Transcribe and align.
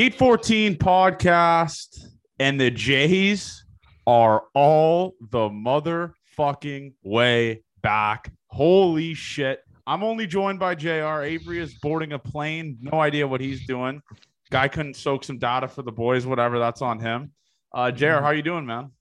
Gate 0.00 0.14
14 0.14 0.76
podcast 0.76 2.06
and 2.38 2.58
the 2.58 2.70
Jays 2.70 3.66
are 4.06 4.44
all 4.54 5.14
the 5.30 5.50
motherfucking 5.50 6.94
way 7.02 7.62
back. 7.82 8.32
Holy 8.46 9.12
shit. 9.12 9.60
I'm 9.86 10.02
only 10.02 10.26
joined 10.26 10.58
by 10.58 10.74
JR. 10.74 11.20
Avery 11.20 11.58
is 11.58 11.74
boarding 11.82 12.14
a 12.14 12.18
plane. 12.18 12.78
No 12.80 12.98
idea 12.98 13.28
what 13.28 13.42
he's 13.42 13.66
doing. 13.66 14.00
Guy 14.50 14.68
couldn't 14.68 14.96
soak 14.96 15.22
some 15.22 15.36
data 15.36 15.68
for 15.68 15.82
the 15.82 15.92
boys, 15.92 16.24
whatever. 16.24 16.58
That's 16.58 16.80
on 16.80 16.98
him. 16.98 17.32
Uh, 17.74 17.90
JR, 17.90 18.22
how 18.22 18.30
you 18.30 18.40
doing, 18.40 18.64
man? 18.64 18.92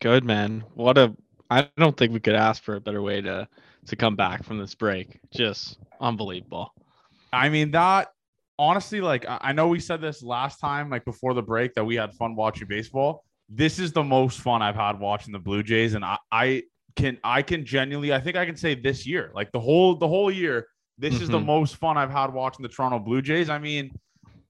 Good, 0.00 0.24
man. 0.24 0.64
What 0.72 0.96
a 0.96 1.14
I 1.50 1.68
don't 1.76 1.94
think 1.94 2.14
we 2.14 2.20
could 2.20 2.34
ask 2.34 2.62
for 2.62 2.76
a 2.76 2.80
better 2.80 3.02
way 3.02 3.20
to 3.20 3.46
to 3.84 3.96
come 3.96 4.16
back 4.16 4.44
from 4.44 4.56
this 4.56 4.74
break. 4.74 5.20
Just 5.30 5.76
unbelievable. 6.00 6.72
I 7.34 7.50
mean, 7.50 7.72
that 7.72 8.14
honestly, 8.58 9.00
like 9.00 9.24
I 9.28 9.52
know 9.52 9.68
we 9.68 9.80
said 9.80 10.00
this 10.00 10.22
last 10.22 10.58
time, 10.58 10.90
like 10.90 11.04
before 11.04 11.34
the 11.34 11.42
break, 11.42 11.74
that 11.74 11.84
we 11.84 11.96
had 11.96 12.14
fun 12.14 12.34
watching 12.34 12.68
baseball. 12.68 13.24
This 13.48 13.78
is 13.78 13.92
the 13.92 14.02
most 14.02 14.40
fun 14.40 14.60
I've 14.60 14.74
had 14.74 14.98
watching 14.98 15.32
the 15.32 15.38
Blue 15.38 15.62
Jays, 15.62 15.94
and 15.94 16.04
I, 16.04 16.18
I 16.30 16.62
can 16.96 17.18
I 17.24 17.42
can 17.42 17.64
genuinely 17.64 18.12
I 18.12 18.20
think 18.20 18.36
I 18.36 18.44
can 18.44 18.56
say 18.56 18.74
this 18.74 19.06
year, 19.06 19.30
like 19.34 19.52
the 19.52 19.60
whole 19.60 19.94
the 19.94 20.08
whole 20.08 20.30
year, 20.30 20.66
this 20.98 21.14
mm-hmm. 21.14 21.22
is 21.22 21.28
the 21.28 21.38
mm-hmm. 21.38 21.46
most 21.46 21.76
fun 21.76 21.96
I've 21.96 22.10
had 22.10 22.32
watching 22.32 22.62
the 22.62 22.68
Toronto 22.68 22.98
Blue 22.98 23.22
Jays. 23.22 23.48
I 23.48 23.58
mean, 23.58 23.90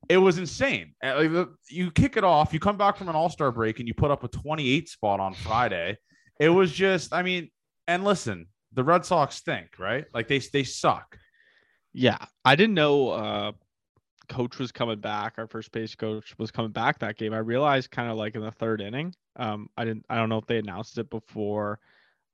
it 0.09 0.17
was 0.17 0.39
insane. 0.39 0.95
Uh, 1.03 1.45
you 1.69 1.91
kick 1.91 2.17
it 2.17 2.25
off, 2.25 2.53
you 2.53 2.59
come 2.59 2.77
back 2.77 2.97
from 2.97 3.09
an 3.09 3.15
All 3.15 3.29
Star 3.29 3.53
break, 3.53 3.79
and 3.79 3.87
you 3.87 3.95
put 3.95 4.11
up 4.11 4.25
a 4.25 4.29
28 4.29 4.89
spot 4.89 5.21
on 5.21 5.35
Friday. 5.35 5.99
It 6.41 6.49
was 6.49 6.73
just, 6.73 7.13
I 7.13 7.23
mean, 7.23 7.51
and 7.87 8.05
listen, 8.05 8.47
the 8.73 8.85
Red 8.85 9.05
Sox 9.05 9.37
stink, 9.37 9.79
right? 9.79 10.07
Like 10.15 10.29
they 10.29 10.39
they 10.39 10.65
suck. 10.65 11.19
Yeah, 11.93 12.19
I 12.45 12.57
didn't 12.57 12.75
know 12.75 13.11
uh, 13.11 13.53
coach 14.29 14.59
was 14.59 14.73
coming 14.73 15.01
back. 15.01 15.35
Our 15.39 15.47
first 15.47 15.73
base 15.73 15.95
coach 15.95 16.35
was 16.39 16.51
coming 16.51 16.71
back 16.71 16.99
that 16.99 17.17
game. 17.17 17.33
I 17.33 17.39
realized 17.39 17.91
kind 17.91 18.11
of 18.11 18.17
like 18.17 18.35
in 18.35 18.43
the 18.43 18.51
third 18.51 18.81
inning. 18.81 19.15
Um, 19.37 19.69
I 19.77 19.85
didn't. 19.85 20.07
I 20.09 20.17
don't 20.17 20.29
know 20.29 20.39
if 20.39 20.47
they 20.47 20.59
announced 20.59 20.99
it 20.99 21.11
before 21.11 21.81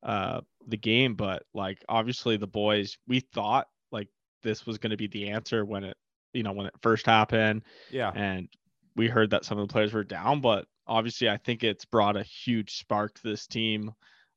uh 0.02 0.42
the 0.66 0.76
game, 0.76 1.14
but 1.14 1.44
like 1.54 1.82
obviously 1.88 2.36
the 2.36 2.46
boys, 2.46 2.98
we 3.06 3.20
thought 3.20 3.68
like 3.90 4.08
this 4.42 4.66
was 4.66 4.78
going 4.78 4.90
to 4.90 4.96
be 4.96 5.06
the 5.06 5.30
answer 5.30 5.64
when 5.64 5.84
it, 5.84 5.96
you 6.32 6.42
know, 6.42 6.52
when 6.52 6.66
it 6.66 6.74
first 6.82 7.06
happened. 7.06 7.62
Yeah. 7.90 8.12
And 8.14 8.48
we 8.96 9.08
heard 9.08 9.30
that 9.30 9.44
some 9.44 9.58
of 9.58 9.66
the 9.66 9.72
players 9.72 9.92
were 9.92 10.04
down, 10.04 10.40
but 10.40 10.66
obviously 10.86 11.28
I 11.28 11.38
think 11.38 11.64
it's 11.64 11.84
brought 11.84 12.16
a 12.16 12.22
huge 12.22 12.76
spark 12.76 13.14
to 13.14 13.22
this 13.22 13.46
team. 13.46 13.92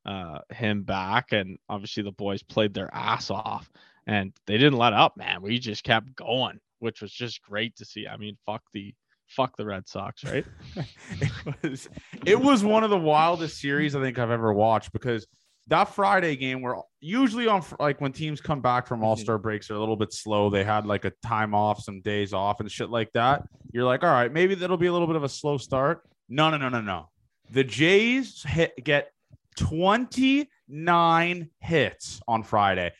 Uh, 0.05 0.39
him 0.51 0.83
back, 0.83 1.33
and 1.33 1.57
obviously 1.67 2.01
the 2.01 2.13
boys 2.13 2.41
played 2.41 2.73
their 2.73 2.89
ass 2.95 3.29
off, 3.29 3.69
and 4.05 4.31
they 4.45 4.57
didn't 4.57 4.79
let 4.79 4.93
up, 4.93 5.17
man. 5.17 5.41
We 5.41 5.59
just 5.59 5.83
kept 5.83 6.15
going 6.15 6.61
which 6.79 7.01
was 7.01 7.11
just 7.11 7.41
great 7.41 7.75
to 7.77 7.85
see. 7.85 8.07
I 8.07 8.17
mean, 8.17 8.37
fuck 8.45 8.61
the 8.73 8.93
fuck 9.27 9.55
the 9.57 9.65
Red 9.65 9.87
Sox, 9.87 10.23
right? 10.23 10.45
it 11.21 11.31
was 11.61 11.89
it 12.25 12.39
was 12.39 12.63
one 12.63 12.83
of 12.83 12.89
the 12.89 12.97
wildest 12.97 13.59
series 13.59 13.95
I 13.95 14.01
think 14.01 14.19
I've 14.19 14.31
ever 14.31 14.53
watched 14.53 14.91
because 14.91 15.27
that 15.67 15.93
Friday 15.93 16.35
game 16.35 16.61
where 16.61 16.77
usually 17.01 17.47
on 17.47 17.63
like 17.79 17.99
when 17.99 18.13
teams 18.13 18.39
come 18.41 18.61
back 18.61 18.87
from 18.87 19.03
All 19.03 19.15
mm-hmm. 19.15 19.23
Star 19.23 19.37
breaks, 19.37 19.67
they're 19.67 19.77
a 19.77 19.79
little 19.79 19.97
bit 19.97 20.13
slow. 20.13 20.49
They 20.49 20.63
had 20.63 20.85
like 20.85 21.05
a 21.05 21.11
time 21.25 21.53
off, 21.53 21.81
some 21.81 22.01
days 22.01 22.33
off, 22.33 22.59
and 22.59 22.71
shit 22.71 22.89
like 22.89 23.11
that. 23.13 23.43
You're 23.71 23.83
like, 23.83 24.03
all 24.03 24.11
right, 24.11 24.31
maybe 24.31 24.55
that'll 24.55 24.77
be 24.77 24.87
a 24.87 24.93
little 24.93 25.07
bit 25.07 25.17
of 25.17 25.23
a 25.23 25.29
slow 25.29 25.57
start. 25.57 26.01
No, 26.29 26.49
no, 26.49 26.57
no, 26.57 26.69
no, 26.69 26.81
no. 26.81 27.09
The 27.51 27.63
Jays 27.63 28.43
hit 28.43 28.73
get 28.83 29.11
29 29.57 31.49
hits 31.59 32.21
on 32.27 32.43
Friday. 32.43 32.93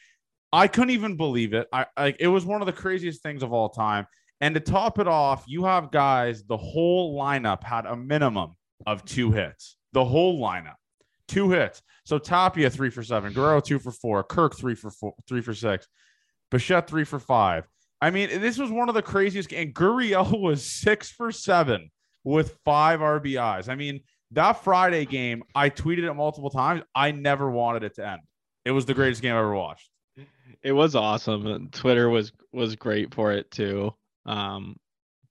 I 0.52 0.68
couldn't 0.68 0.92
even 0.92 1.18
believe 1.18 1.54
it. 1.54 1.68
I 1.74 1.86
like 1.98 2.18
it 2.20 2.28
was 2.28 2.46
one 2.46 2.62
of 2.62 2.68
the 2.68 2.74
craziest 2.74 3.22
things 3.22 3.44
of 3.44 3.52
all 3.52 3.70
time. 3.70 4.08
And 4.40 4.54
to 4.56 4.62
top 4.62 5.00
it 5.00 5.08
off, 5.08 5.44
you 5.48 5.66
have 5.66 5.92
guys, 5.92 6.44
the 6.44 6.58
whole 6.58 7.18
lineup 7.20 7.64
had 7.64 7.86
a 7.86 7.96
minimum 7.96 8.56
of 8.86 9.04
two 9.04 9.32
hits. 9.32 9.78
The 9.94 10.06
whole 10.06 10.40
lineup, 10.40 10.76
two 11.28 11.50
hits. 11.50 11.82
So 12.06 12.18
Tapia 12.18 12.70
three 12.70 12.90
for 12.90 13.04
seven, 13.04 13.34
Guerrero 13.34 13.60
two 13.60 13.80
for 13.80 13.92
four, 13.92 14.24
Kirk 14.24 14.58
three 14.58 14.76
for 14.76 14.92
four, 14.92 15.14
three 15.28 15.42
for 15.42 15.54
six, 15.54 15.88
Bichette 16.52 16.88
three 16.88 17.04
for 17.04 17.20
five. 17.20 17.68
I 18.00 18.12
mean, 18.12 18.42
this 18.42 18.58
was 18.58 18.70
one 18.70 18.90
of 18.90 18.96
the 18.96 19.02
craziest. 19.02 19.52
And 19.52 19.74
Gurriel 19.74 20.40
was 20.40 20.64
six 20.64 21.10
for 21.10 21.32
seven 21.32 21.92
with 22.24 22.58
five 22.64 23.00
RBIs. 23.00 23.68
I 23.68 23.76
mean, 23.76 24.02
that 24.32 24.64
Friday 24.64 25.06
game, 25.06 25.44
I 25.56 25.70
tweeted 25.70 26.10
it 26.10 26.14
multiple 26.14 26.50
times. 26.50 26.84
I 26.94 27.12
never 27.12 27.50
wanted 27.50 27.84
it 27.84 27.96
to 27.96 28.08
end. 28.08 28.22
It 28.66 28.72
was 28.72 28.86
the 28.86 28.94
greatest 28.94 29.22
game 29.22 29.34
I 29.34 29.40
ever 29.40 29.56
watched 29.56 29.90
it 30.64 30.72
was 30.72 30.96
awesome. 30.96 31.46
And 31.48 31.72
Twitter 31.72 32.10
was 32.10 32.32
was 32.54 32.76
great 32.76 33.14
for 33.14 33.32
it 33.32 33.50
too. 33.52 33.94
Um, 34.26 34.78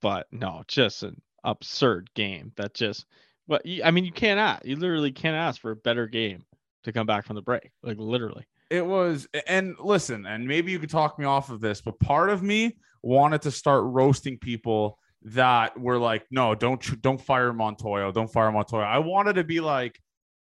but 0.00 0.26
no, 0.32 0.62
just 0.68 1.02
an 1.02 1.20
absurd 1.44 2.10
game 2.14 2.52
that 2.56 2.74
just. 2.74 3.06
But 3.48 3.62
I 3.84 3.90
mean, 3.90 4.04
you 4.04 4.12
can't. 4.12 4.64
You 4.64 4.76
literally 4.76 5.12
can't 5.12 5.36
ask 5.36 5.60
for 5.60 5.70
a 5.70 5.76
better 5.76 6.06
game 6.06 6.44
to 6.84 6.92
come 6.92 7.06
back 7.06 7.26
from 7.26 7.36
the 7.36 7.42
break. 7.42 7.70
Like 7.82 7.98
literally. 7.98 8.46
It 8.68 8.84
was, 8.84 9.28
and 9.46 9.76
listen, 9.78 10.26
and 10.26 10.46
maybe 10.46 10.72
you 10.72 10.80
could 10.80 10.90
talk 10.90 11.20
me 11.20 11.24
off 11.24 11.50
of 11.50 11.60
this, 11.60 11.80
but 11.80 12.00
part 12.00 12.30
of 12.30 12.42
me 12.42 12.76
wanted 13.00 13.42
to 13.42 13.52
start 13.52 13.84
roasting 13.84 14.38
people 14.38 14.98
that 15.22 15.78
were 15.78 15.98
like, 15.98 16.26
no, 16.32 16.54
don't 16.54 17.00
don't 17.00 17.20
fire 17.20 17.52
Montoyo, 17.52 18.12
don't 18.12 18.32
fire 18.32 18.50
Montoyo. 18.50 18.84
I 18.84 18.98
wanted 18.98 19.34
to 19.34 19.44
be 19.44 19.60
like, 19.60 20.00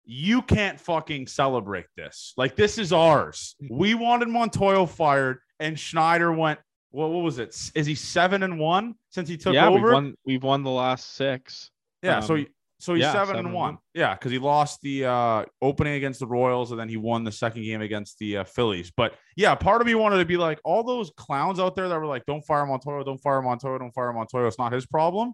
you 0.07 0.41
can't 0.41 0.79
fucking 0.79 1.28
celebrate 1.28 1.85
this. 1.97 2.34
Like 2.38 2.56
this 2.56 2.78
is 2.78 2.94
ours. 2.94 3.56
We 3.69 3.94
wanted 3.94 4.29
Montoyo 4.29 4.90
fired, 4.90 5.40
and 5.59 5.78
Schneider 5.78 6.31
went. 6.31 6.59
Well, 6.94 7.12
what 7.12 7.23
was 7.23 7.38
it? 7.38 7.56
Is 7.75 7.85
he 7.85 7.94
seven 7.94 8.41
and 8.44 8.57
one 8.57 8.95
since 9.09 9.28
he 9.28 9.38
took 9.38 9.53
yeah, 9.53 9.68
over? 9.68 9.84
We've 9.84 9.94
won, 9.94 10.16
we've 10.25 10.44
won 10.44 10.63
the 10.63 10.72
last 10.72 11.16
six. 11.16 11.69
Yeah, 12.01 12.18
um, 12.18 12.23
so 12.23 12.35
he, 12.35 12.47
so 12.79 12.94
he's 12.94 13.01
yeah, 13.01 13.12
seven, 13.12 13.28
seven, 13.28 13.45
and 13.47 13.53
one. 13.53 13.73
one. 13.73 13.78
Yeah, 13.94 14.13
because 14.13 14.31
he 14.31 14.40
lost 14.40 14.81
the 14.81 15.06
uh, 15.06 15.45
opening 15.62 15.95
against 15.95 16.22
the 16.22 16.28
Royals, 16.28 16.72
and 16.72 16.79
then 16.79 16.88
he 16.88 16.95
won 16.95 17.25
the 17.25 17.31
second 17.31 17.63
game 17.63 17.81
against 17.81 18.18
the 18.19 18.38
uh, 18.38 18.44
Phillies. 18.45 18.91
But 18.95 19.16
yeah, 19.35 19.53
part 19.56 19.81
of 19.81 19.88
me 19.88 19.95
wanted 19.95 20.19
to 20.19 20.25
be 20.25 20.38
like 20.38 20.59
all 20.63 20.84
those 20.84 21.12
clowns 21.18 21.59
out 21.59 21.75
there 21.75 21.89
that 21.89 22.00
were 22.00 22.06
like, 22.06 22.25
"Don't 22.25 22.45
fire 22.45 22.66
Montoyo, 22.66 23.03
don't 23.03 23.22
fire 23.22 23.41
Montoyo, 23.41 23.78
don't 23.79 23.94
fire 23.94 24.13
Montoyo. 24.13 24.47
It's 24.47 24.57
not 24.57 24.72
his 24.72 24.85
problem." 24.85 25.34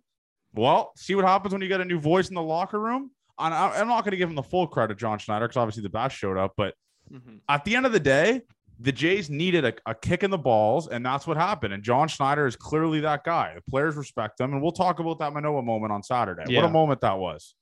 Well, 0.55 0.91
see 0.95 1.13
what 1.13 1.25
happens 1.25 1.53
when 1.53 1.61
you 1.61 1.67
get 1.67 1.81
a 1.81 1.85
new 1.85 1.99
voice 1.99 2.29
in 2.29 2.35
the 2.35 2.41
locker 2.41 2.79
room. 2.79 3.11
I'm 3.37 3.87
not 3.87 4.03
going 4.03 4.11
to 4.11 4.17
give 4.17 4.29
him 4.29 4.35
the 4.35 4.43
full 4.43 4.67
credit, 4.67 4.97
John 4.97 5.17
Schneider, 5.19 5.47
because 5.47 5.57
obviously 5.57 5.83
the 5.83 5.89
bats 5.89 6.13
showed 6.13 6.37
up. 6.37 6.53
But 6.55 6.75
mm-hmm. 7.11 7.37
at 7.49 7.65
the 7.65 7.75
end 7.75 7.85
of 7.85 7.91
the 7.91 7.99
day, 7.99 8.41
the 8.79 8.91
Jays 8.91 9.29
needed 9.29 9.65
a, 9.65 9.73
a, 9.85 9.95
kick 9.95 10.23
in 10.23 10.31
the 10.31 10.37
balls, 10.37 10.87
and 10.87 11.05
that's 11.05 11.25
what 11.25 11.37
happened. 11.37 11.73
And 11.73 11.83
John 11.83 12.07
Schneider 12.07 12.45
is 12.47 12.55
clearly 12.55 12.99
that 13.01 13.23
guy. 13.23 13.53
The 13.55 13.71
players 13.71 13.95
respect 13.95 14.39
him, 14.39 14.53
and 14.53 14.61
we'll 14.61 14.71
talk 14.71 14.99
about 14.99 15.19
that 15.19 15.33
Manoah 15.33 15.61
moment 15.61 15.91
on 15.91 16.03
Saturday. 16.03 16.43
Yeah. 16.47 16.61
What 16.61 16.69
a 16.69 16.71
moment 16.71 17.01
that 17.01 17.17
was. 17.17 17.55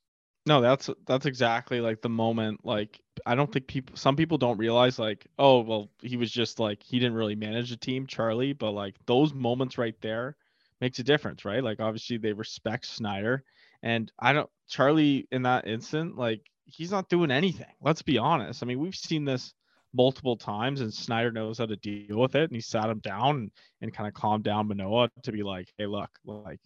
No, 0.47 0.59
that's 0.59 0.89
that's 1.05 1.27
exactly 1.27 1.81
like 1.81 2.01
the 2.01 2.09
moment. 2.09 2.61
Like 2.63 2.99
I 3.27 3.35
don't 3.35 3.51
think 3.51 3.67
people, 3.67 3.95
some 3.95 4.15
people 4.15 4.39
don't 4.39 4.57
realize 4.57 4.97
like, 4.97 5.27
oh 5.37 5.59
well, 5.59 5.91
he 6.01 6.17
was 6.17 6.31
just 6.31 6.59
like 6.59 6.81
he 6.81 6.97
didn't 6.97 7.13
really 7.13 7.35
manage 7.35 7.69
the 7.69 7.77
team, 7.77 8.07
Charlie. 8.07 8.53
But 8.53 8.71
like 8.71 8.95
those 9.05 9.35
moments 9.35 9.77
right 9.77 9.95
there 10.01 10.35
makes 10.79 10.97
a 10.97 11.03
difference, 11.03 11.45
right? 11.45 11.63
Like 11.63 11.79
obviously 11.79 12.17
they 12.17 12.33
respect 12.33 12.87
Schneider 12.87 13.43
and 13.83 14.11
I 14.19 14.33
don't 14.33 14.49
Charlie 14.69 15.27
in 15.31 15.43
that 15.43 15.67
instant, 15.67 16.17
like 16.17 16.41
he's 16.65 16.91
not 16.91 17.09
doing 17.09 17.31
anything. 17.31 17.73
Let's 17.81 18.01
be 18.01 18.17
honest. 18.17 18.63
I 18.63 18.65
mean, 18.65 18.79
we've 18.79 18.95
seen 18.95 19.25
this 19.25 19.53
multiple 19.93 20.37
times 20.37 20.81
and 20.81 20.93
Schneider 20.93 21.31
knows 21.31 21.57
how 21.57 21.65
to 21.65 21.75
deal 21.75 22.17
with 22.17 22.35
it. 22.35 22.43
And 22.43 22.55
he 22.55 22.61
sat 22.61 22.89
him 22.89 22.99
down 22.99 23.35
and, 23.35 23.51
and 23.81 23.93
kind 23.93 24.07
of 24.07 24.13
calmed 24.13 24.43
down 24.43 24.67
Manoah 24.67 25.09
to 25.23 25.31
be 25.31 25.43
like, 25.43 25.67
hey, 25.77 25.85
look, 25.85 26.09
like 26.23 26.61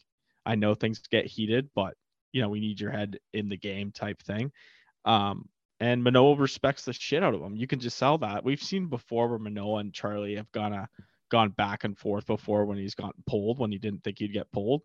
I 0.45 0.55
know 0.55 0.75
things 0.75 1.01
get 1.09 1.25
heated, 1.25 1.69
but 1.75 1.95
you 2.31 2.41
know, 2.41 2.49
we 2.49 2.59
need 2.59 2.79
your 2.79 2.91
head 2.91 3.17
in 3.33 3.49
the 3.49 3.57
game 3.57 3.91
type 3.91 4.21
thing. 4.21 4.51
Um, 5.05 5.49
and 5.79 6.03
Manoah 6.03 6.35
respects 6.37 6.85
the 6.85 6.93
shit 6.93 7.23
out 7.23 7.33
of 7.33 7.41
him. 7.41 7.55
You 7.55 7.67
can 7.67 7.79
just 7.79 7.97
sell 7.97 8.17
that. 8.19 8.43
We've 8.43 8.61
seen 8.61 8.87
before 8.87 9.27
where 9.27 9.39
Manoah 9.39 9.79
and 9.79 9.93
Charlie 9.93 10.35
have 10.35 10.51
gone 10.51 10.73
a, 10.73 10.87
gone 11.29 11.49
back 11.49 11.83
and 11.83 11.97
forth 11.97 12.27
before 12.27 12.65
when 12.65 12.77
he's 12.77 12.95
gotten 12.95 13.23
pulled 13.25 13.59
when 13.59 13.71
he 13.71 13.77
didn't 13.77 14.03
think 14.03 14.19
he'd 14.19 14.33
get 14.33 14.51
pulled. 14.51 14.83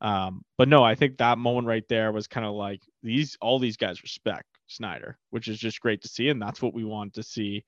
Um, 0.00 0.44
but 0.58 0.68
no, 0.68 0.84
I 0.84 0.94
think 0.94 1.18
that 1.18 1.38
moment 1.38 1.66
right 1.66 1.86
there 1.88 2.12
was 2.12 2.26
kind 2.26 2.46
of 2.46 2.54
like 2.54 2.82
these 3.02 3.36
all 3.40 3.58
these 3.58 3.76
guys 3.76 4.02
respect 4.02 4.46
Schneider, 4.66 5.18
which 5.30 5.48
is 5.48 5.58
just 5.58 5.80
great 5.80 6.02
to 6.02 6.08
see, 6.08 6.28
and 6.28 6.40
that's 6.40 6.60
what 6.60 6.74
we 6.74 6.84
want 6.84 7.14
to 7.14 7.22
see 7.22 7.64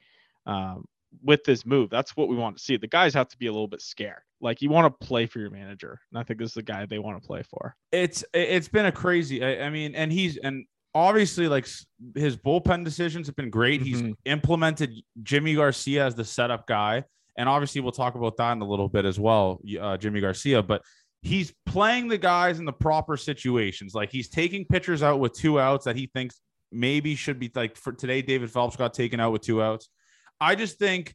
um, 0.46 0.84
with 1.22 1.44
this 1.44 1.64
move. 1.64 1.90
That's 1.90 2.16
what 2.16 2.28
we 2.28 2.36
want 2.36 2.56
to 2.58 2.62
see. 2.62 2.76
The 2.76 2.86
guys 2.86 3.14
have 3.14 3.28
to 3.28 3.38
be 3.38 3.46
a 3.46 3.52
little 3.52 3.68
bit 3.68 3.82
scared. 3.82 4.22
Like 4.40 4.60
you 4.60 4.70
want 4.70 5.00
to 5.00 5.06
play 5.06 5.26
for 5.26 5.38
your 5.38 5.50
manager, 5.50 5.98
and 6.10 6.18
I 6.18 6.22
think 6.22 6.38
this 6.38 6.50
is 6.50 6.54
the 6.54 6.62
guy 6.62 6.84
they 6.86 6.98
want 6.98 7.20
to 7.20 7.26
play 7.26 7.42
for. 7.42 7.74
It's 7.92 8.24
it's 8.34 8.68
been 8.68 8.86
a 8.86 8.92
crazy. 8.92 9.42
I, 9.42 9.66
I 9.66 9.70
mean, 9.70 9.94
and 9.94 10.12
he's 10.12 10.36
and 10.36 10.66
obviously 10.94 11.48
like 11.48 11.66
his 12.14 12.36
bullpen 12.36 12.84
decisions 12.84 13.26
have 13.28 13.36
been 13.36 13.50
great. 13.50 13.82
Mm-hmm. 13.82 14.06
He's 14.06 14.14
implemented 14.24 14.92
Jimmy 15.22 15.54
Garcia 15.54 16.06
as 16.06 16.14
the 16.14 16.24
setup 16.24 16.66
guy, 16.66 17.04
and 17.36 17.48
obviously 17.48 17.80
we'll 17.80 17.92
talk 17.92 18.14
about 18.14 18.36
that 18.36 18.52
in 18.52 18.62
a 18.62 18.68
little 18.68 18.88
bit 18.88 19.04
as 19.04 19.18
well, 19.18 19.60
uh, 19.64 19.96
Yimi 19.96 20.20
Garcia. 20.20 20.62
But 20.62 20.82
he's 21.22 21.52
playing 21.64 22.08
the 22.08 22.18
guys 22.18 22.58
in 22.58 22.64
the 22.64 22.72
proper 22.72 23.16
situations. 23.16 23.94
Like 23.94 24.10
he's 24.10 24.28
taking 24.28 24.64
pitchers 24.64 25.02
out 25.02 25.20
with 25.20 25.32
two 25.32 25.58
outs 25.60 25.84
that 25.84 25.96
he 25.96 26.06
thinks 26.14 26.40
maybe 26.72 27.14
should 27.14 27.38
be 27.38 27.50
like 27.54 27.76
for 27.76 27.92
today. 27.92 28.22
David 28.22 28.50
Phelps 28.50 28.76
got 28.76 28.94
taken 28.94 29.20
out 29.20 29.32
with 29.32 29.42
two 29.42 29.62
outs. 29.62 29.88
I 30.40 30.54
just 30.54 30.78
think 30.78 31.14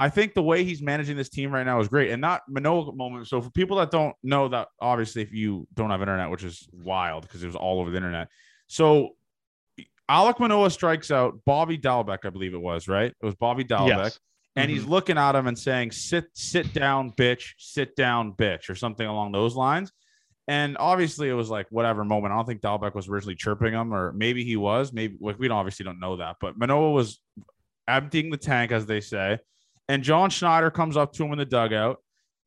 I 0.00 0.08
think 0.08 0.34
the 0.34 0.42
way 0.42 0.62
he's 0.62 0.80
managing 0.80 1.16
this 1.16 1.28
team 1.28 1.50
right 1.50 1.66
now 1.66 1.80
is 1.80 1.88
great. 1.88 2.10
And 2.10 2.22
that 2.22 2.42
Manoah 2.48 2.94
moment. 2.94 3.26
So 3.26 3.42
for 3.42 3.50
people 3.50 3.78
that 3.78 3.90
don't 3.90 4.14
know 4.22 4.46
that, 4.48 4.68
obviously, 4.80 5.22
if 5.22 5.32
you 5.32 5.66
don't 5.74 5.90
have 5.90 6.00
internet, 6.00 6.30
which 6.30 6.44
is 6.44 6.68
wild 6.72 7.22
because 7.22 7.42
it 7.42 7.46
was 7.46 7.56
all 7.56 7.80
over 7.80 7.90
the 7.90 7.96
internet. 7.96 8.28
So 8.68 9.16
Alec 10.08 10.38
Manoah 10.38 10.70
strikes 10.70 11.10
out 11.10 11.40
Bobby 11.44 11.76
Dalbec, 11.76 12.18
I 12.24 12.30
believe 12.30 12.54
it 12.54 12.60
was, 12.60 12.86
right? 12.86 13.10
It 13.10 13.26
was 13.26 13.34
Bobby 13.34 13.64
Dalbec. 13.64 13.88
Yes. 13.88 14.20
And 14.58 14.70
he's 14.70 14.84
looking 14.84 15.18
at 15.18 15.34
him 15.34 15.46
and 15.46 15.58
saying, 15.58 15.92
sit, 15.92 16.26
sit 16.34 16.72
down, 16.72 17.12
bitch, 17.12 17.52
sit 17.58 17.96
down, 17.96 18.32
bitch, 18.32 18.68
or 18.68 18.74
something 18.74 19.06
along 19.06 19.32
those 19.32 19.54
lines. 19.54 19.92
And 20.46 20.76
obviously, 20.78 21.28
it 21.28 21.34
was 21.34 21.50
like 21.50 21.66
whatever 21.70 22.04
moment. 22.04 22.32
I 22.32 22.36
don't 22.36 22.46
think 22.46 22.62
Dalbec 22.62 22.94
was 22.94 23.08
originally 23.08 23.34
chirping 23.34 23.74
him, 23.74 23.92
or 23.92 24.12
maybe 24.14 24.44
he 24.44 24.56
was. 24.56 24.92
Maybe 24.92 25.16
like, 25.20 25.38
we 25.38 25.46
don't, 25.48 25.58
obviously 25.58 25.84
don't 25.84 26.00
know 26.00 26.16
that. 26.16 26.36
But 26.40 26.58
Manoah 26.58 26.92
was 26.92 27.20
emptying 27.86 28.30
the 28.30 28.38
tank, 28.38 28.72
as 28.72 28.86
they 28.86 29.00
say. 29.00 29.38
And 29.88 30.02
John 30.02 30.30
Schneider 30.30 30.70
comes 30.70 30.96
up 30.96 31.12
to 31.14 31.24
him 31.24 31.32
in 31.32 31.38
the 31.38 31.44
dugout 31.44 31.98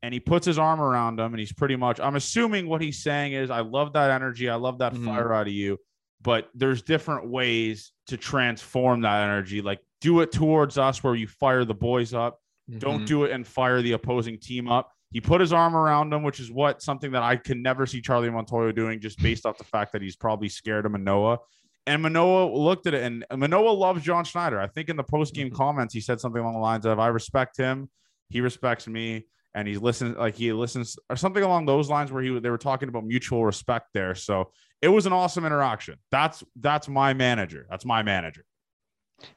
and 0.03 0.13
he 0.13 0.19
puts 0.19 0.45
his 0.45 0.57
arm 0.57 0.81
around 0.81 1.19
him. 1.19 1.33
And 1.33 1.39
he's 1.39 1.53
pretty 1.53 1.75
much, 1.75 1.99
I'm 1.99 2.15
assuming 2.15 2.67
what 2.67 2.81
he's 2.81 3.03
saying 3.03 3.33
is, 3.33 3.51
I 3.51 3.61
love 3.61 3.93
that 3.93 4.09
energy. 4.11 4.49
I 4.49 4.55
love 4.55 4.79
that 4.79 4.93
Mhm. 4.93 5.05
fire 5.05 5.33
out 5.33 5.47
of 5.47 5.53
you. 5.53 5.77
But 6.23 6.49
there's 6.55 6.81
different 6.81 7.29
ways 7.29 7.91
to 8.07 8.17
transform 8.17 9.01
that 9.01 9.23
energy. 9.23 9.61
Like, 9.61 9.79
do 10.01 10.19
it 10.21 10.31
towards 10.31 10.77
us 10.77 11.03
where 11.03 11.15
you 11.15 11.27
fire 11.27 11.63
the 11.63 11.73
boys 11.73 12.13
up. 12.13 12.39
Don't 12.79 13.03
Mhm. 13.03 13.07
do 13.07 13.23
it 13.25 13.31
and 13.31 13.45
fire 13.47 13.81
the 13.81 13.93
opposing 13.93 14.37
team 14.39 14.67
up. 14.69 14.91
He 15.11 15.19
put 15.21 15.41
his 15.41 15.51
arm 15.51 15.75
around 15.75 16.13
him, 16.13 16.23
which 16.23 16.39
is 16.39 16.51
what 16.51 16.81
something 16.81 17.11
that 17.11 17.21
I 17.23 17.35
can 17.35 17.61
never 17.61 17.85
see 17.85 18.01
Charlie 18.01 18.29
Montoyo 18.29 18.73
doing, 18.73 18.99
just 19.01 19.21
based 19.21 19.45
off 19.45 19.57
the 19.57 19.63
fact 19.63 19.91
that 19.91 20.01
he's 20.01 20.15
probably 20.15 20.47
scared 20.49 20.85
of 20.85 20.91
Manoah. 20.93 21.39
And 21.85 22.01
Manoah 22.01 22.55
looked 22.55 22.87
at 22.87 22.93
it, 22.93 23.03
and 23.03 23.25
Manoah 23.35 23.71
loves 23.71 24.03
John 24.03 24.23
Schneider. 24.23 24.59
I 24.59 24.67
think 24.67 24.87
in 24.89 24.95
the 24.95 25.03
post 25.03 25.33
game 25.33 25.49
Mhm. 25.49 25.55
comments, 25.55 25.93
he 25.93 25.99
said 25.99 26.21
something 26.21 26.41
along 26.41 26.53
the 26.53 26.59
lines 26.59 26.85
of, 26.85 26.99
"I 26.99 27.07
respect 27.07 27.57
him, 27.57 27.89
he 28.29 28.39
respects 28.39 28.87
me, 28.87 29.25
and 29.53 29.67
he 29.67 29.77
listens 29.77 30.15
like 30.15 30.35
he 30.35 30.53
listens," 30.53 30.97
or 31.09 31.15
something 31.17 31.43
along 31.43 31.65
those 31.65 31.89
lines, 31.89 32.11
where 32.11 32.23
he 32.23 32.39
they 32.39 32.49
were 32.49 32.57
talking 32.57 32.87
about 32.87 33.03
mutual 33.03 33.43
respect 33.45 33.87
there. 33.93 34.15
So 34.15 34.51
it 34.81 34.87
was 34.87 35.05
an 35.05 35.11
awesome 35.11 35.45
interaction. 35.45 35.95
That's 36.11 36.43
that's 36.55 36.87
my 36.87 37.13
manager. 37.13 37.65
That's 37.69 37.83
my 37.83 38.01
manager. 38.03 38.45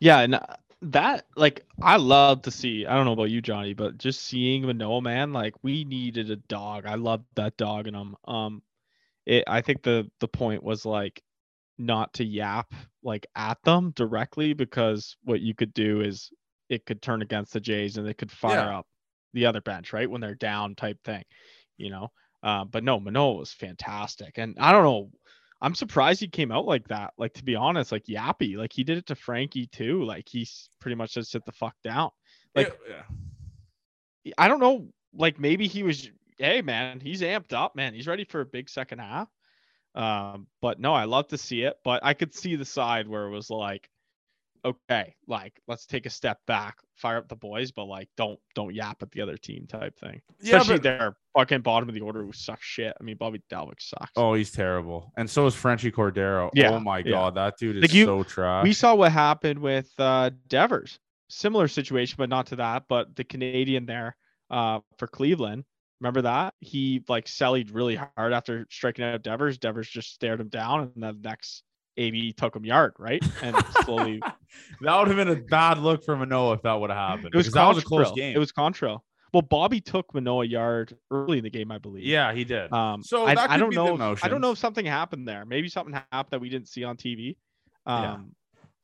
Yeah, 0.01 0.21
and 0.21 0.35
uh, 0.37 0.41
that 0.83 1.27
like 1.37 1.65
I 1.81 1.97
love 1.97 2.43
to 2.43 2.51
see. 2.51 2.87
I 2.87 2.95
don't 2.95 3.07
know 3.07 3.13
about 3.13 3.31
you, 3.31 3.41
Johnny, 3.43 3.75
but 3.75 3.99
just 3.99 4.23
seeing 4.23 4.63
Manoah, 4.67 5.03
man, 5.03 5.33
like 5.33 5.55
we 5.63 5.85
needed 5.85 6.31
a 6.31 6.37
dog. 6.37 6.87
I 6.87 6.95
love 6.95 7.25
that 7.37 7.57
dog 7.57 7.87
in 7.87 7.95
him. 7.95 8.17
Um, 8.27 8.63
it. 9.27 9.45
I 9.47 9.61
think 9.63 9.83
the 9.83 10.11
the 10.21 10.29
point 10.29 10.63
was 10.63 10.85
like 10.87 11.23
not 11.79 12.13
to 12.15 12.25
yap 12.25 12.73
like 13.03 13.27
at 13.37 13.59
them 13.65 13.93
directly 13.97 14.53
because 14.55 15.17
what 15.25 15.41
you 15.41 15.55
could 15.55 15.75
do 15.75 16.01
is 16.03 16.31
it 16.69 16.87
could 16.87 17.03
turn 17.03 17.23
against 17.23 17.53
the 17.53 17.61
Jays 17.61 17.97
and 17.97 18.07
they 18.07 18.15
could 18.15 18.31
fire 18.33 18.71
Yeah. 18.71 18.79
up 18.79 18.87
the 19.35 19.47
other 19.47 19.61
bench 19.61 19.93
right 19.93 20.11
when 20.11 20.21
they're 20.21 20.35
down 20.37 20.75
type 20.77 20.99
thing, 21.05 21.25
you 21.79 21.91
know. 21.91 22.11
Uh, 22.43 22.65
but 22.65 22.85
no, 22.85 23.01
Manoah 23.01 23.35
was 23.35 23.53
fantastic, 23.53 24.39
and 24.39 24.57
I 24.61 24.73
don't 24.73 24.85
know. 24.85 25.11
I'm 25.61 25.75
surprised 25.75 26.21
he 26.21 26.29
came 26.29 26.53
out 26.53 26.67
like 26.67 26.89
that. 26.89 27.15
Like 27.17 27.33
to 27.35 27.45
be 27.45 27.57
honest, 27.57 27.93
like 27.93 28.05
yappy. 28.05 28.57
Like 28.57 28.73
he 28.73 28.85
did 28.85 28.99
it 28.99 29.07
to 29.07 29.15
Frankie 29.15 29.67
too. 29.67 30.05
Like 30.05 30.29
he's 30.29 30.69
pretty 30.81 30.95
much 30.95 31.15
just 31.15 31.31
sit 31.31 31.45
the 31.47 31.53
fuck 31.53 31.75
down. 31.83 32.11
Like- 32.55 32.79
yeah. 32.89 34.33
I 34.39 34.49
don't 34.49 34.61
know. 34.61 34.89
Like 35.15 35.39
maybe 35.39 35.67
he 35.67 35.83
was. 35.83 36.11
Hey 36.39 36.63
man, 36.63 36.99
he's 37.01 37.21
amped 37.23 37.53
up, 37.53 37.77
man. 37.77 37.95
He's 37.95 38.09
ready 38.09 38.25
for 38.25 38.41
a 38.41 38.47
big 38.47 38.69
second 38.69 38.99
half. 38.99 39.29
Um, 39.95 40.49
but 40.61 40.81
no, 40.81 40.93
I 40.93 41.05
love 41.05 41.29
to 41.29 41.39
see 41.39 41.63
it. 41.63 41.77
But 41.85 42.05
I 42.05 42.15
could 42.15 42.35
see 42.35 42.57
the 42.57 42.65
side 42.65 43.07
where 43.07 43.27
it 43.27 43.31
was 43.31 43.51
like, 43.51 43.89
okay, 44.65 45.15
like 45.27 45.61
let's 45.69 45.87
take 45.87 46.07
a 46.07 46.11
step 46.11 46.39
back, 46.47 46.77
fire 46.97 47.19
up 47.19 47.29
the 47.29 47.37
boys, 47.37 47.71
but 47.73 47.85
like 47.85 48.09
don't 48.17 48.39
don't 48.55 48.75
yap 48.75 49.03
at 49.03 49.11
the 49.11 49.21
other 49.21 49.37
team 49.37 49.67
type 49.67 49.99
thing. 49.99 50.21
Yeah, 50.41 50.57
Especially 50.57 50.77
but- 50.77 50.83
their 50.83 51.17
fucking 51.37 51.61
bottom 51.63 51.89
of 51.89 51.95
the 51.95 52.01
order 52.01 52.23
who 52.25 52.33
sucks 52.33 52.65
shit. 52.65 52.95
I 52.99 53.03
mean, 53.05 53.17
Bobby 53.17 53.43
Dalbec 53.51 53.81
sucks. 53.81 54.13
Oh, 54.17 54.35
he's 54.35 54.51
terrible. 54.53 55.13
And 55.17 55.29
so 55.29 55.47
is 55.47 55.55
Franchy 55.55 55.93
Cordero. 55.93 56.51
Yeah, 56.55 56.71
Oh 56.71 56.81
my 56.81 56.99
yeah. 56.99 57.11
god, 57.11 57.35
that 57.37 57.59
dude 57.59 57.77
is 57.77 57.83
Like 57.83 57.95
you- 57.95 58.05
so 58.07 58.23
trash. 58.23 58.65
we 58.65 58.73
saw 58.73 58.95
what 58.95 59.13
happened 59.13 59.59
with 59.59 59.91
uh 59.99 60.31
Devers. 60.49 60.99
Similar 61.29 61.69
situation, 61.69 62.17
but 62.19 62.29
not 62.29 62.47
to 62.49 62.57
that. 62.57 62.85
But 62.89 63.17
the 63.17 63.25
Canadian 63.25 63.87
there 63.87 64.17
uh 64.51 64.81
for 64.99 65.07
Cleveland. 65.07 65.65
Remember 66.01 66.23
that? 66.23 66.53
He 66.61 67.03
like 67.09 67.27
sallied 67.29 67.71
really 67.71 67.97
hard 67.97 68.33
after 68.35 68.67
striking 68.71 69.05
out 69.05 69.23
Devers. 69.23 69.57
Devers 69.59 69.89
just 69.89 70.13
stared 70.13 70.41
him 70.41 70.49
down, 70.49 70.81
and 70.81 71.03
then 71.03 71.21
the 71.23 71.29
next 71.29 71.63
AB 71.97 72.33
took 72.33 72.55
him 72.57 72.65
yard, 72.65 72.95
right? 72.99 73.23
And 73.43 73.57
slowly 73.85 74.21
that 74.81 74.99
would 74.99 75.09
have 75.09 75.17
been 75.17 75.29
a 75.29 75.37
bad 75.37 75.79
look 75.79 76.05
for 76.05 76.17
Manoah 76.17 76.55
if 76.55 76.63
that 76.63 76.75
would 76.75 76.91
have 76.91 76.99
happened. 76.99 77.31
it 77.33 77.37
was 77.37 77.47
because 77.47 77.55
that 77.55 77.69
was 77.69 77.79
a 77.79 77.83
close 77.87 78.13
game. 78.13 78.35
It 78.35 78.39
was 78.39 78.53
Contrail. 78.53 79.01
Well, 79.33 79.43
Bobby 79.43 79.81
took 79.81 80.15
Manoah 80.15 80.45
yard 80.45 80.97
early 81.11 81.39
in 81.39 81.45
the 81.45 81.51
game, 81.51 81.73
I 81.73 81.79
believe. 81.79 82.05
yeah, 82.05 82.33
he 82.33 82.45
did. 82.45 82.73
Um, 82.73 83.03
So 83.03 83.25
I, 83.27 83.35
that 83.35 83.51
I 83.51 83.57
don't 83.57 83.71
be 83.71 83.77
know. 83.77 84.13
If, 84.13 84.25
I 84.25 84.29
don't 84.29 84.41
know 84.41 84.53
if 84.53 84.59
something 84.59 84.87
happened 84.87 85.27
there. 85.27 85.45
Maybe 85.45 85.69
something 85.69 85.93
happened 86.13 86.31
that 86.31 86.41
we 86.41 86.49
didn't 86.49 86.69
see 86.69 86.85
on 86.85 86.97
TV. 86.97 87.37
Um, 87.87 88.03
Yeah. 88.03 88.17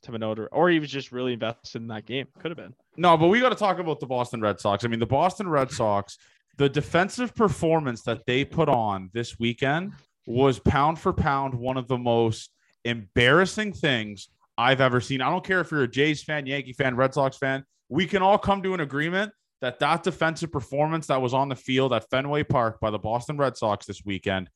to 0.03 0.12
Manoah, 0.12 0.47
or 0.51 0.69
he 0.71 0.81
was 0.81 0.91
just 0.91 1.12
really 1.12 1.35
invested 1.35 1.81
in 1.83 1.89
that 1.89 2.05
game. 2.07 2.27
Could 2.41 2.51
have 2.51 2.59
been. 2.59 2.75
No, 2.97 3.17
but 3.17 3.29
we 3.29 3.39
got 3.41 3.51
to 3.51 3.55
talk 3.55 3.79
about 3.79 4.01
the 4.01 4.07
Boston 4.07 4.41
Red 4.41 4.59
Sox. 4.59 4.85
I 4.85 4.89
mean, 4.89 4.99
the 4.99 5.07
Boston 5.07 5.49
Red 5.49 5.71
Sox, 5.71 6.19
the 6.57 6.69
defensive 6.69 7.35
performance 7.35 8.03
that 8.03 8.27
they 8.27 8.45
put 8.45 8.69
on 8.69 9.11
this 9.12 9.39
weekend 9.39 9.93
was 10.27 10.59
pound 10.59 10.99
for 10.99 11.12
pound 11.12 11.55
one 11.55 11.77
of 11.77 11.87
the 11.87 11.97
most 11.99 12.51
embarrassing 12.85 13.73
things 13.73 14.29
I've 14.59 14.81
ever 14.81 15.00
seen. 15.00 15.21
I 15.21 15.31
don't 15.31 15.44
care 15.44 15.61
if 15.61 15.71
you're 15.71 15.82
a 15.82 15.88
Jays 15.88 16.23
fan, 16.23 16.47
Yankee 16.47 16.73
fan, 16.73 16.97
Red 16.97 17.15
Sox 17.15 17.37
fan. 17.37 17.65
We 17.88 18.06
can 18.06 18.23
all 18.23 18.38
come 18.38 18.62
to 18.62 18.75
an 18.75 18.81
agreement 18.81 19.32
that 19.61 19.79
that 19.81 20.03
defensive 20.03 20.50
performance 20.53 21.06
that 21.09 21.21
was 21.21 21.35
on 21.35 21.49
the 21.49 21.56
field 21.56 21.93
at 21.93 22.09
Fenway 22.11 22.44
Park 22.44 22.81
by 22.81 22.91
the 22.91 22.99
Boston 22.99 23.37
Red 23.37 23.56
Sox 23.56 23.87
this 23.87 24.05
weekend 24.05 24.49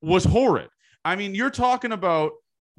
was 0.00 0.24
horrid. 0.24 0.68
I 1.04 1.16
mean, 1.16 1.34
you're 1.34 1.50
talking 1.50 1.92
about 1.92 2.32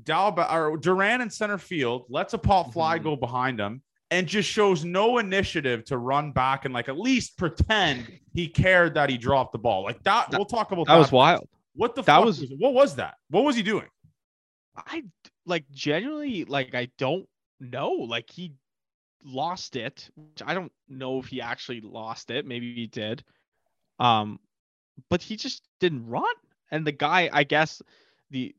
Dalba 0.04 0.52
or 0.52 0.78
Duran 0.78 1.22
in 1.22 1.30
center 1.30 1.58
field, 1.58 2.06
lets 2.10 2.34
a 2.34 2.38
pop 2.38 2.72
fly 2.74 2.98
Mhm. 3.00 3.04
go 3.04 3.16
behind 3.16 3.60
him, 3.60 3.82
and 4.12 4.26
just 4.28 4.50
shows 4.50 4.84
no 4.86 5.18
initiative 5.18 5.84
to 5.86 5.98
run 5.98 6.32
back 6.32 6.66
and 6.66 6.74
like 6.74 6.88
at 6.90 6.98
least 6.98 7.38
pretend 7.38 8.08
he 8.34 8.48
cared 8.48 8.94
that 8.96 9.10
he 9.10 9.18
dropped 9.18 9.52
the 9.52 9.60
ball. 9.60 9.84
Like 9.84 10.02
that, 10.04 10.30
we'll 10.32 10.46
talk 10.46 10.72
about 10.72 10.88
that. 10.88 10.94
That 10.94 11.00
was 11.00 11.12
wild. 11.12 11.48
What 11.76 11.96
the 11.96 12.02
that 12.04 12.16
fuck 12.18 12.26
was- 12.26 12.40
was 12.42 12.54
what 12.58 12.74
was 12.74 12.96
that? 12.96 13.16
What 13.30 13.44
was 13.44 13.56
he 13.56 13.62
doing? 13.64 13.86
I 14.86 15.04
like 15.46 15.70
genuinely 15.72 16.46
like 16.46 16.76
I 16.76 16.90
don't 16.98 17.28
know. 17.60 17.92
Like 17.92 18.30
he 18.30 18.54
lost 19.24 19.76
it. 19.76 20.10
Which 20.16 20.42
I 20.46 20.54
don't 20.54 20.72
know 20.88 21.20
if 21.20 21.28
he 21.28 21.42
actually 21.42 21.82
lost 21.82 22.32
it. 22.32 22.46
Maybe 22.46 22.74
he 22.74 22.88
did. 22.88 23.24
Um, 24.00 24.40
but 25.10 25.22
he 25.22 25.36
just 25.36 25.64
didn't 25.80 26.08
run. 26.08 26.26
And 26.72 26.86
the 26.86 26.92
guy, 26.92 27.30
I 27.32 27.44
guess, 27.44 27.82
the 28.32 28.56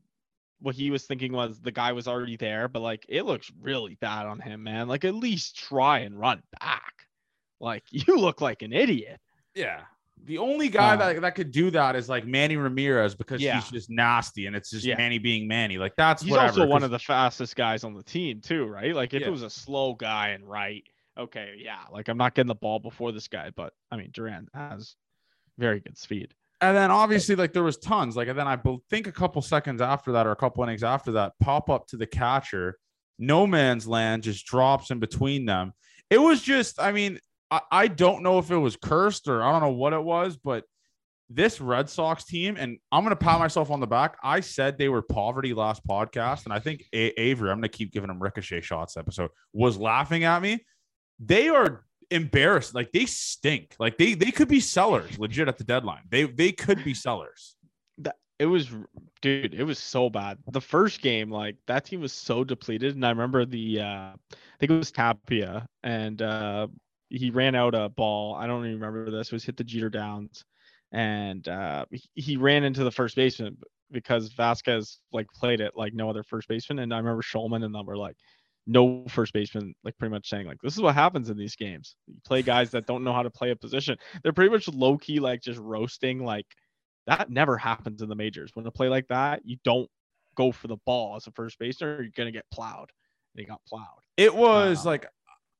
what 0.59 0.75
he 0.75 0.91
was 0.91 1.05
thinking 1.05 1.31
was 1.33 1.59
the 1.59 1.71
guy 1.71 1.91
was 1.91 2.07
already 2.07 2.37
there, 2.37 2.67
but 2.67 2.81
like 2.81 3.05
it 3.09 3.23
looks 3.23 3.51
really 3.61 3.95
bad 3.95 4.27
on 4.27 4.39
him, 4.39 4.63
man. 4.63 4.87
Like 4.87 5.05
at 5.05 5.15
least 5.15 5.57
try 5.57 5.99
and 5.99 6.19
run 6.19 6.43
back. 6.59 7.07
Like 7.59 7.83
you 7.91 8.17
look 8.17 8.41
like 8.41 8.61
an 8.61 8.73
idiot. 8.73 9.19
Yeah. 9.55 9.81
The 10.25 10.37
only 10.37 10.69
guy 10.69 10.93
Uh, 10.93 10.97
that, 10.97 11.21
that 11.21 11.35
could 11.35 11.51
do 11.51 11.71
that 11.71 11.95
is 11.95 12.07
like 12.07 12.25
Manny 12.25 12.55
Ramirez 12.55 13.15
because 13.15 13.41
Yeah. 13.41 13.55
he's 13.55 13.69
just 13.69 13.89
nasty 13.89 14.45
and 14.45 14.55
it's 14.55 14.69
just 14.69 14.85
Yeah. 14.85 14.95
Manny 14.97 15.17
being 15.17 15.47
Manny. 15.47 15.77
Like 15.77 15.95
that's 15.95 16.21
He's 16.21 16.31
whatever, 16.31 16.47
also 16.49 16.67
one 16.67 16.83
of 16.83 16.91
the 16.91 16.99
fastest 16.99 17.55
guys 17.55 17.83
on 17.83 17.93
the 17.93 18.03
team 18.03 18.39
too, 18.41 18.65
right? 18.65 18.93
Like 18.95 19.13
if 19.13 19.21
Yeah. 19.21 19.27
it 19.27 19.31
was 19.31 19.43
a 19.43 19.49
slow 19.49 19.93
guy 19.95 20.29
and 20.29 20.47
right, 20.47 20.83
okay, 21.17 21.55
yeah, 21.57 21.79
like 21.91 22.07
I'm 22.07 22.17
not 22.17 22.35
getting 22.35 22.47
the 22.49 22.55
ball 22.55 22.79
before 22.79 23.11
this 23.11 23.27
guy, 23.27 23.49
but 23.55 23.73
I 23.89 23.97
mean 23.97 24.09
Duran 24.13 24.47
has 24.53 24.95
very 25.57 25.79
good 25.79 25.97
speed. 25.97 26.33
And 26.61 26.77
then 26.77 26.91
obviously, 26.91 27.35
like 27.35 27.53
there 27.53 27.63
was 27.63 27.77
tons. 27.77 28.15
Like, 28.15 28.27
and 28.27 28.37
then 28.37 28.47
I 28.47 28.59
think 28.91 29.07
a 29.07 29.11
couple 29.11 29.41
seconds 29.41 29.81
after 29.81 30.11
that, 30.11 30.27
or 30.27 30.31
a 30.31 30.35
couple 30.35 30.63
innings 30.63 30.83
after 30.83 31.11
that, 31.13 31.33
pop 31.39 31.71
up 31.71 31.87
to 31.87 31.97
the 31.97 32.05
catcher, 32.05 32.77
no 33.17 33.47
man's 33.47 33.87
land 33.87 34.21
just 34.21 34.45
drops 34.45 34.91
in 34.91 34.99
between 34.99 35.45
them. 35.45 35.73
It 36.11 36.19
was 36.21 36.39
just, 36.41 36.79
I 36.79 36.91
mean, 36.91 37.19
I, 37.51 37.87
don't 37.87 38.23
know 38.23 38.39
if 38.39 38.49
it 38.49 38.57
was 38.57 38.77
cursed 38.77 39.27
or 39.27 39.43
I 39.43 39.51
don't 39.51 39.61
know 39.61 39.71
what 39.71 39.93
it 39.93 40.01
was, 40.01 40.37
but 40.37 40.63
this 41.29 41.61
Red 41.61 41.89
Sox 41.89 42.23
team, 42.25 42.55
and 42.57 42.77
I'm 42.91 43.03
gonna 43.03 43.15
pat 43.15 43.39
myself 43.39 43.71
on 43.71 43.79
the 43.79 43.87
back. 43.87 44.17
I 44.23 44.41
said 44.41 44.77
they 44.77 44.89
were 44.89 45.01
poverty 45.01 45.53
last 45.53 45.85
podcast, 45.85 46.45
and 46.45 46.53
I 46.53 46.59
think 46.59 46.83
A- 46.93 47.19
Avery, 47.19 47.49
I'm 47.49 47.57
gonna 47.57 47.69
keep 47.69 47.91
giving 47.91 48.09
him 48.09 48.21
ricochet 48.21 48.61
shots 48.61 48.97
episode, 48.97 49.31
was 49.53 49.77
laughing 49.77 50.23
at 50.23 50.41
me. 50.41 50.65
They 51.19 51.49
are 51.49 51.85
embarrassed. 52.09 52.75
Like 52.75 52.91
they 52.91 53.05
stink. 53.05 53.75
Like 53.79 53.97
they 53.97 54.13
they 54.13 54.31
could 54.31 54.47
be 54.49 54.59
sellers 54.59 55.17
legit 55.17 55.47
at 55.47 55.57
the 55.57 55.63
deadline. 55.63 56.03
They 56.09 56.23
they 56.23 56.51
could 56.51 56.83
be 56.83 56.93
sellers. 56.93 57.55
It 58.39 58.47
was 58.47 58.71
dude, 59.21 59.53
it 59.53 59.63
was 59.63 59.77
so 59.77 60.09
bad. 60.09 60.39
The 60.51 60.59
first 60.61 61.01
game, 61.01 61.29
like 61.29 61.57
that 61.67 61.85
team 61.85 62.01
was 62.01 62.11
so 62.11 62.43
depleted. 62.43 62.95
And 62.95 63.05
I 63.05 63.09
remember 63.09 63.45
the 63.45 63.81
uh 63.81 63.83
I 63.83 64.57
think 64.59 64.71
it 64.71 64.77
was 64.77 64.91
Tapia 64.91 65.67
and 65.83 66.21
uh 66.21 66.67
he 67.11 67.29
ran 67.29 67.55
out 67.55 67.75
a 67.75 67.89
ball. 67.89 68.35
I 68.35 68.47
don't 68.47 68.65
even 68.65 68.79
remember 68.79 69.11
this. 69.11 69.27
It 69.27 69.33
was 69.33 69.43
hit 69.45 69.57
the 69.57 69.63
Jeter 69.63 69.89
downs. 69.89 70.43
And 70.93 71.47
uh 71.47 71.85
he, 71.91 72.03
he 72.15 72.37
ran 72.37 72.63
into 72.63 72.83
the 72.83 72.91
first 72.91 73.15
baseman 73.15 73.57
because 73.91 74.29
Vasquez 74.33 74.99
like 75.13 75.27
played 75.33 75.61
it 75.61 75.73
like 75.75 75.93
no 75.93 76.09
other 76.09 76.23
first 76.23 76.47
baseman. 76.47 76.79
And 76.79 76.93
I 76.93 76.97
remember 76.97 77.21
Shulman 77.21 77.63
and 77.63 77.73
them 77.75 77.85
were 77.85 77.97
like, 77.97 78.15
no 78.67 79.03
first 79.09 79.33
baseman 79.33 79.73
like 79.83 79.97
pretty 79.97 80.11
much 80.11 80.29
saying 80.29 80.45
like 80.47 80.59
this 80.61 80.75
is 80.75 80.81
what 80.81 80.93
happens 80.95 81.29
in 81.29 81.37
these 81.37 81.55
games. 81.55 81.95
You 82.07 82.15
play 82.25 82.41
guys 82.43 82.71
that 82.71 82.85
don't 82.87 83.03
know 83.03 83.13
how 83.13 83.23
to 83.23 83.29
play 83.29 83.51
a 83.51 83.55
position. 83.55 83.97
They're 84.23 84.33
pretty 84.33 84.51
much 84.51 84.67
low 84.67 84.97
key 84.97 85.19
like 85.19 85.41
just 85.41 85.59
roasting 85.59 86.23
like 86.23 86.45
that 87.07 87.29
never 87.31 87.57
happens 87.57 88.01
in 88.01 88.09
the 88.09 88.15
majors. 88.15 88.51
When 88.53 88.65
a 88.67 88.71
play 88.71 88.87
like 88.89 89.07
that, 89.07 89.41
you 89.45 89.57
don't 89.63 89.89
go 90.35 90.51
for 90.51 90.67
the 90.67 90.77
ball 90.85 91.15
as 91.15 91.27
a 91.27 91.31
first 91.31 91.57
baseman 91.59 91.89
or 91.91 92.01
you're 92.03 92.11
gonna 92.15 92.31
get 92.31 92.45
plowed. 92.53 92.91
They 93.35 93.43
got 93.45 93.61
plowed. 93.67 93.85
It 94.17 94.33
was 94.35 94.85
Wow. 94.85 94.91
like 94.91 95.07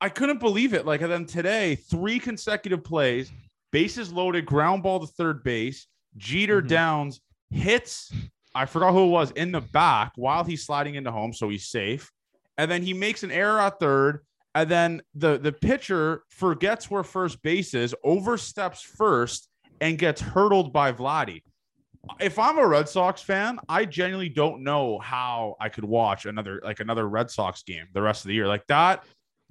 I 0.01 0.09
couldn't 0.09 0.39
believe 0.39 0.73
it. 0.73 0.85
Like 0.85 1.01
and 1.01 1.11
then 1.11 1.25
today, 1.25 1.75
three 1.75 2.19
consecutive 2.19 2.83
plays, 2.83 3.31
bases 3.71 4.11
loaded, 4.11 4.45
ground 4.45 4.83
ball 4.83 4.99
to 4.99 5.07
third 5.07 5.43
base, 5.43 5.87
Jeter 6.17 6.61
Mhm. 6.61 6.67
downs, 6.67 7.21
hits. 7.51 8.11
I 8.53 8.65
forgot 8.65 8.91
who 8.91 9.05
it 9.05 9.09
was 9.09 9.31
in 9.31 9.51
the 9.51 9.61
back 9.61 10.11
while 10.15 10.43
he's 10.43 10.65
sliding 10.65 10.95
into 10.95 11.11
home, 11.11 11.31
so 11.33 11.47
he's 11.49 11.67
safe. 11.69 12.11
And 12.57 12.69
then 12.69 12.81
he 12.83 12.93
makes 12.93 13.23
an 13.23 13.31
error 13.31 13.59
at 13.61 13.79
third. 13.79 14.25
And 14.53 14.69
then 14.69 15.01
the 15.15 15.37
the 15.37 15.53
pitcher 15.53 16.23
forgets 16.29 16.91
where 16.91 17.03
first 17.03 17.41
base 17.41 17.73
is, 17.73 17.95
oversteps 18.03 18.81
first, 18.81 19.47
and 19.79 19.97
gets 19.97 20.19
hurdled 20.19 20.73
by 20.73 20.91
Vladdy. 20.91 21.41
If 22.19 22.37
I'm 22.39 22.57
a 22.57 22.67
Red 22.67 22.89
Sox 22.89 23.21
fan, 23.21 23.59
I 23.69 23.85
genuinely 23.85 24.27
don't 24.29 24.63
know 24.63 24.99
how 24.99 25.55
I 25.59 25.69
could 25.69 25.85
watch 25.85 26.25
another 26.25 26.59
like 26.63 26.79
another 26.81 27.07
Red 27.07 27.31
Sox 27.31 27.63
game 27.63 27.85
the 27.93 28.01
rest 28.01 28.25
of 28.25 28.27
the 28.29 28.33
year. 28.33 28.47
Like 28.47 28.65
that, 28.67 29.05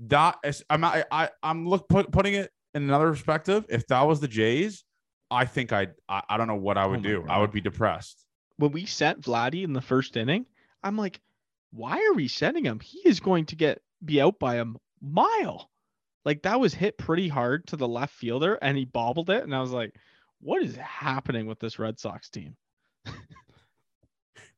that 0.09 0.39
is, 0.45 0.65
I'm 0.71 0.85
I, 0.85 1.05
I 1.11 1.31
I'm 1.43 1.69
look 1.69 1.89
put, 1.89 2.11
putting 2.13 2.35
it 2.35 2.51
in 2.75 2.83
another 2.85 3.11
perspective. 3.11 3.67
If 3.69 3.87
that 3.89 4.03
was 4.03 4.21
the 4.21 4.29
Jays, 4.29 4.85
I 5.31 5.45
think 5.45 5.73
I'd, 5.73 5.93
I 6.09 6.23
I 6.29 6.37
don't 6.37 6.49
know 6.49 6.57
what 6.57 6.79
I 6.79 6.87
would 6.87 7.01
Oh 7.01 7.03
do. 7.03 7.25
I 7.29 7.39
would 7.39 7.53
be 7.53 7.61
depressed. 7.61 8.25
when 8.57 8.73
we 8.73 8.87
sent 8.87 9.21
Vladdy 9.23 9.65
in 9.65 9.73
the 9.73 9.81
first 9.81 10.17
inning, 10.17 10.47
I'm 10.83 10.97
like, 10.97 11.21
why 11.73 11.97
are 11.99 12.15
we 12.15 12.29
sending 12.29 12.65
him? 12.65 12.81
He 12.81 13.01
is 13.09 13.21
going 13.21 13.47
to 13.47 13.57
get 13.57 13.81
be 14.05 14.21
out 14.21 14.39
by 14.39 14.57
a 14.57 14.67
mile. 15.01 15.71
Like 16.25 16.43
that 16.43 16.61
was 16.61 16.75
hit 16.75 16.99
pretty 16.99 17.29
hard 17.29 17.67
to 17.69 17.77
the 17.77 17.89
left 17.89 18.15
fielder 18.15 18.55
and 18.61 18.77
he 18.77 18.85
bobbled 18.85 19.31
it. 19.31 19.43
And 19.45 19.55
I 19.55 19.61
was 19.61 19.71
like, 19.71 19.95
what 20.41 20.63
is 20.63 20.77
happening 20.77 21.47
with 21.47 21.59
this 21.61 21.79
Red 21.79 21.99
Sox 21.99 22.29
team? 22.29 22.57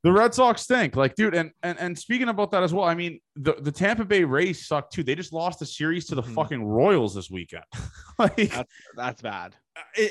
The 0.05 0.11
Red 0.13 0.35
Sox 0.35 0.63
stink, 0.63 0.97
like, 0.97 1.15
dude. 1.15 1.35
And 1.35 1.53
and 1.63 1.79
and 1.79 1.97
speaking 1.99 2.29
about 2.29 2.51
that 2.51 2.63
as 2.65 2.75
well, 2.75 2.85
I 2.85 2.95
mean, 2.95 3.21
the 3.37 3.55
the 3.61 3.71
Tampa 3.71 4.05
Bay 4.05 4.25
Rays 4.25 4.67
suck 4.67 4.91
too. 4.91 5.03
They 5.05 5.15
just 5.15 5.33
lost 5.33 5.61
the 5.61 5.67
series 5.67 6.07
to 6.07 6.17
the 6.17 6.23
Mhm. 6.23 6.35
fucking 6.35 6.65
Royals 6.65 7.15
this 7.15 7.31
weekend. 7.31 7.65
like, 8.19 8.35
That's 8.51 8.73
that's 8.97 9.23
bad. 9.23 9.55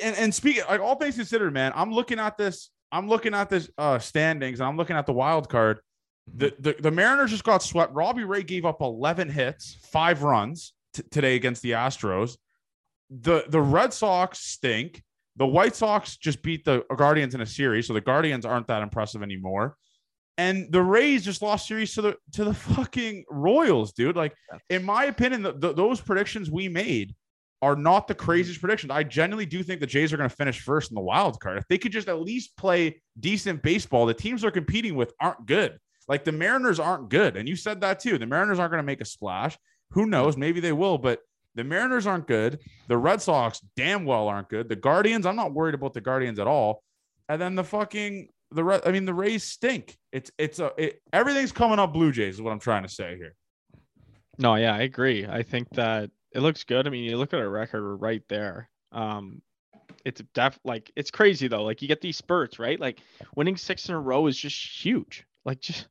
and, 0.02 0.16
and 0.16 0.34
speaking 0.34 0.64
like 0.70 0.80
all 0.80 0.96
things 0.96 1.16
considered, 1.16 1.54
man, 1.54 1.74
I'm 1.76 1.92
looking 1.92 2.20
at 2.20 2.38
this. 2.38 2.70
I'm 2.94 3.08
looking 3.10 3.34
at 3.34 3.50
this 3.50 3.70
uh 3.78 4.00
standings, 4.00 4.60
and 4.62 4.68
I'm 4.70 4.78
looking 4.78 4.96
at 4.96 5.06
the 5.06 5.14
wild 5.14 5.50
card. 5.50 5.80
The, 6.34 6.54
the 6.60 6.76
the 6.80 6.92
Mariners 6.92 7.32
just 7.32 7.44
got 7.44 7.62
swept. 7.62 7.94
Robbie 7.94 8.24
Ray 8.24 8.44
gave 8.44 8.66
up 8.66 8.80
11 8.82 9.28
hits, 9.30 9.76
five 9.92 10.24
runs 10.24 10.74
t- 10.94 11.04
today 11.12 11.36
against 11.36 11.62
the 11.64 11.72
Astros. 11.72 12.38
The 13.10 13.44
the 13.50 13.60
Red 13.62 13.92
Sox 13.92 14.40
stink. 14.40 15.04
The 15.42 15.48
White 15.48 15.76
Sox 15.76 16.18
just 16.18 16.44
beat 16.44 16.66
the 16.66 16.86
Guardians 16.96 17.34
in 17.34 17.42
a 17.42 17.48
series, 17.48 17.88
so 17.88 17.94
the 17.94 18.00
Guardians 18.00 18.46
aren't 18.46 18.68
that 18.68 18.84
impressive 18.84 19.24
anymore. 19.24 19.76
And 20.38 20.72
the 20.72 20.84
Rays 20.84 21.26
just 21.26 21.42
lost 21.42 21.68
series 21.68 21.96
to 21.96 22.04
the 22.04 22.16
to 22.34 22.44
the 22.44 22.54
fucking 22.54 23.26
Royals, 23.28 23.92
dude. 23.92 24.16
Like 24.16 24.36
in 24.70 24.84
my 24.84 25.06
opinion, 25.06 25.42
the, 25.42 25.54
the, 25.54 25.74
those 25.74 26.00
predictions 26.00 26.52
we 26.52 26.70
made 26.70 27.16
are 27.64 27.76
not 27.76 28.08
the 28.08 28.14
craziest 28.14 28.60
mm-hmm. 28.60 28.68
predictions. 28.68 28.92
I 28.92 29.02
genuinely 29.02 29.48
do 29.48 29.64
think 29.64 29.80
the 29.80 29.88
Jays 29.88 30.14
are 30.14 30.18
going 30.18 30.30
to 30.30 30.36
finish 30.36 30.60
first 30.60 30.92
in 30.92 30.96
the 30.96 31.02
wild 31.02 31.40
card. 31.40 31.58
If 31.58 31.68
they 31.68 31.80
could 31.80 31.92
just 31.92 32.08
at 32.08 32.22
least 32.22 32.56
play 32.56 33.02
decent 33.20 33.64
baseball, 33.64 34.06
the 34.06 34.14
teams 34.14 34.44
they're 34.44 34.52
competing 34.52 34.94
with 34.94 35.12
aren't 35.20 35.48
good. 35.48 35.80
Like 36.08 36.24
the 36.24 36.32
Mariners 36.32 36.80
aren't 36.80 37.10
good. 37.10 37.36
And 37.36 37.50
you 37.50 37.56
said 37.56 37.82
that 37.82 38.00
too. 38.00 38.20
The 38.20 38.28
Mariners 38.28 38.60
aren't 38.60 38.74
going 38.74 38.84
to 38.84 38.86
make 38.86 39.02
a 39.02 39.06
splash. 39.06 39.58
Who 39.94 40.06
knows? 40.06 40.38
Maybe 40.38 40.60
they 40.60 40.72
will, 40.72 41.00
but 41.00 41.18
the 41.56 41.64
Mariners 41.64 42.08
aren't 42.08 42.28
good. 42.28 42.60
The 42.88 42.98
Red 42.98 43.22
Sox 43.22 43.62
damn 43.76 44.06
well 44.06 44.28
aren't 44.28 44.50
good. 44.50 44.70
The 44.70 44.76
Guardians, 44.76 45.26
I'm 45.26 45.36
not 45.36 45.54
worried 45.54 45.76
about 45.76 45.94
the 45.94 46.02
Guardians 46.02 46.40
at 46.40 46.48
all. 46.48 46.84
And 47.30 47.42
then 47.42 47.56
the 47.56 47.64
fucking 47.64 48.30
the 48.52 48.64
Re- 48.64 48.82
I 48.86 48.92
mean 48.92 49.06
the 49.06 49.14
Rays 49.14 49.44
stink. 49.44 49.98
It's 50.12 50.32
it's 50.38 50.60
a 50.60 50.72
it, 50.78 51.02
everything's 51.14 51.52
coming 51.52 51.80
up 51.80 51.94
Blue 51.94 52.12
Jays 52.12 52.36
is 52.36 52.42
what 52.42 52.52
I'm 52.52 52.60
trying 52.60 52.84
to 52.84 52.90
say 52.90 53.16
here. 53.16 53.36
No, 54.38 54.56
yeah, 54.56 54.76
I 54.76 54.82
agree. 54.82 55.26
I 55.26 55.44
think 55.44 55.70
that 55.72 56.10
it 56.34 56.40
looks 56.40 56.64
good. 56.64 56.88
I 56.88 56.90
mean, 56.90 57.04
you 57.04 57.18
look 57.18 57.34
at 57.34 57.40
our 57.40 57.50
record, 57.50 57.98
right 57.98 58.24
there. 58.30 58.70
Um, 58.92 59.42
it's 60.06 60.22
def 60.34 60.60
like 60.64 60.92
it's 60.96 61.12
crazy 61.12 61.48
though. 61.48 61.64
Like 61.64 61.82
you 61.82 61.88
get 61.88 62.02
these 62.02 62.18
spurts, 62.18 62.60
right? 62.60 62.80
Like 62.80 63.00
winning 63.36 63.58
six 63.58 63.88
in 63.88 63.96
a 63.96 64.00
row 64.00 64.28
is 64.28 64.38
just 64.38 64.84
huge. 64.84 65.26
Like 65.46 65.60
just 65.60 65.88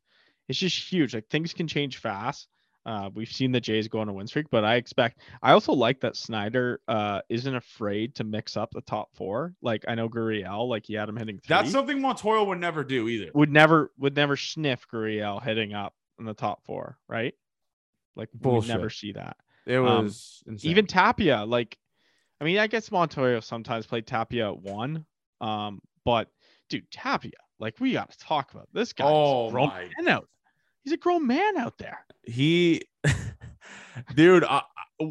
it's 0.48 0.58
just 0.58 0.90
huge. 0.90 1.14
Like 1.14 1.28
things 1.28 1.52
can 1.52 1.68
change 1.68 1.98
fast. 1.98 2.48
Uh, 2.87 3.10
we've 3.14 3.30
seen 3.30 3.52
the 3.52 3.60
Jays 3.60 3.88
go 3.88 4.00
on 4.00 4.08
a 4.08 4.12
win 4.12 4.26
streak, 4.26 4.46
but 4.50 4.64
I 4.64 4.76
expect. 4.76 5.20
I 5.42 5.52
also 5.52 5.72
like 5.72 6.00
that 6.00 6.16
Schneider 6.16 6.80
uh 6.88 7.20
isn't 7.28 7.54
afraid 7.54 8.14
to 8.14 8.25
mix 8.25 8.56
up 8.56 8.70
the 8.72 8.80
top 8.80 9.10
four. 9.14 9.54
Like 9.60 9.84
I 9.87 9.94
know 9.94 10.08
Gurriel, 10.08 10.66
like 10.68 10.87
he 10.87 10.94
had 10.94 11.08
him 11.08 11.16
hitting 11.16 11.37
three. 11.38 11.49
That's 11.54 11.70
something 11.70 11.99
Montoyo 11.99 12.46
would 12.46 12.58
never 12.58 12.82
do 12.82 13.06
either. 13.08 13.30
would 13.34 13.50
never 13.52 13.90
would 13.99 14.16
never 14.16 14.37
sniff 14.37 14.87
Gurriel 14.92 15.42
hitting 15.42 15.75
up 15.75 15.94
in 16.18 16.25
the 16.25 16.32
top 16.34 16.64
four, 16.64 16.99
right? 17.06 17.34
Like 18.16 18.28
we 18.32 18.38
Bullshit. 18.40 18.68
never 18.68 18.88
see 18.90 19.12
that. 19.12 19.37
It 19.66 19.76
Um, 19.76 20.04
was 20.04 20.42
insane. 20.46 20.70
Even 20.70 20.87
Tapia, 20.87 21.44
like, 21.44 21.76
I 22.40 22.44
mean, 22.44 22.58
I 22.58 22.66
guess 22.66 22.88
Montoyo 22.88 23.44
sometimes 23.44 23.87
played 23.87 24.06
Tapia 24.06 24.49
at 24.50 24.58
one, 24.58 25.04
um, 25.42 25.80
but 26.04 26.28
dude, 26.70 26.90
Tapia, 26.90 27.32
like, 27.58 27.78
we 27.78 27.92
got 27.92 28.10
to 28.10 28.18
talk 28.18 28.52
about 28.52 28.68
this 28.72 28.92
guy. 28.94 29.04
Oh, 29.06 29.50
grown 29.50 29.68
my- 29.68 29.90
out. 30.08 30.28
He's 30.84 30.92
a 30.94 30.96
grown 30.96 31.26
man 31.26 31.56
out 31.58 31.76
there. 31.78 32.04
he 32.25 32.82
dude 34.14 34.44
I, 34.44 34.62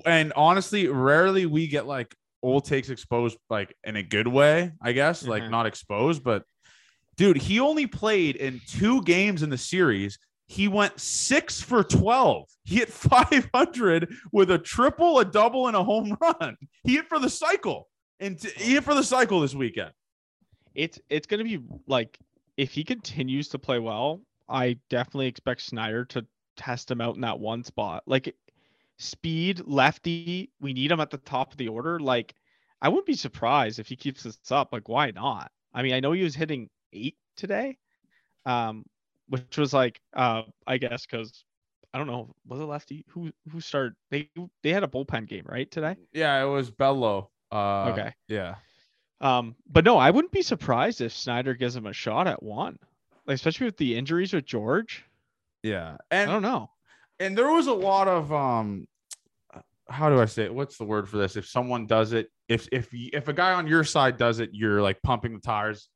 and 0.05 0.33
honestly 0.35 0.87
rarely 0.87 1.45
we 1.45 1.67
get 1.67 1.85
like 1.85 2.15
old 2.41 2.65
takes 2.65 2.89
exposed 2.89 3.37
like 3.49 3.75
in 3.83 3.95
a 3.95 4.03
good 4.03 4.27
way 4.27 4.71
i 4.81 4.91
guess 4.93 5.25
like 5.27 5.43
Mhm. 5.43 5.49
not 5.49 5.65
exposed 5.65 6.23
but 6.23 6.43
dude 7.17 7.37
he 7.37 7.59
only 7.59 7.85
played 7.87 8.35
in 8.37 8.61
two 8.67 9.01
games 9.03 9.43
in 9.43 9.49
the 9.49 9.57
series 9.57 10.17
he 10.47 10.67
went 10.67 10.97
six 10.99 11.61
for 11.61 11.83
12 11.83 12.47
he 12.63 12.75
hit 12.77 12.89
500 12.93 14.13
with 14.31 14.51
a 14.51 14.57
triple 14.57 15.19
a 15.19 15.25
double 15.25 15.67
and 15.67 15.75
a 15.75 15.83
home 15.83 16.15
run 16.21 16.55
he 16.83 16.93
hit 16.95 17.07
for 17.07 17.19
the 17.19 17.29
cycle 17.29 17.87
and 18.19 18.39
t- 18.39 18.49
he 18.55 18.73
hit 18.73 18.83
for 18.83 18.95
the 18.95 19.03
cycle 19.03 19.41
this 19.41 19.53
weekend 19.55 19.91
It's 20.73 20.99
it's 21.09 21.27
gonna 21.27 21.43
be 21.43 21.59
like 21.87 22.17
if 22.57 22.71
he 22.71 22.83
continues 22.83 23.47
to 23.49 23.59
play 23.59 23.79
well, 23.79 24.21
I 24.49 24.77
definitely 24.89 25.27
expect 25.27 25.61
Schneider 25.61 26.05
to 26.05 26.25
test 26.57 26.89
him 26.91 27.01
out 27.01 27.15
in 27.15 27.21
that 27.21 27.39
one 27.39 27.63
spot. 27.63 28.03
Like 28.07 28.35
speed, 28.97 29.61
lefty, 29.65 30.51
we 30.59 30.73
need 30.73 30.91
him 30.91 30.99
at 30.99 31.09
the 31.09 31.17
top 31.17 31.51
of 31.51 31.57
the 31.57 31.67
order. 31.67 31.99
Like 31.99 32.35
I 32.81 32.89
wouldn't 32.89 33.05
be 33.07 33.13
surprised 33.15 33.79
if 33.79 33.87
he 33.87 33.95
keeps 33.95 34.23
this 34.23 34.39
up. 34.51 34.69
Like 34.73 34.89
why 34.89 35.11
not? 35.11 35.51
I 35.73 35.83
mean, 35.83 35.93
I 35.93 35.99
know 35.99 36.11
he 36.13 36.23
was 36.23 36.35
hitting 36.35 36.69
eight 36.93 37.17
today, 37.37 37.77
um, 38.45 38.85
which 39.27 39.57
was 39.57 39.73
like 39.73 40.01
uh, 40.15 40.43
I 40.67 40.77
guess 40.77 41.05
because 41.05 41.45
I 41.93 41.97
don't 41.97 42.07
know, 42.07 42.33
was 42.47 42.59
it 42.59 42.65
lefty 42.65 43.05
who 43.09 43.31
who 43.51 43.61
started? 43.61 43.95
They 44.11 44.29
they 44.63 44.69
had 44.71 44.83
a 44.83 44.87
bullpen 44.87 45.27
game 45.27 45.45
right 45.47 45.69
today. 45.69 45.95
yeah 46.13 46.41
it 46.43 46.47
was 46.47 46.71
bello 46.71 47.29
uh 47.51 47.89
Okay. 47.91 48.13
yeah 48.27 48.55
Um, 49.21 49.55
but 49.69 49.83
no, 49.85 49.97
I 49.97 50.11
wouldn't 50.11 50.31
be 50.31 50.41
surprised 50.41 51.01
if 51.01 51.11
Schneider 51.13 51.53
gives 51.53 51.75
him 51.75 51.85
a 51.85 51.93
shot 51.93 52.27
at 52.27 52.41
one, 52.43 52.77
like, 53.29 53.35
especially 53.35 53.65
with 53.67 53.77
the 53.77 53.95
injuries 53.95 54.33
with 54.33 54.45
George. 54.45 55.05
yeah 55.63 55.97
I 56.11 56.25
don't 56.25 56.41
know. 56.41 56.71
and 57.19 57.37
there 57.37 57.51
was 57.51 57.67
a 57.67 57.73
lot 57.73 58.07
of 58.07 58.33
um 58.33 58.87
how 59.89 60.09
do 60.09 60.21
I 60.21 60.25
say 60.25 60.43
it? 60.43 60.53
What's 60.53 60.77
the 60.77 60.83
word 60.85 61.09
for 61.09 61.17
this? 61.17 61.35
If 61.35 61.47
someone 61.47 61.87
does 61.87 62.13
it, 62.13 62.29
if 62.47 62.67
if 62.71 62.89
if 62.91 63.27
a 63.27 63.33
guy 63.33 63.53
on 63.53 63.67
your 63.67 63.83
side 63.83 64.17
does 64.17 64.39
it, 64.39 64.51
you're 64.53 64.81
like 64.81 65.01
pumping 65.01 65.33
the 65.33 65.39
tires. 65.39 65.89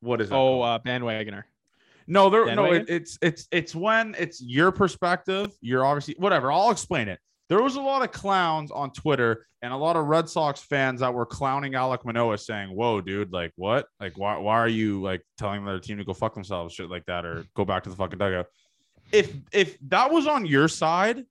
What 0.00 0.20
is 0.20 0.30
that? 0.30 0.36
Oh, 0.36 0.62
uh, 0.62 0.78
bandwagoner. 0.78 1.44
no, 2.06 2.30
there 2.30 2.54
no. 2.54 2.72
It, 2.72 2.86
it's 2.88 3.18
it's 3.20 3.46
it's 3.50 3.74
when 3.74 4.14
it's 4.18 4.40
your 4.40 4.72
perspective. 4.72 5.52
You're 5.60 5.84
obviously 5.84 6.14
whatever. 6.18 6.50
I'll 6.50 6.70
explain 6.70 7.08
it. 7.08 7.20
There 7.50 7.60
was 7.62 7.74
a 7.76 7.80
lot 7.80 8.02
of 8.02 8.12
clowns 8.12 8.70
on 8.70 8.92
Twitter 8.92 9.44
and 9.60 9.72
a 9.72 9.76
lot 9.76 9.96
of 9.96 10.06
Red 10.06 10.28
Sox 10.28 10.60
fans 10.62 11.00
that 11.00 11.12
were 11.12 11.26
clowning 11.26 11.74
Alec 11.74 12.04
Manoah, 12.06 12.38
saying, 12.38 12.70
"Whoa, 12.70 13.00
dude! 13.02 13.32
Like 13.32 13.52
what? 13.56 13.86
Like 14.00 14.16
why? 14.16 14.38
Why 14.38 14.54
are 14.56 14.68
you 14.68 15.02
like 15.02 15.22
telling 15.36 15.64
their 15.66 15.78
team 15.80 15.98
to 15.98 16.04
go 16.04 16.14
fuck 16.14 16.32
themselves, 16.32 16.72
shit 16.74 16.88
like 16.88 17.04
that, 17.06 17.26
or 17.26 17.44
go 17.54 17.64
back 17.66 17.82
to 17.82 17.90
the 17.90 17.96
fucking 17.96 18.18
dugout?" 18.18 18.46
If 19.12 19.34
if 19.52 19.76
that 19.88 20.10
was 20.10 20.26
on 20.28 20.46
your 20.46 20.68
side, 20.68 21.24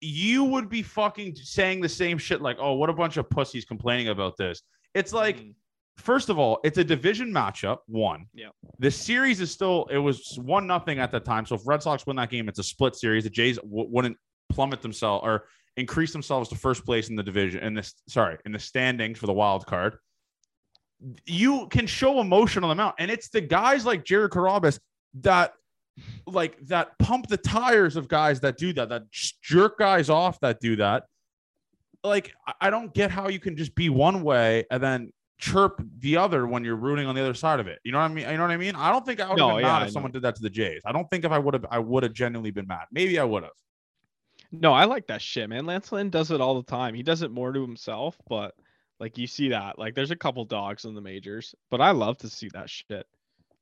you 0.00 0.44
would 0.44 0.68
be 0.70 0.82
fucking 0.82 1.34
saying 1.34 1.80
the 1.80 1.88
same 1.88 2.16
shit 2.16 2.40
like, 2.40 2.56
oh, 2.60 2.74
what 2.74 2.88
a 2.88 2.92
bunch 2.94 3.16
of 3.18 3.28
pussies 3.28 3.64
complaining 3.66 4.08
about 4.08 4.36
this. 4.38 4.62
It's 4.94 5.12
like, 5.12 5.36
Mm. 5.38 5.54
first 5.98 6.30
of 6.30 6.38
all, 6.38 6.60
it's 6.64 6.78
a 6.78 6.84
division 6.84 7.30
matchup. 7.32 7.78
One. 7.86 8.26
Yep. 8.32 8.52
The 8.78 8.90
series 8.90 9.40
is 9.42 9.50
still, 9.50 9.86
it 9.90 9.98
was 9.98 10.38
one 10.40 10.66
nothing 10.66 11.00
at 11.00 11.10
that 11.12 11.24
time. 11.26 11.44
So 11.44 11.56
if 11.56 11.62
Red 11.66 11.82
Sox 11.82 12.06
win 12.06 12.16
that 12.16 12.30
game, 12.30 12.48
it's 12.48 12.58
a 12.58 12.62
split 12.62 12.96
series. 12.96 13.24
The 13.24 13.30
Jays 13.30 13.56
w- 13.58 13.88
wouldn't 13.90 14.16
plummet 14.50 14.82
themselves 14.82 15.24
or 15.24 15.44
increase 15.76 16.12
themselves 16.12 16.48
to 16.50 16.56
first 16.56 16.84
place 16.84 17.08
in 17.08 17.16
the 17.16 17.22
division 17.22 17.62
in 17.62 17.74
this, 17.74 17.94
sorry, 18.08 18.36
in 18.44 18.52
the 18.52 18.58
standings 18.58 19.18
for 19.18 19.26
the 19.26 19.32
wild 19.32 19.64
card. 19.66 19.96
You 21.24 21.66
can 21.68 21.86
show 21.86 22.20
emotion 22.20 22.62
on 22.62 22.68
the 22.68 22.74
mount. 22.74 22.96
And 22.98 23.10
it's 23.10 23.30
the 23.30 23.40
guys 23.40 23.86
like 23.86 24.04
Jared 24.04 24.32
Carrabis 24.32 24.78
that 25.20 25.54
like 26.26 26.58
that 26.66 26.98
pump 26.98 27.28
the 27.28 27.36
tires 27.36 27.96
of 27.96 28.08
guys 28.08 28.40
that 28.40 28.58
do 28.58 28.72
that, 28.74 28.88
that 28.90 29.10
jerk 29.10 29.78
guys 29.78 30.10
off 30.10 30.38
that 30.40 30.60
do 30.60 30.76
that. 30.76 31.04
Like, 32.02 32.34
I- 32.60 32.70
don't 32.70 32.92
get 32.94 33.10
how 33.10 33.28
you 33.28 33.38
can 33.38 33.56
just 33.56 33.74
be 33.74 33.88
one 33.90 34.22
way 34.22 34.64
and 34.70 34.82
then 34.82 35.12
chirp 35.38 35.82
the 35.98 36.16
other 36.18 36.46
when 36.46 36.64
you're 36.64 36.76
rooting 36.76 37.06
on 37.06 37.14
the 37.14 37.20
other 37.20 37.34
side 37.34 37.60
of 37.60 37.66
it. 37.66 37.78
You 37.84 37.92
know 37.92 37.98
what 37.98 38.10
I 38.10 38.14
mean? 38.14 38.28
You 38.30 38.36
know 38.36 38.42
what 38.42 38.50
I 38.50 38.56
mean? 38.56 38.74
I 38.74 38.90
don't 38.90 39.04
think 39.04 39.20
I 39.20 39.24
would 39.30 39.38
have 39.38 39.48
No, 39.48 39.56
been 39.56 39.64
yeah, 39.64 39.78
mad 39.78 39.86
if 39.86 39.92
someone 39.92 40.12
did 40.12 40.22
that 40.22 40.36
to 40.36 40.42
the 40.42 40.50
Jays. 40.50 40.82
I 40.84 40.92
don't 40.92 41.08
think 41.10 41.24
if 41.24 41.32
I 41.32 41.38
would 41.38 41.54
have, 41.54 41.66
I 41.70 41.78
would 41.78 42.02
have 42.02 42.12
genuinely 42.12 42.50
been 42.50 42.66
mad. 42.66 42.86
Maybe 42.92 43.18
I 43.18 43.24
would 43.24 43.42
have. 43.42 43.52
No, 44.52 44.72
I 44.72 44.84
like 44.84 45.06
that 45.08 45.22
shit, 45.22 45.48
man. 45.48 45.66
Lance 45.66 45.92
Lynn 45.92 46.10
does 46.10 46.30
it 46.30 46.40
all 46.40 46.60
the 46.60 46.70
time. 46.70 46.94
He 46.94 47.02
does 47.02 47.22
it 47.22 47.30
more 47.30 47.52
to 47.52 47.60
himself, 47.62 48.16
but 48.28 48.54
like 48.98 49.16
you 49.16 49.26
see 49.26 49.50
that. 49.50 49.78
Like 49.78 49.94
there's 49.94 50.10
a 50.10 50.16
couple 50.16 50.44
dogs 50.44 50.84
in 50.84 50.94
the 50.94 51.00
majors, 51.00 51.54
but 51.70 51.80
I 51.80 51.92
love 51.92 52.18
to 52.18 52.28
see 52.28 52.48
that 52.52 52.68
shit. 52.68 53.06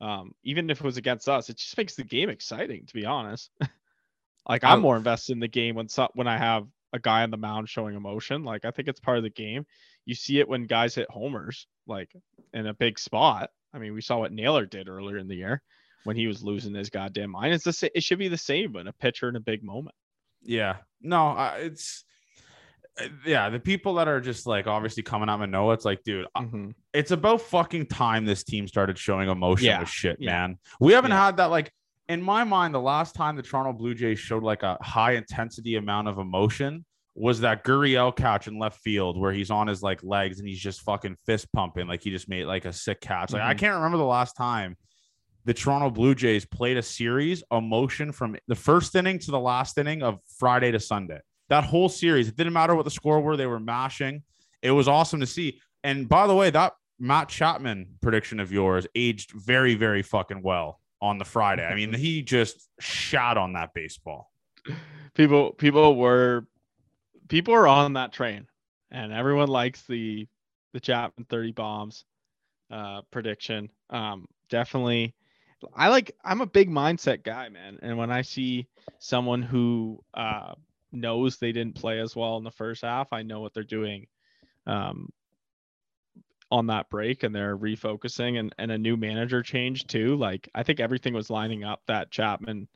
Um, 0.00 0.32
even 0.44 0.70
if 0.70 0.80
it 0.80 0.84
was 0.84 0.96
against 0.96 1.28
us, 1.28 1.50
it 1.50 1.56
just 1.58 1.76
makes 1.76 1.94
the 1.94 2.04
game 2.04 2.30
exciting, 2.30 2.86
to 2.86 2.94
be 2.94 3.04
honest. 3.04 3.50
like 4.48 4.64
I'm 4.64 4.80
more 4.80 4.96
invested 4.96 5.32
in 5.32 5.40
the 5.40 5.48
game 5.48 5.74
when 5.74 5.88
so- 5.88 6.10
when 6.14 6.28
I 6.28 6.38
have 6.38 6.66
a 6.92 6.98
guy 6.98 7.22
on 7.22 7.30
the 7.30 7.36
mound 7.36 7.68
showing 7.68 7.94
emotion. 7.94 8.44
Like 8.44 8.64
I 8.64 8.70
think 8.70 8.88
it's 8.88 9.00
part 9.00 9.18
of 9.18 9.24
the 9.24 9.30
game. 9.30 9.66
You 10.06 10.14
see 10.14 10.40
it 10.40 10.48
when 10.48 10.64
guys 10.64 10.94
hit 10.94 11.10
homers, 11.10 11.66
like 11.86 12.10
in 12.54 12.66
a 12.66 12.72
big 12.74 12.98
spot. 12.98 13.50
I 13.74 13.78
mean, 13.78 13.92
we 13.92 14.00
saw 14.00 14.18
what 14.18 14.32
Naylor 14.32 14.64
did 14.64 14.88
earlier 14.88 15.18
in 15.18 15.28
the 15.28 15.34
year 15.36 15.60
when 16.04 16.16
he 16.16 16.26
was 16.26 16.42
losing 16.42 16.74
his 16.74 16.88
goddamn 16.88 17.30
mind. 17.30 17.52
It's 17.52 17.64
the 17.64 17.72
sa- 17.74 17.88
it 17.94 18.02
should 18.02 18.18
be 18.18 18.28
the 18.28 18.38
same 18.38 18.72
when 18.72 18.86
a 18.86 18.92
pitcher 18.94 19.28
in 19.28 19.36
a 19.36 19.40
big 19.40 19.62
moment. 19.62 19.94
Yeah. 20.42 20.76
No, 21.00 21.28
I, 21.28 21.56
it's 21.58 22.04
uh, 23.00 23.08
yeah. 23.24 23.48
The 23.50 23.60
people 23.60 23.94
that 23.94 24.08
are 24.08 24.20
just 24.20 24.46
like 24.46 24.66
obviously 24.66 25.02
coming 25.02 25.28
out 25.28 25.40
and 25.40 25.52
know 25.52 25.70
it's 25.72 25.84
like, 25.84 26.02
dude, 26.04 26.26
I- 26.34 26.42
Mhm. 26.42 26.74
it's 26.92 27.10
about 27.10 27.40
fucking 27.42 27.86
time 27.86 28.24
this 28.24 28.44
team 28.44 28.66
started 28.66 28.98
showing 28.98 29.28
emotion 29.28 29.66
Yeah, 29.66 29.80
with 29.80 29.88
shit, 29.88 30.16
yeah. 30.20 30.30
man. 30.32 30.58
We 30.80 30.92
haven't 30.92 31.10
Yeah. 31.12 31.24
had 31.26 31.36
that 31.36 31.46
like 31.46 31.72
in 32.08 32.22
my 32.22 32.44
mind. 32.44 32.74
The 32.74 32.80
last 32.80 33.14
time 33.14 33.36
the 33.36 33.42
Toronto 33.42 33.72
Blue 33.72 33.94
Jays 33.94 34.18
showed 34.18 34.42
like 34.42 34.62
a 34.62 34.76
high 34.82 35.12
intensity 35.12 35.76
amount 35.76 36.08
of 36.08 36.18
emotion 36.18 36.84
was 37.14 37.40
that 37.40 37.64
Gurriel 37.64 38.14
catch 38.14 38.46
in 38.46 38.58
left 38.58 38.80
field 38.80 39.18
where 39.18 39.32
he's 39.32 39.50
on 39.50 39.66
his 39.66 39.82
like 39.82 40.02
legs 40.04 40.38
and 40.38 40.48
he's 40.48 40.60
just 40.60 40.82
fucking 40.82 41.16
fist 41.26 41.46
pumping 41.52 41.86
like 41.88 42.02
he 42.02 42.10
just 42.10 42.28
made 42.28 42.44
like 42.44 42.64
a 42.64 42.72
sick 42.72 43.00
catch. 43.00 43.32
Like 43.32 43.42
I 43.42 43.54
Mhm. 43.54 43.58
can't 43.58 43.74
remember 43.74 43.98
the 43.98 44.04
last 44.04 44.34
time 44.36 44.76
the 45.48 45.54
Toronto 45.54 45.88
Blue 45.88 46.14
Jays 46.14 46.44
played 46.44 46.76
a 46.76 46.82
series 46.82 47.42
of 47.50 47.62
emotion 47.62 48.12
from 48.12 48.36
the 48.48 48.54
first 48.54 48.94
inning 48.94 49.18
to 49.20 49.30
the 49.30 49.40
last 49.40 49.78
inning 49.78 50.02
of 50.02 50.20
Friday 50.36 50.70
to 50.72 50.78
Sunday. 50.78 51.20
That 51.48 51.64
whole 51.64 51.88
series, 51.88 52.28
it 52.28 52.36
didn't 52.36 52.52
matter 52.52 52.74
what 52.74 52.84
the 52.84 52.90
score 52.90 53.22
were, 53.22 53.34
they 53.34 53.46
were 53.46 53.58
mashing. 53.58 54.24
It 54.60 54.72
was 54.72 54.88
awesome 54.88 55.20
to 55.20 55.26
see. 55.26 55.58
And 55.82 56.06
by 56.06 56.26
the 56.26 56.34
way, 56.34 56.50
that 56.50 56.74
Matt 56.98 57.30
Chapman 57.30 57.94
prediction 58.02 58.40
of 58.40 58.52
yours 58.52 58.86
aged 58.94 59.30
very, 59.30 59.74
very 59.74 60.02
fucking 60.02 60.42
well 60.42 60.80
on 61.00 61.16
the 61.16 61.24
Friday. 61.24 61.64
I 61.64 61.74
mean, 61.74 61.94
he 61.94 62.20
just 62.20 62.68
shot 62.78 63.38
on 63.38 63.54
that 63.54 63.72
baseball. 63.72 64.30
people 65.14 65.52
people 65.52 65.96
were 65.96 66.46
people 67.30 67.54
are 67.54 67.66
on 67.66 67.94
that 67.94 68.12
train 68.12 68.46
and 68.90 69.14
everyone 69.14 69.48
likes 69.48 69.82
the 69.86 70.28
the 70.74 70.80
Chapman 70.80 71.24
30 71.30 71.52
bombs 71.52 72.04
uh 72.70 73.00
prediction 73.10 73.70
um 73.88 74.26
definitely 74.50 75.14
I 75.74 75.88
like 75.88 76.12
I'm 76.24 76.40
a 76.40 76.46
big 76.46 76.70
mindset 76.70 77.22
guy 77.24 77.48
man 77.48 77.78
and 77.82 77.96
when 77.98 78.10
I 78.10 78.22
see 78.22 78.68
someone 78.98 79.42
who 79.42 80.02
uh 80.14 80.54
knows 80.92 81.36
they 81.38 81.52
didn't 81.52 81.74
play 81.74 82.00
as 82.00 82.14
well 82.16 82.36
in 82.36 82.44
the 82.44 82.50
first 82.50 82.82
half 82.82 83.12
I 83.12 83.22
know 83.22 83.40
what 83.40 83.54
they're 83.54 83.62
doing 83.64 84.06
um 84.66 85.10
on 86.50 86.66
that 86.68 86.88
break 86.88 87.24
and 87.24 87.34
they're 87.34 87.56
refocusing 87.58 88.38
and, 88.38 88.54
and 88.58 88.70
a 88.72 88.78
new 88.78 88.96
manager 88.96 89.42
change 89.42 89.86
too 89.86 90.16
like 90.16 90.48
I 90.54 90.62
think 90.62 90.80
everything 90.80 91.12
was 91.12 91.28
lining 91.28 91.62
up 91.64 91.82
that 91.88 92.10
Chapman 92.10 92.68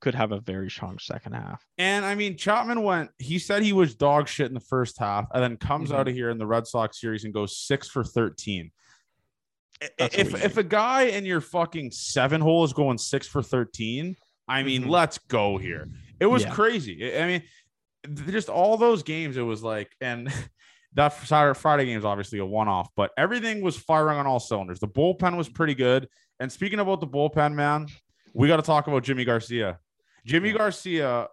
could 0.00 0.14
have 0.14 0.32
a 0.32 0.40
very 0.40 0.70
strong 0.70 0.98
second 0.98 1.32
half 1.32 1.64
And 1.78 2.04
I 2.04 2.14
mean, 2.14 2.36
Chapman 2.36 2.82
went, 2.82 3.10
he 3.18 3.38
said 3.38 3.62
he 3.62 3.72
was 3.72 3.94
dog 3.94 4.28
shit 4.28 4.46
in 4.48 4.54
the 4.54 4.60
first 4.60 4.98
half 4.98 5.26
and 5.32 5.42
then 5.42 5.56
comes 5.56 5.90
Mhm. 5.90 5.94
out 5.94 6.08
of 6.08 6.14
here 6.14 6.28
in 6.30 6.36
the 6.38 6.46
Red 6.46 6.66
Sox 6.66 7.00
series 7.00 7.24
and 7.24 7.32
goes 7.32 7.56
six 7.56 7.88
for 7.88 8.04
13. 8.04 8.70
That's 9.98 10.16
If, 10.16 10.34
if 10.44 10.56
a 10.56 10.62
guy 10.62 11.02
in 11.04 11.24
your 11.26 11.40
fucking 11.40 11.90
seven 11.90 12.40
hole 12.40 12.64
is 12.64 12.72
going 12.72 12.98
six 12.98 13.26
for 13.26 13.42
13, 13.42 14.16
I 14.48 14.62
mean, 14.62 14.84
Mhm. 14.84 14.90
let's 14.90 15.18
go 15.18 15.58
here. 15.58 15.88
It 16.20 16.26
was 16.26 16.44
Yeah. 16.44 16.50
crazy. 16.50 17.16
I 17.18 17.26
mean, 17.26 17.42
just 18.30 18.48
all 18.48 18.76
those 18.76 19.02
games, 19.02 19.36
it 19.36 19.42
was 19.42 19.62
like, 19.62 19.90
and 20.00 20.28
that 20.94 21.12
Saturday, 21.26 21.58
Friday 21.58 21.84
game 21.86 21.98
is 21.98 22.04
obviously 22.04 22.38
a 22.38 22.46
one 22.46 22.68
off, 22.68 22.88
but 22.96 23.10
everything 23.18 23.60
was 23.60 23.76
firing 23.76 24.18
on 24.18 24.26
all 24.26 24.40
cylinders. 24.40 24.80
The 24.80 24.88
bullpen 24.88 25.36
was 25.36 25.48
pretty 25.48 25.74
good. 25.74 26.08
And 26.40 26.50
speaking 26.50 26.78
about 26.78 27.00
the 27.00 27.06
bullpen, 27.06 27.54
man, 27.54 27.88
we 28.32 28.48
got 28.48 28.56
to 28.56 28.62
talk 28.62 28.86
about 28.86 29.02
Jimmy 29.02 29.24
Garcia. 29.24 29.78
Jimmy 30.24 30.50
Yeah. 30.50 30.58
Garcia, 30.58 31.28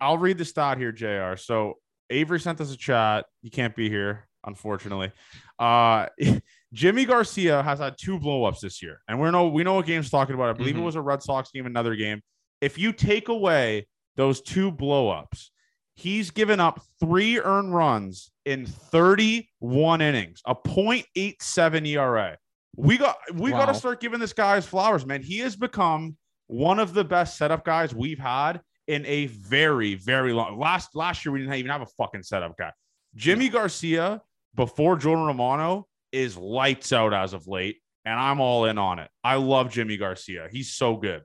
I'll 0.00 0.18
read 0.18 0.38
the 0.38 0.44
stat 0.44 0.78
here, 0.78 0.92
JR. 0.92 1.36
So 1.36 1.74
Avery 2.08 2.40
sent 2.40 2.60
us 2.60 2.72
a 2.72 2.76
chat. 2.76 3.26
You 3.42 3.50
can't 3.50 3.76
be 3.76 3.88
here, 3.88 4.28
unfortunately. 4.44 5.12
Uh, 5.58 6.06
Jimmy 6.72 7.04
Garcia 7.04 7.62
has 7.62 7.78
had 7.80 7.96
two 7.98 8.18
blowups 8.18 8.60
this 8.60 8.82
year, 8.82 9.00
and 9.08 9.20
we 9.20 9.30
know 9.30 9.48
we 9.48 9.64
know 9.64 9.74
what 9.74 9.86
game's 9.86 10.10
talking 10.10 10.34
about. 10.34 10.50
I 10.50 10.52
believe 10.52 10.76
it 10.76 10.80
Mhm. 10.80 10.84
was 10.84 10.94
a 10.94 11.00
Red 11.02 11.22
Sox 11.22 11.50
game, 11.50 11.66
another 11.66 11.96
game. 11.96 12.20
If 12.60 12.78
you 12.78 12.92
take 12.92 13.28
away 13.28 13.86
those 14.16 14.40
two 14.40 14.70
blowups, 14.70 15.50
he's 15.94 16.30
given 16.30 16.60
up 16.60 16.80
three 17.00 17.40
earned 17.40 17.74
runs 17.74 18.30
in 18.44 18.66
31 18.66 20.00
innings, 20.00 20.42
a 20.46 20.54
0.87 20.54 21.86
ERA. 21.86 22.36
We 22.76 22.98
got 22.98 23.16
we 23.34 23.50
got 23.50 23.66
to 23.66 23.74
start 23.74 24.00
giving 24.00 24.20
this 24.20 24.32
guy 24.32 24.56
his 24.56 24.66
flowers, 24.66 25.04
man. 25.04 25.22
He 25.22 25.38
has 25.38 25.56
become 25.56 26.16
one 26.46 26.78
of 26.78 26.94
the 26.94 27.04
best 27.04 27.36
setup 27.36 27.64
guys 27.64 27.94
we've 27.94 28.18
had 28.18 28.60
in 28.86 29.04
a 29.06 29.26
very, 29.26 29.94
very 29.96 30.32
long. 30.32 30.58
Last 30.58 30.94
last 30.94 31.24
year 31.24 31.32
we 31.32 31.40
didn't 31.40 31.54
even 31.54 31.70
have 31.70 31.82
a 31.82 31.86
fucking 31.86 32.22
setup 32.22 32.56
guy. 32.56 32.72
Jimmy 33.16 33.48
Garcia 33.48 34.22
before 34.54 34.96
Jordan 34.96 35.26
Romano 35.26 35.86
is 36.12 36.36
lights 36.36 36.92
out 36.92 37.14
as 37.14 37.32
of 37.32 37.46
late, 37.46 37.78
and 38.04 38.18
I'm 38.18 38.40
all 38.40 38.64
in 38.64 38.78
on 38.78 38.98
it. 38.98 39.10
I 39.22 39.36
love 39.36 39.70
Jimmy 39.70 39.96
Garcia. 39.96 40.48
He's 40.50 40.72
so 40.72 40.96
good. 40.96 41.22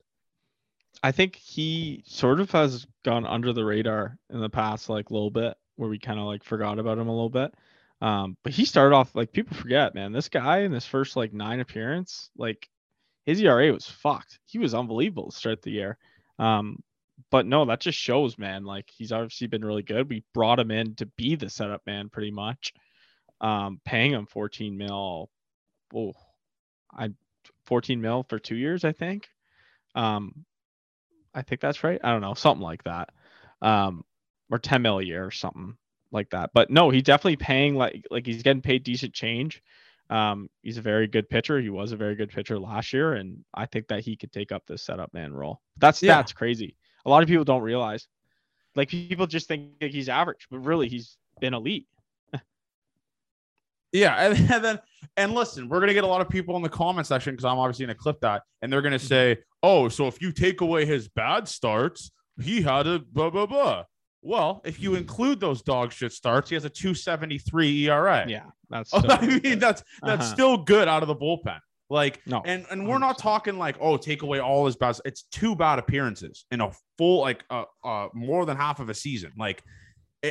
I 1.04 1.12
think 1.12 1.36
he 1.36 2.04
sort 2.06 2.40
of 2.40 2.52
has 2.52 2.88
gone 3.04 3.26
under 3.26 3.54
the 3.54 3.66
radar 3.66 4.18
in 4.30 4.40
the 4.40 4.50
past 4.50 4.90
like 4.90 5.10
a 5.10 5.14
little 5.14 5.32
bit 5.32 5.56
where 5.76 5.90
we 5.90 6.00
kind 6.00 6.20
of 6.20 6.26
like 6.26 6.44
forgot 6.44 6.80
about 6.80 6.98
him 6.98 7.08
a 7.08 7.14
little 7.14 7.30
bit. 7.30 7.54
Um, 8.02 8.38
but 8.44 8.54
he 8.54 8.66
started 8.66 8.96
off 8.96 9.16
like 9.16 9.32
people 9.32 9.56
forget, 9.56 9.96
man. 9.96 10.12
This 10.12 10.30
guy 10.30 10.60
in 10.60 10.72
his 10.72 10.86
first 10.86 11.16
like 11.16 11.34
nine 11.34 11.60
appearance, 11.60 12.30
like 12.38 12.68
his 13.26 13.42
ERA 13.42 13.72
was 13.72 13.88
fucked. 13.88 14.40
He 14.46 14.58
was 14.58 14.74
unbelievable 14.74 15.32
to 15.32 15.38
start 15.38 15.62
the 15.62 15.72
year. 15.72 15.98
Um, 16.40 16.84
but 17.32 17.46
no, 17.46 17.66
that 17.66 17.80
just 17.80 17.98
shows, 17.98 18.38
man. 18.38 18.66
Like 18.66 18.90
he's 18.96 19.12
obviously 19.12 19.48
been 19.48 19.66
really 19.66 19.84
good. 19.84 20.10
We 20.10 20.24
brought 20.34 20.60
him 20.60 20.72
in 20.72 20.96
to 20.96 21.06
be 21.06 21.36
the 21.36 21.50
setup 21.50 21.82
man, 21.86 22.10
pretty 22.10 22.32
much. 22.32 22.74
Um, 23.42 23.80
paying 23.86 24.12
him 24.12 24.26
14 24.26 24.78
mil. 24.78 25.30
Oh, 25.94 26.14
I 26.92 27.10
14 27.66 28.00
mil 28.02 28.24
for 28.30 28.40
two 28.40 28.56
years, 28.56 28.84
I 28.86 28.92
think. 28.92 29.28
Um, 29.94 30.46
I 31.34 31.42
think 31.42 31.62
that's 31.62 31.84
right. 31.84 32.00
I 32.04 32.12
don't 32.12 32.22
know, 32.22 32.34
something 32.34 32.64
like 32.64 32.84
that. 32.84 33.10
Um, 33.62 34.04
or 34.50 34.60
10 34.60 34.82
mil 34.82 35.00
a 35.00 35.04
year 35.04 35.26
or 35.26 35.32
something 35.32 35.76
like 36.12 36.30
that. 36.30 36.52
But 36.54 36.70
no, 36.70 36.90
he's 36.90 37.04
definitely 37.04 37.38
paying 37.38 37.76
like 37.76 38.06
like 38.12 38.26
he's 38.26 38.44
getting 38.44 38.62
paid 38.62 38.84
decent 38.84 39.14
change. 39.14 39.62
Um, 40.10 40.50
he's 40.62 40.78
a 40.78 40.82
very 40.82 41.08
good 41.08 41.28
pitcher. 41.30 41.60
He 41.60 41.70
was 41.70 41.92
a 41.92 41.98
very 41.98 42.16
good 42.16 42.30
pitcher 42.30 42.60
last 42.60 42.94
year, 42.94 43.14
and 43.14 43.44
I 43.54 43.66
think 43.66 43.88
that 43.88 44.02
he 44.02 44.16
could 44.16 44.32
take 44.32 44.52
up 44.52 44.64
this 44.68 44.84
setup 44.84 45.14
man 45.14 45.34
role. 45.34 45.62
That's 45.78 46.02
Yeah. 46.02 46.18
that's 46.18 46.32
crazy. 46.32 46.78
A 47.06 47.10
lot 47.10 47.24
of 47.24 47.30
people 47.30 47.44
don't 47.44 47.64
realize. 47.64 48.08
Like 48.76 48.90
people 48.90 49.26
just 49.26 49.48
think 49.48 49.80
that 49.80 49.92
he's 49.92 50.10
average, 50.10 50.48
but 50.52 50.60
really 50.60 50.88
he's 50.90 51.18
been 51.40 51.54
elite. 51.54 51.88
Yeah, 53.96 54.16
and, 54.16 54.38
and 54.52 54.64
then 54.64 54.80
and 55.18 55.34
listen, 55.34 55.70
we're 55.70 55.80
gonna 55.80 55.94
get 55.94 56.04
a 56.04 56.08
lot 56.08 56.22
of 56.22 56.30
people 56.30 56.56
in 56.58 56.62
the 56.62 56.70
comment 56.70 57.08
section 57.08 57.34
because 57.34 57.46
I'm 57.46 57.58
obviously 57.58 57.86
gonna 57.86 57.96
clip 57.96 58.20
that, 58.22 58.44
and 58.62 58.72
they're 58.72 58.82
gonna 58.82 59.00
say, 59.00 59.38
"Oh, 59.64 59.88
so 59.90 60.08
if 60.08 60.22
you 60.22 60.32
take 60.32 60.62
away 60.62 60.86
his 60.86 61.08
bad 61.08 61.48
starts, 61.48 62.12
he 62.42 62.62
had 62.62 62.88
a 62.88 63.00
blah 63.00 63.30
blah 63.30 63.46
blah." 63.46 63.84
Well, 64.22 64.62
if 64.66 64.82
you 64.82 64.96
include 64.96 65.40
those 65.40 65.62
dog 65.62 65.92
shit 65.92 66.12
starts, 66.12 66.50
he 66.50 66.56
has 66.56 66.66
a 66.66 66.70
273 66.70 67.88
ERA. 67.90 68.26
Yeah, 68.28 68.46
that's. 68.70 68.90
Still 68.98 69.12
I 69.12 69.22
mean, 69.26 69.40
good. 69.40 69.60
that's 69.60 69.84
that's 70.02 70.26
Uh-huh. 70.26 70.34
still 70.34 70.58
good 70.58 70.88
out 70.88 71.02
of 71.04 71.08
the 71.08 71.16
bullpen. 71.16 71.60
Like, 71.92 72.22
No, 72.26 72.42
and 72.44 72.66
and 72.72 72.88
we're 72.88 72.98
not 72.98 73.18
100%. 73.18 73.22
talking 73.22 73.58
like, 73.60 73.76
oh, 73.80 73.96
take 73.98 74.24
away 74.24 74.40
all 74.40 74.66
his 74.66 74.76
bad. 74.76 74.98
It's 75.06 75.24
two 75.32 75.56
bad 75.56 75.78
appearances 75.78 76.46
in 76.50 76.60
a 76.62 76.72
full, 76.98 77.22
like, 77.22 77.44
uh, 77.52 77.66
uh, 77.84 78.08
more 78.16 78.48
than 78.48 78.58
half 78.58 78.80
of 78.80 78.90
a 78.90 78.94
season. 78.96 79.32
Like, 79.38 79.64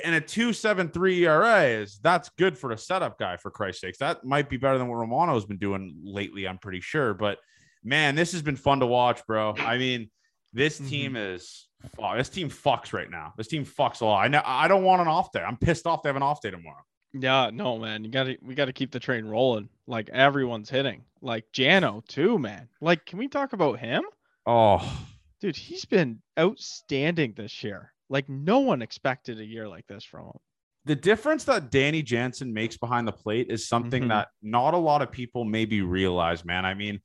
and 0.04 0.14
a 0.14 0.20
two 0.20 0.52
seven 0.52 0.88
three 0.88 1.24
ERA 1.24 1.62
is 1.64 1.98
that's 2.02 2.30
good 2.38 2.57
for 2.59 2.72
a 2.72 2.78
setup 2.78 3.18
guy. 3.18 3.37
For 3.37 3.50
Christ's 3.50 3.80
sakes, 3.83 3.98
that 3.98 4.24
might 4.24 4.48
be 4.48 4.57
better 4.57 4.78
than 4.78 4.88
what 4.88 4.96
Romano's 4.96 5.44
been 5.44 5.59
doing 5.59 6.00
lately. 6.02 6.46
I'm 6.48 6.59
pretty 6.59 6.80
sure. 6.80 7.14
But 7.14 7.38
man, 7.83 8.14
this 8.14 8.33
has 8.33 8.42
been 8.42 8.57
fun 8.57 8.80
to 8.80 8.87
watch, 8.87 9.24
bro. 9.26 9.54
I 9.59 9.78
mean, 9.78 10.11
this 10.52 10.80
Mhm. 10.80 10.88
team 10.88 11.16
is. 11.16 11.68
Oh, 11.98 12.16
this 12.16 12.30
team 12.30 12.48
fucks 12.48 12.92
right 12.94 13.11
now. 13.11 13.35
This 13.37 13.48
team 13.48 13.64
fucks 13.66 14.00
a 14.00 14.07
lot. 14.07 14.24
I 14.24 14.28
know. 14.28 14.40
I 14.44 14.68
don't 14.68 14.85
want 14.85 15.02
an 15.02 15.09
off 15.09 15.33
day. 15.33 15.40
I'm 15.42 15.59
pissed 15.59 15.87
off. 15.87 16.02
They 16.02 16.09
have 16.09 16.16
an 16.16 16.22
off 16.22 16.40
day 16.40 16.50
tomorrow. 16.50 16.83
Yeah, 17.12 17.50
no, 17.52 17.78
man. 17.78 18.02
You 18.04 18.11
gotta 18.11 18.37
we 18.42 18.54
gotta 18.54 18.72
keep 18.72 18.90
the 18.90 18.98
train 19.00 19.24
rolling. 19.26 19.68
Like 19.87 20.09
everyone's 20.09 20.70
hitting. 20.70 21.04
Like 21.20 21.44
Jano 21.52 22.04
too, 22.09 22.38
man. 22.38 22.68
Like, 22.80 23.04
can 23.07 23.18
we 23.18 23.28
talk 23.28 23.52
about 23.52 23.78
him? 23.78 24.02
Oh, 24.46 25.07
dude, 25.40 25.57
he's 25.57 25.85
been 25.85 26.20
outstanding 26.38 27.35
this 27.37 27.62
year. 27.64 27.92
Like 28.09 28.29
no 28.29 28.61
one 28.61 28.83
expected 28.83 29.40
a 29.40 29.45
year 29.45 29.69
like 29.69 29.87
this 29.87 30.05
from 30.05 30.27
him. 30.27 30.38
the 30.87 30.95
difference 30.95 31.45
that 31.45 31.71
Danny 31.71 32.03
Jansen 32.03 32.53
makes 32.53 32.77
behind 32.77 33.09
the 33.09 33.12
plate 33.12 33.47
is 33.49 33.67
something 33.67 34.03
Mhm. 34.05 34.09
that 34.09 34.29
not 34.43 34.75
a 34.75 34.77
lot 34.77 35.01
of 35.01 35.11
people 35.11 35.43
maybe 35.43 35.81
realize, 35.81 36.45
man. 36.45 36.67
I 36.67 36.75
mean, 36.75 37.01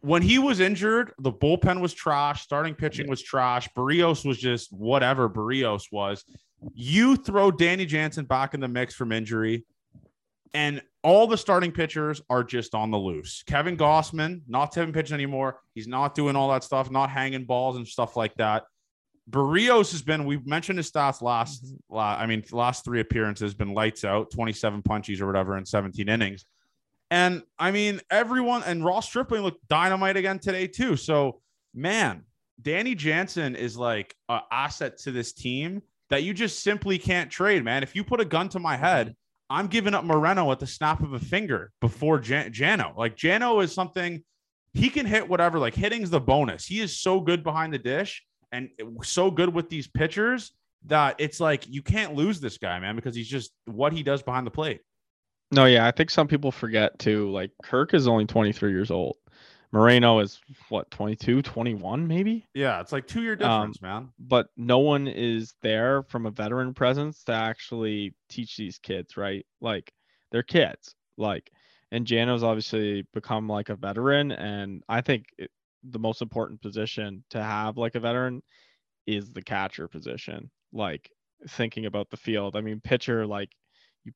when 0.00 0.22
he 0.22 0.38
was 0.38 0.60
injured, 0.60 1.12
the 1.18 1.30
bullpen 1.30 1.82
was 1.82 1.92
trash, 1.92 2.40
starting 2.42 2.74
pitching 2.74 3.10
was 3.10 3.20
trash, 3.22 3.68
Berríos 3.76 4.24
was 4.24 4.38
just 4.38 4.72
whatever 4.72 5.28
Berríos 5.28 5.92
was. 5.92 6.24
You 6.72 7.16
throw 7.16 7.50
Danny 7.50 7.84
Jansen 7.84 8.24
back 8.24 8.54
in 8.54 8.60
the 8.60 8.68
mix 8.68 8.94
from 8.94 9.12
injury, 9.12 9.66
and 10.54 10.80
all 11.04 11.26
the 11.26 11.36
starting 11.36 11.70
pitchers 11.70 12.22
are 12.30 12.42
just 12.42 12.74
on 12.74 12.90
the 12.90 12.98
loose. 12.98 13.42
Kevin 13.42 13.76
Gausman, 13.76 14.40
not 14.48 14.72
Kevin 14.74 14.94
pitching 14.94 15.12
anymore. 15.14 15.60
He's 15.74 15.86
not 15.86 16.14
doing 16.14 16.34
all 16.34 16.50
that 16.52 16.64
stuff, 16.64 16.90
not 16.90 17.10
hanging 17.10 17.44
balls 17.44 17.76
and 17.76 17.86
stuff 17.86 18.16
like 18.16 18.34
that. 18.36 18.64
Berríos 19.30 19.92
has 19.92 20.02
been, 20.02 20.24
we've 20.24 20.46
mentioned 20.46 20.78
his 20.78 20.90
stats 20.90 21.22
last, 21.22 21.64
mm-hmm. 21.64 21.94
la- 21.94 22.16
I 22.16 22.26
mean, 22.26 22.44
last 22.52 22.84
three 22.84 23.00
appearances, 23.00 23.54
been 23.54 23.74
lights 23.74 24.04
out, 24.04 24.30
27 24.30 24.82
punchies 24.82 25.20
or 25.20 25.26
whatever 25.26 25.56
in 25.56 25.64
17 25.64 26.08
innings. 26.08 26.44
And 27.10 27.42
I 27.58 27.70
mean, 27.70 28.00
everyone 28.10 28.62
and 28.64 28.84
Ross 28.84 29.06
Stripling 29.06 29.42
looked 29.42 29.66
dynamite 29.68 30.16
again 30.16 30.38
today, 30.38 30.66
too. 30.66 30.96
So, 30.96 31.40
man, 31.74 32.24
Danny 32.60 32.94
Jansen 32.94 33.54
is 33.54 33.76
like 33.76 34.14
an 34.28 34.40
asset 34.50 34.98
to 35.00 35.12
this 35.12 35.32
team 35.32 35.82
that 36.08 36.22
you 36.22 36.34
just 36.34 36.62
simply 36.62 36.98
can't 36.98 37.30
trade, 37.30 37.64
man. 37.64 37.82
If 37.82 37.94
you 37.94 38.02
put 38.02 38.20
a 38.20 38.24
gun 38.24 38.48
to 38.50 38.58
my 38.58 38.76
head, 38.76 39.08
mm-hmm. 39.08 39.16
I'm 39.50 39.66
giving 39.66 39.94
up 39.94 40.04
Moreno 40.04 40.50
at 40.52 40.58
the 40.58 40.66
snap 40.66 41.02
of 41.02 41.12
a 41.12 41.18
finger 41.18 41.70
before 41.80 42.18
Jan- 42.18 42.52
Jano. 42.52 42.96
Like, 42.96 43.16
Jano 43.16 43.62
is 43.62 43.74
something 43.74 44.24
he 44.72 44.88
can 44.88 45.04
hit 45.04 45.28
whatever, 45.28 45.58
like, 45.58 45.74
hitting's 45.74 46.08
the 46.08 46.20
bonus. 46.20 46.64
He 46.64 46.80
is 46.80 46.98
so 46.98 47.20
good 47.20 47.44
behind 47.44 47.74
the 47.74 47.78
dish 47.78 48.24
and 48.52 48.68
so 49.02 49.30
good 49.30 49.52
with 49.52 49.68
these 49.68 49.88
pitchers 49.88 50.52
that 50.86 51.16
it's 51.18 51.40
like 51.40 51.68
you 51.68 51.82
can't 51.82 52.14
lose 52.14 52.40
this 52.40 52.58
guy, 52.58 52.78
man, 52.78 52.96
because 52.96 53.14
he's 53.14 53.28
just 53.28 53.52
what 53.64 53.92
he 53.92 54.02
does 54.02 54.22
behind 54.22 54.46
the 54.46 54.50
plate. 54.50 54.80
No, 55.50 55.66
yeah, 55.66 55.86
I 55.86 55.90
think 55.90 56.10
some 56.10 56.28
people 56.28 56.50
forget 56.50 56.98
too. 56.98 57.30
Like 57.30 57.50
Kirk 57.62 57.94
is 57.94 58.08
only 58.08 58.26
23 58.26 58.70
years 58.70 58.90
old. 58.90 59.16
Moreno 59.72 60.18
is 60.18 60.40
what 60.68 60.90
22, 60.90 61.40
21 61.40 62.06
maybe? 62.06 62.46
Yeah, 62.54 62.80
it's 62.80 62.92
like 62.92 63.06
two 63.06 63.22
year 63.22 63.32
um, 63.32 63.38
difference, 63.38 63.80
man. 63.80 64.10
But 64.18 64.48
no 64.56 64.78
one 64.78 65.08
is 65.08 65.54
there 65.62 66.02
from 66.04 66.26
a 66.26 66.30
veteran 66.30 66.74
presence 66.74 67.24
to 67.24 67.32
actually 67.32 68.14
teach 68.28 68.56
these 68.56 68.78
kids, 68.78 69.16
right? 69.16 69.46
Like 69.60 69.92
they're 70.30 70.42
kids. 70.42 70.94
Like 71.16 71.50
and 71.90 72.06
Jano's 72.06 72.42
obviously 72.42 73.06
become 73.14 73.48
like 73.48 73.68
a 73.68 73.76
veteran 73.76 74.32
and 74.32 74.82
I 74.88 75.00
think 75.00 75.26
it, 75.38 75.50
the 75.84 75.98
most 75.98 76.22
important 76.22 76.60
position 76.62 77.24
to 77.30 77.42
have 77.42 77.76
like 77.76 77.94
a 77.94 78.00
veteran 78.00 78.42
is 79.06 79.30
the 79.32 79.42
catcher 79.42 79.88
position. 79.88 80.50
Like 80.72 81.10
thinking 81.48 81.86
about 81.86 82.08
the 82.10 82.16
field. 82.16 82.56
I 82.56 82.60
mean, 82.60 82.80
pitcher 82.80 83.26
like 83.26 83.50
you 84.04 84.12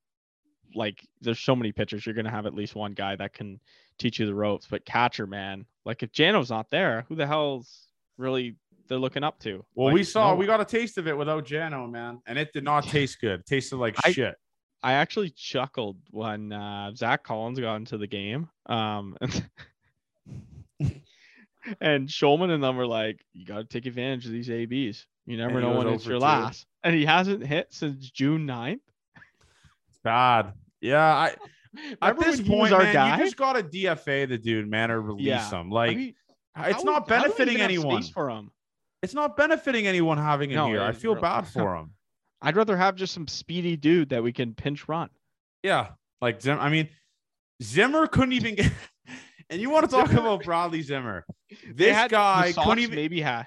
like 0.74 1.06
there's 1.20 1.40
so 1.40 1.56
many 1.56 1.72
pitchers 1.72 2.06
you're 2.06 2.14
going 2.14 2.24
to 2.24 2.30
have 2.30 2.46
at 2.46 2.54
least 2.54 2.74
one 2.74 2.92
guy 2.92 3.16
that 3.16 3.32
can 3.34 3.60
teach 3.98 4.18
you 4.18 4.26
the 4.26 4.34
ropes, 4.34 4.66
but 4.70 4.84
catcher 4.84 5.26
man, 5.26 5.64
like 5.84 6.02
if 6.02 6.12
Jano's 6.12 6.50
not 6.50 6.70
there, 6.70 7.04
who 7.08 7.14
the 7.16 7.26
hell's 7.26 7.88
really 8.18 8.56
they're 8.88 8.98
looking 8.98 9.24
up 9.24 9.40
to? 9.40 9.64
Well, 9.74 9.86
Like, 9.88 9.94
we 9.94 10.04
saw 10.04 10.30
no 10.30 10.36
we 10.36 10.46
got 10.46 10.60
a 10.60 10.64
taste 10.64 10.96
of 10.98 11.08
it 11.08 11.16
without 11.18 11.44
Jano, 11.46 11.90
man, 11.90 12.20
and 12.26 12.38
it 12.38 12.52
did 12.52 12.62
not 12.64 12.84
taste 12.84 13.20
good. 13.20 13.40
It 13.40 13.46
tasted 13.46 13.76
like 13.76 13.96
I- 14.04 14.12
shit. 14.12 14.34
I 14.82 14.92
actually 14.92 15.30
chuckled 15.30 15.96
when 16.10 16.52
uh, 16.52 16.94
Zach 16.94 17.24
Collins 17.24 17.58
got 17.58 17.76
into 17.76 17.98
the 17.98 18.06
game. 18.06 18.48
Um, 18.66 19.16
and 21.80 22.08
Shulman 22.08 22.50
and 22.50 22.62
them 22.62 22.76
were 22.76 22.86
like, 22.86 23.24
"You 23.32 23.44
got 23.46 23.56
to 23.58 23.64
take 23.64 23.86
advantage 23.86 24.26
of 24.26 24.32
these 24.32 24.50
ABs. 24.50 25.06
You 25.26 25.36
never 25.36 25.60
know 25.60 25.78
when 25.78 25.88
it's 25.88 26.06
your 26.06 26.18
2. 26.18 26.24
last." 26.24 26.66
And 26.84 26.94
he 26.94 27.04
hasn't 27.04 27.44
hit 27.44 27.68
since 27.72 28.10
June 28.10 28.46
9th. 28.46 28.80
It's 29.88 29.98
bad. 30.02 30.52
Yeah, 30.80 31.04
I 31.04 31.34
at 32.02 32.18
this 32.18 32.40
point, 32.40 32.70
man, 32.72 32.92
guy? 32.92 33.16
you 33.18 33.24
just 33.24 33.36
gotta 33.36 33.62
DFA 33.62 34.28
the 34.28 34.38
dude, 34.38 34.68
man, 34.68 34.90
or 34.90 35.00
release 35.00 35.26
Yeah. 35.26 35.50
him. 35.50 35.72
I 35.72 35.74
Like 35.74 35.96
mean, 35.96 36.14
it's 36.58 36.84
not 36.84 37.08
would- 37.08 37.14
we 37.16 37.22
benefiting 37.22 37.60
anyone. 37.60 38.02
for 38.02 38.30
him. 38.30 38.50
It's 39.02 39.14
not 39.14 39.36
benefiting 39.36 39.86
anyone 39.86 40.18
having 40.18 40.50
him 40.50 40.56
No, 40.56 40.66
here. 40.68 40.82
I 40.82 40.92
feel 40.92 41.14
bad 41.14 41.46
for 41.46 41.74
him. 41.76 41.92
I'd 42.42 42.56
rather 42.56 42.76
have 42.76 42.96
just 42.96 43.12
some 43.14 43.28
speedy 43.28 43.76
dude 43.76 44.10
that 44.10 44.22
we 44.22 44.32
can 44.32 44.54
pinch 44.54 44.88
run. 44.88 45.10
Yeah, 45.62 45.88
like 46.20 46.40
Zim. 46.40 46.58
I 46.60 46.68
mean, 46.68 46.88
Zimmer 47.62 48.06
couldn't 48.06 48.32
even 48.32 48.54
get. 48.54 48.72
And 49.48 49.60
you 49.60 49.70
want 49.70 49.88
to 49.88 49.94
talk 49.96 50.08
Zimmer- 50.08 50.22
about 50.22 50.42
Bradley 50.42 50.82
Zimmer? 50.82 51.24
This 51.74 52.08
guy 52.10 52.52
couldn't 52.56 52.78
even. 52.80 52.96
maybe 52.96 53.20
had. 53.20 53.46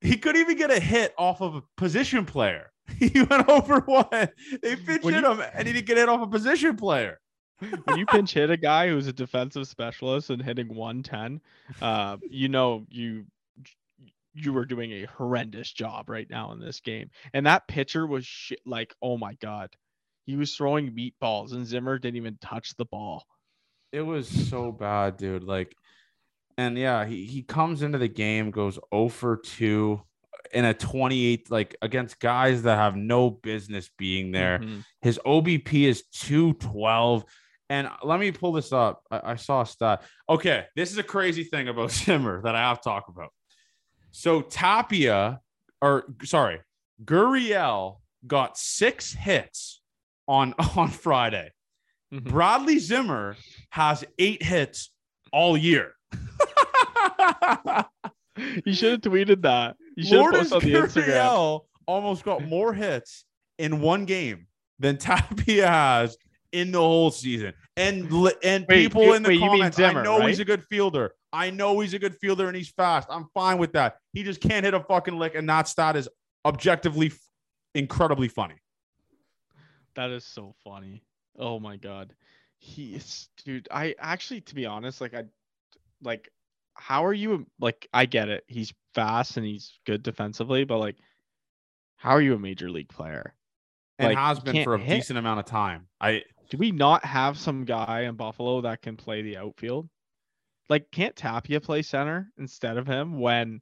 He 0.00 0.16
couldn't 0.16 0.40
even 0.40 0.56
get 0.56 0.70
a 0.70 0.78
hit 0.78 1.14
off 1.18 1.40
of 1.40 1.56
a 1.56 1.62
position 1.76 2.24
player. 2.24 2.70
He 2.98 3.20
went 3.22 3.48
over 3.48 3.80
one. 3.80 4.06
They 4.62 4.76
When 4.76 5.14
hit 5.14 5.24
him, 5.24 5.42
and 5.54 5.66
he 5.66 5.72
didn't 5.72 5.86
get 5.86 5.96
hit 5.96 6.08
off 6.08 6.22
a 6.22 6.26
position 6.26 6.76
player. 6.76 7.18
when 7.58 7.98
you 7.98 8.06
pinch 8.06 8.32
hit 8.32 8.50
a 8.50 8.56
guy 8.56 8.88
who's 8.88 9.06
a 9.08 9.12
defensive 9.12 9.66
specialist 9.66 10.30
and 10.30 10.40
hitting 10.40 10.68
110, 10.74 11.40
uh, 11.82 12.16
you 12.30 12.48
know 12.48 12.86
you 12.88 13.24
you 14.34 14.52
were 14.52 14.66
doing 14.66 14.92
a 14.92 15.06
horrendous 15.06 15.72
job 15.72 16.08
right 16.08 16.28
now 16.30 16.52
in 16.52 16.60
this 16.60 16.80
game. 16.80 17.10
And 17.32 17.46
that 17.46 17.66
pitcher 17.66 18.06
was 18.06 18.26
shit, 18.26 18.60
like, 18.66 18.94
oh 19.02 19.16
my 19.18 19.34
god, 19.34 19.74
he 20.26 20.36
was 20.36 20.54
throwing 20.54 20.92
meatballs, 20.92 21.52
and 21.52 21.66
Zimmer 21.66 21.98
didn't 21.98 22.18
even 22.18 22.38
touch 22.40 22.76
the 22.76 22.84
ball. 22.84 23.24
It 23.92 24.02
was 24.02 24.28
so 24.28 24.72
bad, 24.72 25.16
dude. 25.16 25.44
Like, 25.44 25.74
and 26.58 26.76
yeah, 26.78 27.04
he, 27.04 27.24
he 27.24 27.42
comes 27.42 27.82
into 27.82 27.98
the 27.98 28.08
game, 28.08 28.50
goes 28.50 28.78
0 28.94 29.08
for 29.08 29.36
2 29.36 30.00
in 30.52 30.64
a 30.64 30.72
28, 30.74 31.50
like 31.50 31.76
against 31.82 32.20
guys 32.20 32.62
that 32.62 32.76
have 32.76 32.96
no 32.96 33.30
business 33.30 33.90
being 33.98 34.30
there. 34.32 34.60
Mhm. 34.60 34.84
His 35.02 35.18
OBP 35.26 35.84
is 35.84 36.04
212. 36.12 37.24
And 37.68 37.88
let 38.04 38.20
me 38.20 38.30
pull 38.30 38.52
this 38.52 38.72
up. 38.72 39.02
I, 39.10 39.32
I 39.32 39.36
saw 39.36 39.62
a 39.62 39.66
stat. 39.66 40.02
Okay, 40.28 40.66
this 40.76 40.92
is 40.92 40.98
a 40.98 41.02
crazy 41.02 41.42
thing 41.44 41.66
about 41.68 41.90
Zimmer 42.02 42.40
that 42.42 42.54
I 42.54 42.60
have 42.60 42.80
to 42.80 42.88
talk 42.88 43.08
about. 43.08 43.30
So 44.12 44.40
Tapia, 44.40 45.40
or 45.82 46.04
sorry, 46.22 46.60
Gurriel 47.04 47.98
got 48.26 48.56
six 48.56 49.12
hits 49.12 49.82
on 50.28 50.54
on 50.76 50.88
Friday. 50.90 51.50
Mhm. 52.14 52.22
Bradley 52.24 52.78
Zimmer 52.78 53.36
has 53.70 54.04
eight 54.18 54.44
hits 54.44 54.92
all 55.32 55.56
year. 55.56 55.95
You 58.66 58.74
should 58.74 58.92
have 58.92 59.00
tweeted 59.00 59.40
that. 59.42 59.76
You 59.96 60.04
should 60.04 60.20
have 60.22 60.50
posted 60.50 60.52
on 60.52 60.60
the 60.60 60.78
Instagram. 61.00 61.60
Almost 61.86 62.22
got 62.24 62.42
more 62.44 62.74
hits 62.74 63.24
in 63.58 63.80
one 63.80 64.04
game 64.04 64.46
than 64.78 64.98
Tapia 64.98 65.66
has 65.66 66.18
in 66.52 66.70
the 66.70 66.78
whole 66.78 67.10
season. 67.10 67.54
And 67.78 68.02
and 68.44 68.66
Wait, 68.68 68.68
people 68.68 69.04
you- 69.04 69.14
in 69.14 69.22
the 69.22 69.30
wait, 69.30 69.40
comments, 69.40 69.78
I 69.78 69.88
Zimmer, 69.88 70.02
know 70.02 70.26
he's 70.26 70.38
a 70.38 70.44
good 70.44 70.62
fielder. 70.64 71.12
I 71.32 71.48
know 71.50 71.80
he's 71.80 71.94
a 71.94 71.98
good 71.98 72.14
fielder 72.16 72.46
and 72.46 72.54
he's 72.56 72.68
fast. 72.68 73.08
I'm 73.10 73.26
fine 73.32 73.56
with 73.58 73.72
that. 73.72 73.96
He 74.12 74.22
just 74.22 74.40
can't 74.42 74.64
hit 74.64 74.74
a 74.74 74.80
fucking 74.80 75.18
lick, 75.18 75.34
and 75.34 75.48
that 75.48 75.66
stat 75.68 75.96
is 75.96 76.08
objectively 76.44 77.06
f- 77.08 77.18
incredibly 77.74 78.28
funny. 78.28 78.56
That 79.94 80.10
is 80.10 80.26
so 80.26 80.54
funny. 80.62 81.02
Oh 81.38 81.58
my 81.58 81.76
god. 81.76 82.14
He 82.58 82.94
is 82.96 83.28
dude, 83.44 83.66
I 83.70 83.94
actually 83.98 84.42
to 84.42 84.54
be 84.54 84.66
honest, 84.66 85.00
like 85.00 85.14
I 85.14 85.24
like 86.06 86.30
how 86.74 87.04
are 87.04 87.12
you 87.12 87.46
like 87.60 87.88
I 87.92 88.06
get 88.06 88.28
it. 88.28 88.44
He's 88.46 88.72
fast 88.94 89.36
and 89.36 89.44
he's 89.44 89.78
good 89.84 90.02
defensively, 90.02 90.64
but 90.64 90.78
like 90.78 90.96
how 91.96 92.10
are 92.10 92.22
you 92.22 92.34
a 92.34 92.38
major 92.38 92.70
league 92.70 92.88
player? 92.88 93.34
And 93.98 94.08
Like, 94.08 94.18
has 94.18 94.40
been 94.40 94.62
for 94.62 94.74
a 94.74 94.78
hit. 94.78 94.96
decent 94.96 95.18
amount 95.18 95.40
of 95.40 95.46
time. 95.46 95.88
I 96.00 96.22
Do 96.50 96.58
we 96.58 96.70
not 96.70 97.04
have 97.04 97.38
some 97.38 97.64
guy 97.64 98.02
in 98.02 98.14
Buffalo 98.14 98.60
that 98.62 98.82
can 98.82 98.96
play 98.96 99.22
the 99.22 99.36
outfield? 99.36 99.88
Like 100.68 100.90
can't 100.90 101.16
Tapia 101.16 101.60
play 101.60 101.82
center 101.82 102.30
instead 102.38 102.76
of 102.76 102.86
him 102.86 103.18
when 103.18 103.60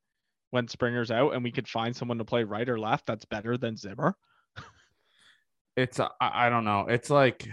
when 0.50 0.68
Springer's 0.68 1.10
out 1.10 1.34
and 1.34 1.42
we 1.42 1.50
could 1.50 1.68
find 1.68 1.96
someone 1.96 2.18
to 2.18 2.24
play 2.24 2.44
right 2.44 2.68
or 2.68 2.78
left 2.78 3.06
that's 3.06 3.24
better 3.24 3.56
than 3.56 3.76
Zimmer? 3.76 4.16
it's 5.76 5.98
uh, 5.98 6.08
I, 6.20 6.46
I 6.46 6.48
don't 6.48 6.64
know. 6.64 6.86
It's 6.88 7.10
like 7.10 7.48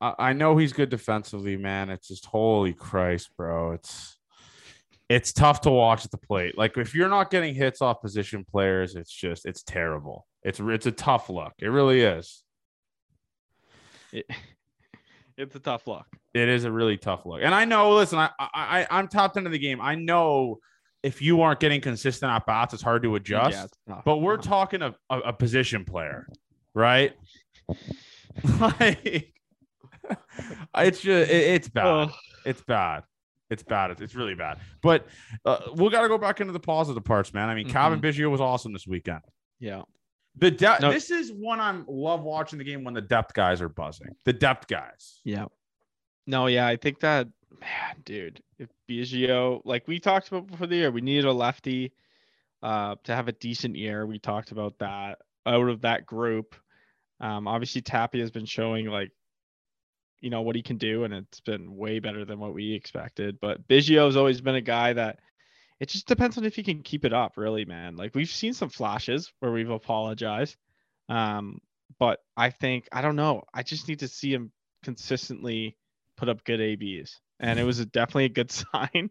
I, 0.00 0.14
I 0.18 0.32
know 0.32 0.56
he's 0.56 0.72
good 0.72 0.90
defensively, 0.90 1.56
man. 1.56 1.90
It's 1.90 2.08
just 2.08 2.26
holy 2.26 2.72
Christ, 2.72 3.30
bro. 3.36 3.72
It's 3.72 4.18
it's 5.12 5.30
tough 5.30 5.60
to 5.60 5.70
watch 5.70 6.06
at 6.06 6.10
the 6.10 6.16
plate. 6.16 6.56
Like 6.56 6.78
if 6.78 6.94
you're 6.94 7.08
not 7.10 7.30
getting 7.30 7.54
hits 7.54 7.82
off 7.82 8.00
position 8.00 8.46
players, 8.50 8.94
it's 8.94 9.12
just 9.12 9.44
it's 9.44 9.62
terrible. 9.62 10.26
It's 10.42 10.58
it's 10.58 10.86
a 10.86 10.92
tough 10.92 11.28
look. 11.28 11.52
It 11.58 11.66
really 11.66 12.00
is. 12.00 12.42
It, 14.10 14.24
it's 15.36 15.54
a 15.54 15.60
tough 15.60 15.86
look. 15.86 16.06
It 16.32 16.48
is 16.48 16.64
a 16.64 16.72
really 16.72 16.96
tough 16.96 17.26
look. 17.26 17.40
And 17.42 17.54
I 17.54 17.66
know, 17.66 17.94
listen, 17.94 18.18
I 18.18 18.30
I 18.38 18.86
I'm 18.90 19.06
tapped 19.06 19.36
into 19.36 19.50
the 19.50 19.58
game. 19.58 19.82
I 19.82 19.96
know 19.96 20.60
if 21.02 21.20
you 21.20 21.42
aren't 21.42 21.60
getting 21.60 21.82
consistent 21.82 22.32
at 22.32 22.46
bats, 22.46 22.72
it's 22.72 22.82
hard 22.82 23.02
to 23.02 23.14
adjust. 23.16 23.76
Yeah. 23.86 24.00
But 24.06 24.18
we're 24.18 24.38
talking 24.38 24.80
a, 24.80 24.94
a, 25.10 25.18
a 25.18 25.32
position 25.34 25.84
player, 25.84 26.26
right? 26.74 27.12
like, 28.60 29.34
it's 30.78 31.00
just 31.02 31.30
it- 31.30 31.54
it's 31.54 31.68
bad. 31.68 32.08
It's 32.46 32.62
bad. 32.62 33.02
It's 33.52 33.62
bad. 33.62 33.90
It's, 33.90 34.00
it's 34.00 34.14
really 34.14 34.34
bad. 34.34 34.58
But 34.82 35.06
uh, 35.44 35.58
we 35.74 35.90
got 35.90 36.02
to 36.02 36.08
go 36.08 36.18
back 36.18 36.40
into 36.40 36.52
the 36.52 36.60
positive 36.60 37.04
parts, 37.04 37.32
man. 37.32 37.48
I 37.48 37.54
mean, 37.54 37.68
Cavan 37.68 38.00
Biggio 38.00 38.30
was 38.30 38.40
awesome 38.40 38.72
this 38.72 38.86
weekend. 38.86 39.20
Yeah. 39.60 39.82
The 40.36 40.50
depth. 40.50 40.80
No. 40.80 40.90
This 40.90 41.10
is 41.10 41.30
one 41.30 41.60
I'm 41.60 41.84
love 41.86 42.22
watching 42.22 42.58
the 42.58 42.64
game 42.64 42.84
when 42.84 42.94
the 42.94 43.02
depth 43.02 43.34
guys 43.34 43.60
are 43.60 43.68
buzzing. 43.68 44.16
The 44.24 44.32
depth 44.32 44.66
guys. 44.66 45.20
Yeah. 45.24 45.46
No, 46.26 46.46
yeah, 46.46 46.66
I 46.66 46.76
think 46.76 47.00
that 47.00 47.28
man, 47.60 47.96
dude, 48.04 48.42
if 48.58 48.68
Biggio, 48.88 49.60
like 49.64 49.86
we 49.86 49.98
talked 49.98 50.28
about 50.28 50.46
before 50.46 50.66
the 50.66 50.76
year, 50.76 50.90
we 50.90 51.00
needed 51.00 51.26
a 51.26 51.32
lefty 51.32 51.92
uh 52.62 52.94
to 53.04 53.14
have 53.14 53.28
a 53.28 53.32
decent 53.32 53.76
year. 53.76 54.06
We 54.06 54.18
talked 54.18 54.52
about 54.52 54.78
that 54.78 55.18
out 55.44 55.68
of 55.68 55.82
that 55.82 56.06
group. 56.06 56.54
Um 57.20 57.46
obviously 57.46 57.82
Tapia 57.82 58.22
has 58.22 58.30
been 58.30 58.46
showing 58.46 58.86
like 58.86 59.10
you 60.22 60.30
know 60.30 60.40
what 60.42 60.56
he 60.56 60.62
can 60.62 60.78
do 60.78 61.04
and 61.04 61.12
it's 61.12 61.40
been 61.40 61.76
way 61.76 61.98
better 61.98 62.24
than 62.24 62.38
what 62.38 62.54
we 62.54 62.72
expected. 62.72 63.38
But 63.40 63.68
Biggio 63.68 64.06
has 64.06 64.16
always 64.16 64.40
been 64.40 64.54
a 64.54 64.60
guy 64.60 64.94
that 64.94 65.18
it 65.80 65.88
just 65.88 66.06
depends 66.06 66.38
on 66.38 66.44
if 66.44 66.54
he 66.54 66.62
can 66.62 66.82
keep 66.82 67.04
it 67.04 67.12
up, 67.12 67.36
really, 67.36 67.64
man. 67.64 67.96
Like 67.96 68.14
we've 68.14 68.30
seen 68.30 68.54
some 68.54 68.70
flashes 68.70 69.32
where 69.40 69.52
we've 69.52 69.68
apologized. 69.68 70.56
Um, 71.08 71.58
but 71.98 72.20
I 72.36 72.50
think 72.50 72.88
I 72.92 73.02
don't 73.02 73.16
know. 73.16 73.42
I 73.52 73.62
just 73.62 73.88
need 73.88 73.98
to 73.98 74.08
see 74.08 74.32
him 74.32 74.52
consistently 74.84 75.76
put 76.16 76.28
up 76.28 76.44
good 76.44 76.60
ABs. 76.60 77.20
And 77.40 77.58
it 77.58 77.64
was 77.64 77.80
a, 77.80 77.86
definitely 77.86 78.26
a 78.26 78.28
good 78.28 78.50
sign. 78.72 79.10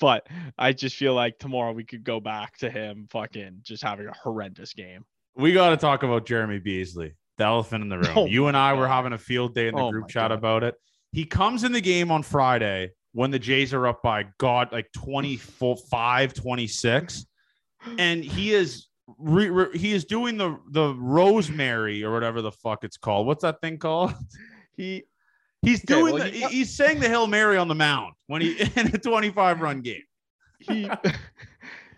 But 0.00 0.26
I 0.58 0.72
just 0.72 0.96
feel 0.96 1.14
like 1.14 1.38
tomorrow 1.38 1.72
we 1.72 1.84
could 1.84 2.04
go 2.04 2.20
back 2.20 2.56
to 2.58 2.70
him 2.70 3.08
fucking 3.10 3.60
just 3.62 3.82
having 3.82 4.06
a 4.06 4.14
horrendous 4.14 4.72
game. 4.72 5.04
We 5.34 5.52
got 5.52 5.70
to 5.70 5.76
talk 5.76 6.02
about 6.02 6.26
Jeremy 6.26 6.58
Beasley, 6.58 7.14
the 7.36 7.44
elephant 7.44 7.82
in 7.82 7.88
the 7.88 7.98
room. 7.98 8.06
Oh 8.16 8.26
you 8.26 8.46
and 8.48 8.56
I 8.56 8.72
were 8.74 8.88
having 8.88 9.12
a 9.12 9.18
field 9.18 9.54
day 9.54 9.68
in 9.68 9.74
the 9.74 9.82
Oh 9.82 9.90
group 9.90 10.08
chat 10.08 10.30
God. 10.30 10.38
about 10.38 10.64
it. 10.64 10.74
He 11.12 11.24
comes 11.24 11.64
in 11.64 11.72
the 11.72 11.80
game 11.80 12.10
on 12.10 12.22
Friday 12.22 12.90
when 13.12 13.30
the 13.30 13.38
Jays 13.38 13.72
are 13.72 13.86
up 13.86 14.02
by 14.02 14.26
God, 14.38 14.70
like 14.72 14.90
25, 14.92 16.34
26. 16.34 17.26
And 17.98 18.22
he 18.24 18.52
is 18.52 18.88
re, 19.18 19.48
re- 19.48 19.78
he 19.78 19.92
is 19.92 20.04
doing 20.04 20.36
the 20.36 20.58
the 20.72 20.94
rosemary 20.94 22.02
or 22.04 22.12
whatever 22.12 22.42
the 22.42 22.52
fuck 22.52 22.84
it's 22.84 22.96
called. 22.96 23.26
What's 23.26 23.42
that 23.42 23.60
thing 23.60 23.78
called? 23.78 24.12
He 24.76 25.04
He's 25.62 25.78
Okay, 25.80 25.94
doing 25.94 26.14
well, 26.14 26.24
the, 26.24 26.28
he- 26.30 26.44
he's 26.48 26.76
saying 26.76 27.00
the 27.00 27.08
Hail 27.08 27.26
Mary 27.26 27.56
on 27.56 27.66
the 27.66 27.74
mound 27.74 28.12
when 28.26 28.42
he 28.42 28.60
in 28.76 28.88
a 28.88 28.98
25 28.98 29.62
run 29.62 29.80
game. 29.80 30.02
he 30.58 30.90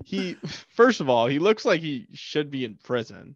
he 0.05 0.37
first 0.77 1.01
of 1.01 1.09
all, 1.09 1.27
he 1.27 1.41
looks 1.41 1.65
like 1.65 1.81
he 1.81 2.07
should 2.13 2.51
be 2.53 2.65
in 2.65 2.77
prison. 2.85 3.35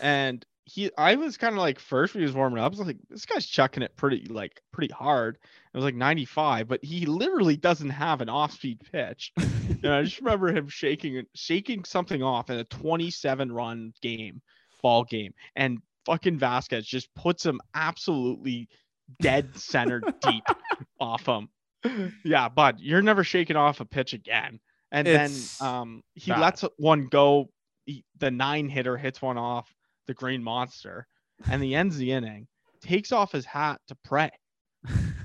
And 0.00 0.44
he 0.72 0.90
I 0.96 1.16
was 1.16 1.36
kind 1.36 1.54
of 1.54 1.60
like 1.60 1.78
first 1.78 2.14
when 2.14 2.20
he 2.20 2.26
was 2.26 2.34
warming 2.34 2.58
up, 2.58 2.66
I 2.66 2.68
was 2.76 2.80
like, 2.86 2.98
this 3.08 3.26
guy's 3.26 3.46
chucking 3.46 3.82
it 3.82 3.96
pretty 3.96 4.26
like 4.26 4.60
pretty 4.72 4.92
hard. 4.92 5.36
It 5.36 5.76
was 5.76 5.84
like 5.84 5.94
95, 5.94 6.68
but 6.68 6.84
he 6.84 7.06
literally 7.06 7.56
doesn't 7.56 7.90
have 7.90 8.20
an 8.20 8.28
off-speed 8.28 8.80
pitch. 8.92 9.32
and 9.36 9.86
I 9.86 10.02
just 10.02 10.18
remember 10.20 10.52
him 10.52 10.68
shaking 10.68 11.24
shaking 11.34 11.84
something 11.84 12.22
off 12.22 12.50
in 12.50 12.58
a 12.58 12.64
27 12.64 13.50
run 13.52 13.92
game, 14.00 14.40
ball 14.82 15.04
game. 15.04 15.34
And 15.56 15.78
fucking 16.06 16.38
Vasquez 16.38 16.86
just 16.86 17.12
puts 17.14 17.44
him 17.44 17.60
absolutely 17.74 18.68
dead 19.20 19.56
center 19.56 20.00
deep 20.22 20.44
off 21.00 21.26
him. 21.26 21.48
Yeah, 22.24 22.48
bud, 22.48 22.78
you're 22.78 23.02
never 23.02 23.24
shaking 23.24 23.56
off 23.56 23.80
a 23.80 23.84
pitch 23.84 24.12
again. 24.12 24.60
And 24.92 25.08
It's 25.08 25.58
then 25.58 25.68
um 25.68 26.02
he 26.14 26.30
bad. 26.30 26.40
lets 26.40 26.64
one 26.76 27.08
go. 27.08 27.50
He, 27.86 28.04
the 28.18 28.30
nine 28.30 28.68
hitter 28.68 28.96
hits 28.96 29.20
one 29.22 29.38
off 29.38 29.74
the 30.06 30.14
green 30.14 30.42
monster, 30.42 31.06
and 31.50 31.62
he 31.62 31.74
ends 31.74 31.96
the 31.96 32.12
inning. 32.12 32.46
Takes 32.80 33.12
off 33.12 33.32
his 33.32 33.44
hat 33.44 33.80
to 33.88 33.94
pray, 34.04 34.30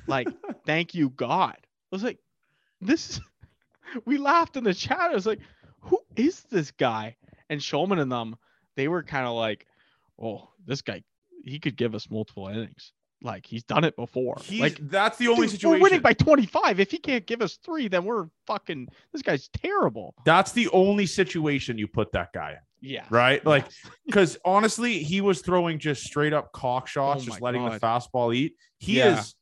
like 0.07 0.27
thank 0.65 0.93
you 0.93 1.09
God. 1.11 1.55
I 1.57 1.67
was 1.91 2.03
like, 2.03 2.19
this. 2.81 3.11
is- 3.11 3.21
We 4.05 4.17
laughed 4.17 4.57
in 4.57 4.63
the 4.63 4.73
chat. 4.73 4.99
I 4.99 5.13
was 5.13 5.27
like, 5.27 5.39
who 5.79 5.99
is 6.15 6.41
this 6.49 6.71
guy? 6.71 7.15
And 7.49 7.61
Shulman 7.61 8.01
and 8.01 8.11
them, 8.11 8.35
they 8.75 8.88
were 8.88 9.03
kind 9.03 9.25
of 9.27 9.35
like, 9.35 9.67
oh, 10.21 10.49
this 10.65 10.81
guy, 10.81 11.03
he 11.45 11.59
could 11.59 11.77
give 11.77 11.93
us 11.95 12.09
multiple 12.09 12.47
innings. 12.47 12.91
Like 13.21 13.45
he's 13.45 13.63
done 13.63 13.83
it 13.85 13.95
before. 13.95 14.38
He's, 14.41 14.59
like 14.59 14.79
that's 14.89 15.17
the 15.17 15.27
only 15.29 15.43
Dude, 15.47 15.51
situation. 15.51 15.79
We're 15.79 15.83
winning 15.83 16.01
by 16.01 16.13
25. 16.13 16.79
If 16.79 16.91
he 16.91 16.97
can't 16.97 17.25
give 17.25 17.41
us 17.41 17.57
three, 17.63 17.88
then 17.88 18.03
we're 18.03 18.25
fucking. 18.47 18.89
This 19.13 19.21
guy's 19.21 19.47
terrible. 19.49 20.15
that's 20.25 20.51
the 20.51 20.67
only 20.69 21.05
situation 21.05 21.77
you 21.77 21.88
put 21.88 22.11
that 22.13 22.33
guy 22.33 22.51
in. 22.51 22.57
Yeah. 22.81 23.05
Right? 23.09 23.43
Like, 23.45 23.65
because 24.05 24.38
honestly, 24.45 24.99
he 24.99 25.21
was 25.21 25.41
throwing 25.41 25.79
just 25.79 26.03
straight 26.03 26.33
up 26.33 26.51
cock 26.51 26.88
shots, 26.88 27.23
Oh 27.23 27.25
just 27.25 27.41
letting 27.41 27.63
the 27.65 27.79
fastball 27.79 28.35
eat. 28.35 28.55
He 28.79 28.97
Yeah. 28.97 29.19
is, 29.19 29.35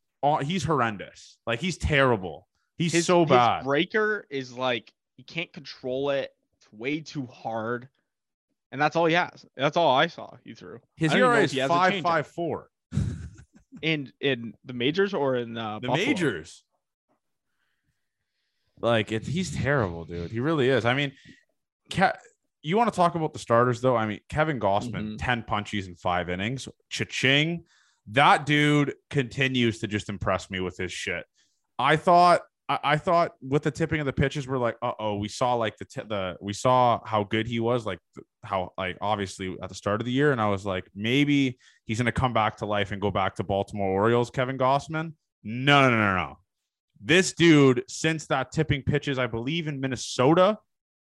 he's 0.47 0.63
horrendous. 0.63 1.37
Like, 1.45 1.59
he's 1.59 1.77
terrible. 1.77 2.47
He's 2.77 2.93
his, 2.93 3.05
so 3.05 3.21
his 3.21 3.29
bad. 3.29 3.63
breaker 3.65 4.25
is 4.29 4.53
like 4.53 4.91
he 5.17 5.23
can't 5.23 5.51
control 5.53 6.09
it. 6.11 6.31
It's 6.57 6.71
way 6.71 7.01
too 7.01 7.25
hard. 7.27 7.87
And 8.71 8.81
that's 8.81 8.95
all 8.95 9.05
he 9.05 9.13
has. 9.13 9.45
That's 9.55 9.77
all 9.77 9.93
I 9.95 10.07
saw 10.07 10.35
he 10.43 10.53
threw. 10.55 10.79
His 10.95 11.13
ERA 11.13 11.41
is 11.43 11.51
he 11.51 11.59
has 11.59 11.69
a 11.69 11.73
five 11.73 11.93
changeup. 11.93 12.03
five 12.03 12.27
four. 12.27 12.69
In 13.81 14.11
in 14.21 14.53
the 14.63 14.73
majors 14.73 15.13
or 15.13 15.35
in 15.35 15.57
uh, 15.57 15.79
The 15.79 15.87
Buffalo? 15.89 16.05
majors. 16.07 16.63
Like, 18.79 19.11
it's 19.11 19.27
he's 19.27 19.55
terrible, 19.55 20.05
dude. 20.05 20.31
He 20.31 20.39
really 20.39 20.69
is. 20.69 20.85
I 20.85 20.93
mean, 20.93 21.11
Ke- 21.91 22.17
you 22.63 22.77
want 22.77 22.91
to 22.91 22.95
talk 22.95 23.15
about 23.15 23.33
the 23.33 23.39
starters 23.39 23.81
though? 23.81 23.95
I 23.95 24.05
mean, 24.07 24.19
Kevin 24.29 24.59
Gausman, 24.59 25.13
Mhm. 25.13 25.15
10 25.19 25.43
punchies 25.43 25.87
in 25.87 25.95
five 25.95 26.29
innings. 26.29 26.67
Cha-ching. 26.89 27.65
That 28.07 28.45
dude 28.45 28.95
continues 29.09 29.79
to 29.79 29.87
just 29.87 30.09
impress 30.09 30.49
me 30.49 30.59
with 30.59 30.77
his 30.77 30.91
shit. 30.91 31.25
I 31.77 31.95
thought 31.97 32.41
I, 32.69 32.79
I 32.83 32.97
thought 32.97 33.33
with 33.41 33.63
the 33.63 33.71
tipping 33.71 33.99
of 33.99 34.05
the 34.05 34.13
pitches, 34.13 34.47
we're 34.47 34.57
like, 34.57 34.77
uh 34.81 34.93
oh, 34.97 35.15
we 35.17 35.27
saw 35.27 35.53
like 35.55 35.77
the 35.77 35.85
t- 35.85 36.01
the 36.07 36.37
we 36.41 36.53
saw 36.53 37.01
how 37.05 37.23
good 37.25 37.45
he 37.47 37.59
was, 37.59 37.85
like 37.85 37.99
how 38.43 38.71
like 38.77 38.97
obviously 39.01 39.55
at 39.61 39.67
the 39.69 39.75
start 39.75 39.99
of 40.01 40.05
the 40.05 40.11
year, 40.13 40.31
and 40.31 40.39
I 40.39 40.47
was 40.49 40.65
like, 40.65 40.85
maybe 40.95 41.57
he's 41.85 41.97
gonna 41.97 42.11
come 42.13 42.31
back 42.33 42.57
to 42.57 42.65
life 42.65 42.91
and 42.91 43.01
go 43.01 43.11
back 43.11 43.35
to 43.35 43.43
Baltimore 43.43 43.89
Orioles, 43.89 44.29
Kevin 44.29 44.57
Gausman. 44.57 45.13
No, 45.43 45.81
no, 45.81 45.89
no, 45.89 45.97
no, 45.97 46.15
no. 46.15 46.37
This 47.01 47.33
dude, 47.33 47.83
since 47.89 48.27
that 48.27 48.53
tipping 48.53 48.81
pitches, 48.83 49.19
I 49.19 49.27
believe 49.27 49.67
in 49.67 49.81
Minnesota, 49.81 50.57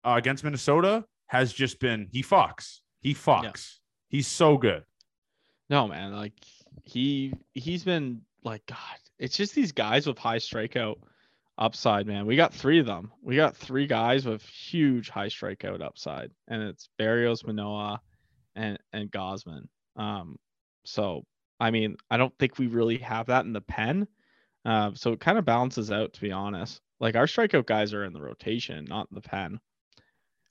uh, 0.05 0.15
against 0.17 0.43
Minnesota, 0.43 1.05
has 1.27 1.53
just 1.53 1.79
been 1.79 2.07
he 2.11 2.23
fucks. 2.23 2.79
He 3.01 3.13
fucks. 3.13 3.75
He's 4.09 4.27
so 4.27 4.57
good. 4.57 4.83
No, 5.69 5.87
man. 5.87 6.13
Like 6.13 6.33
he 6.83 7.33
he's 7.53 7.83
been 7.83 8.21
like 8.43 8.65
God. 8.65 8.77
It's 9.19 9.37
just 9.37 9.55
these 9.55 9.71
guys 9.71 10.07
with 10.07 10.17
high 10.17 10.37
strikeout 10.37 10.97
upside, 11.57 12.07
man. 12.07 12.25
We 12.25 12.35
got 12.35 12.53
three 12.53 12.79
of 12.79 12.85
them. 12.85 13.11
We 13.21 13.35
got 13.35 13.55
three 13.55 13.87
guys 13.87 14.25
with 14.25 14.41
huge 14.43 15.09
high 15.09 15.27
strikeout 15.27 15.81
upside, 15.81 16.31
and 16.47 16.61
it's 16.63 16.89
Berríos, 16.99 17.45
Manoah, 17.45 18.01
and 18.55 18.77
and 18.93 19.11
Gausman. 19.11 19.67
Um, 19.95 20.37
so 20.85 21.25
I 21.59 21.71
mean, 21.71 21.97
I 22.09 22.17
don't 22.17 22.37
think 22.37 22.57
we 22.57 22.67
really 22.67 22.97
have 22.99 23.27
that 23.27 23.45
in 23.45 23.53
the 23.53 23.61
pen. 23.61 24.07
Uh, 24.65 24.91
so 24.93 25.13
it 25.13 25.19
kind 25.19 25.37
of 25.37 25.45
balances 25.45 25.91
out, 25.91 26.13
to 26.13 26.21
be 26.21 26.31
honest. 26.31 26.81
Like 26.99 27.15
our 27.15 27.25
strikeout 27.25 27.65
guys 27.65 27.93
are 27.93 28.03
in 28.03 28.13
the 28.13 28.21
rotation, 28.21 28.85
not 28.85 29.07
in 29.11 29.15
the 29.15 29.21
pen. 29.21 29.59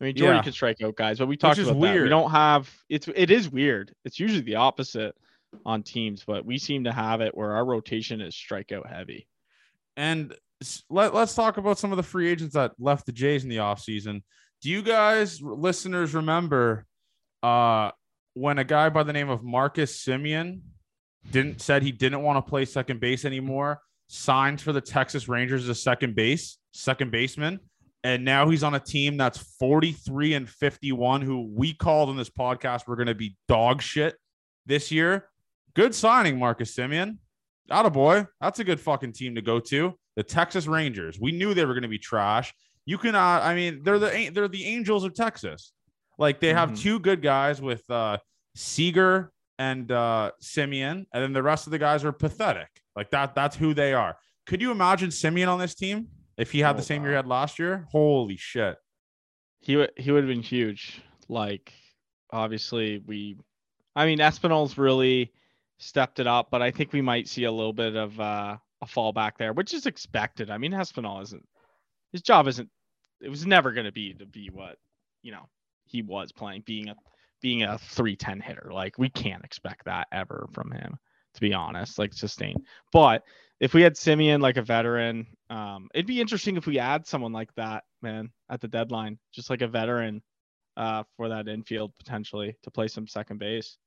I 0.01 0.05
mean, 0.05 0.17
Jordy 0.17 0.37
Yeah. 0.37 0.43
can 0.43 0.53
strike 0.53 0.83
out 0.83 0.95
guys, 0.97 1.19
but 1.19 1.27
we 1.27 1.37
talked 1.37 1.59
about 1.59 1.81
that. 1.81 2.03
We 2.03 2.09
don't 2.09 2.31
have 2.31 2.71
it's 2.89 3.09
it 3.09 3.31
is 3.31 3.49
weird. 3.51 3.95
It's 4.05 4.21
usually 4.21 4.43
the 4.43 4.57
opposite 4.57 5.15
on 5.65 5.83
teams, 5.83 6.23
but 6.27 6.45
we 6.45 6.59
seem 6.59 6.85
to 6.85 6.93
have 6.93 7.21
it 7.21 7.35
where 7.37 7.53
our 7.53 7.65
rotation 7.65 8.21
is 8.21 8.35
strikeout 8.35 8.87
heavy. 8.91 9.27
And 9.97 10.35
let, 10.91 11.15
let's 11.15 11.35
talk 11.35 11.57
about 11.57 11.79
some 11.79 11.93
of 11.93 11.97
the 11.97 12.03
free 12.03 12.29
agents 12.29 12.55
that 12.55 12.73
left 12.79 13.07
the 13.07 13.13
Jays 13.13 13.45
in 13.45 13.49
the 13.51 13.57
offseason. 13.57 14.23
Do 14.61 14.71
you 14.71 14.83
guys, 14.83 15.41
listeners, 15.41 16.15
remember 16.15 16.85
uh, 17.43 17.93
when 18.35 18.59
a 18.59 18.65
guy 18.65 18.89
by 18.91 19.03
the 19.03 19.13
name 19.13 19.31
of 19.31 19.43
Marcus 19.43 20.05
Semien 20.05 20.61
didn't 21.31 21.61
said 21.63 21.83
he 21.83 21.93
didn't 21.93 22.23
want 22.23 22.45
to 22.45 22.49
play 22.49 22.65
second 22.65 23.01
base 23.01 23.25
anymore, 23.25 23.81
signed 24.09 24.61
for 24.61 24.73
the 24.73 24.81
Texas 24.81 25.29
Rangers 25.29 25.65
as 25.65 25.69
a 25.71 25.75
second 25.75 26.15
base, 26.15 26.59
second 26.73 27.11
baseman, 27.11 27.61
and 28.07 28.25
now 28.25 28.49
he's 28.49 28.63
on 28.63 28.75
a 28.75 28.79
team 28.81 29.17
that's 29.17 29.39
43 29.59 30.35
and 30.35 30.49
51, 30.49 31.23
who 31.23 31.51
we 31.53 31.75
called 31.75 32.09
in 32.11 32.17
this 32.17 32.31
podcast 32.31 32.83
we're 32.87 32.95
going 32.95 33.09
to 33.09 33.15
be 33.17 33.37
dog 33.49 33.83
shit 33.83 34.15
this 34.65 34.93
year. 34.93 35.29
Good 35.75 35.93
signing, 35.93 36.39
Marcus 36.39 36.73
Semien. 36.77 37.19
Atta 37.69 37.91
boy, 37.91 38.27
that's 38.41 38.61
a 38.61 38.65
good 38.65 38.79
fucking 38.81 39.13
team 39.13 39.35
to 39.35 39.43
go 39.43 39.59
to. 39.59 39.93
The 40.15 40.23
Texas 40.23 40.69
Rangers. 40.69 41.19
We 41.21 41.33
knew 41.33 41.53
they 41.53 41.65
were 41.65 41.75
going 41.75 41.83
to 41.83 41.89
be 41.89 41.99
trash. 41.99 42.55
You 42.85 42.97
can, 42.97 43.17
uh, 43.17 43.41
I 43.43 43.55
mean, 43.57 43.81
they're 43.83 43.99
the 43.99 44.31
they're 44.33 44.47
the 44.47 44.65
Angels 44.67 45.03
of 45.03 45.13
Texas. 45.15 45.73
Like 46.17 46.39
they 46.39 46.55
have 46.55 46.71
Mhm. 46.71 46.79
two 46.81 46.99
good 47.01 47.21
guys 47.23 47.61
with 47.61 47.83
uh, 47.91 48.19
Seager 48.55 49.33
and 49.59 49.91
uh, 49.91 50.31
Semien, 50.41 51.07
and 51.13 51.23
then 51.23 51.33
the 51.33 51.43
rest 51.43 51.67
of 51.67 51.73
the 51.73 51.79
guys 51.79 52.05
are 52.05 52.13
pathetic. 52.13 52.69
Like 52.95 53.11
that. 53.11 53.35
That's 53.35 53.57
who 53.57 53.75
they 53.75 53.93
are. 53.95 54.17
Could 54.47 54.63
you 54.63 54.71
imagine 54.71 55.11
Semien 55.11 55.49
on 55.49 55.59
this 55.59 55.75
team 55.75 56.07
if 56.37 56.53
he 56.53 56.61
had 56.61 56.75
Oh, 56.75 56.79
the 56.79 56.83
same 56.83 57.03
year 57.03 57.13
he 57.13 57.17
had 57.17 57.27
last 57.27 57.59
year? 57.59 57.87
Holy 57.91 58.37
shit! 58.37 58.77
He 59.61 59.77
would 59.77 59.91
he 59.97 60.11
would 60.11 60.25
have 60.25 60.33
been 60.33 60.43
huge. 60.43 61.03
Like 61.29 61.73
obviously 62.31 63.03
we 63.07 63.37
I 63.95 64.07
mean 64.07 64.19
Espinal's 64.19 64.79
really 64.79 65.33
stepped 65.79 66.19
it 66.21 66.27
up, 66.27 66.49
but 66.51 66.63
I 66.63 66.71
think 66.71 66.93
we 66.93 67.03
might 67.03 67.29
see 67.29 67.45
a 67.45 67.53
little 67.53 67.73
bit 67.73 67.97
of 67.97 68.19
uh 68.21 68.57
a 68.83 68.87
fallback 68.87 69.33
there, 69.39 69.53
which 69.53 69.73
is 69.73 69.87
expected. 69.87 70.51
I 70.51 70.59
mean, 70.59 70.73
Espinal 70.73 71.23
isn't 71.23 71.47
his 72.13 72.23
job 72.23 72.49
isn't 72.49 72.71
it 73.21 73.29
was 73.29 73.47
never 73.47 73.73
going 73.73 73.87
to 73.87 73.93
be 73.93 74.15
to 74.15 74.27
be 74.27 74.49
what 74.51 74.77
you 75.23 75.33
know 75.33 75.49
he 75.85 76.03
was 76.03 76.33
playing 76.33 76.63
being 76.67 76.89
a 76.89 76.97
being 77.43 77.63
a 77.63 77.79
310 77.79 78.41
hitter 78.41 78.71
like 78.73 78.99
we 78.99 79.09
can't 79.09 79.45
expect 79.45 79.85
that 79.85 80.09
ever 80.13 80.49
from 80.53 80.71
him 80.71 80.99
to 81.35 81.41
be 81.41 81.53
honest 81.53 81.99
like 81.99 82.13
sustain 82.13 82.57
but 82.93 83.23
if 83.61 83.75
we 83.75 83.83
had 83.83 83.95
Semien 83.95 84.41
like 84.41 84.57
a 84.57 84.63
veteran 84.63 85.27
um 85.51 85.89
it'd 85.95 86.07
be 86.07 86.21
interesting 86.21 86.57
if 86.57 86.67
we 86.67 86.79
add 86.79 87.07
someone 87.07 87.33
like 87.33 87.55
that 87.55 87.85
man 88.03 88.31
at 88.51 88.61
the 88.61 88.69
deadline 88.69 89.19
just 89.33 89.51
like 89.51 89.63
a 89.63 89.69
veteran 89.69 90.23
uh 90.77 91.03
for 91.17 91.29
that 91.29 91.49
infield 91.49 91.93
potentially 91.99 92.57
to 92.63 92.71
play 92.71 92.89
some 92.89 93.07
second 93.07 93.39
base 93.39 93.79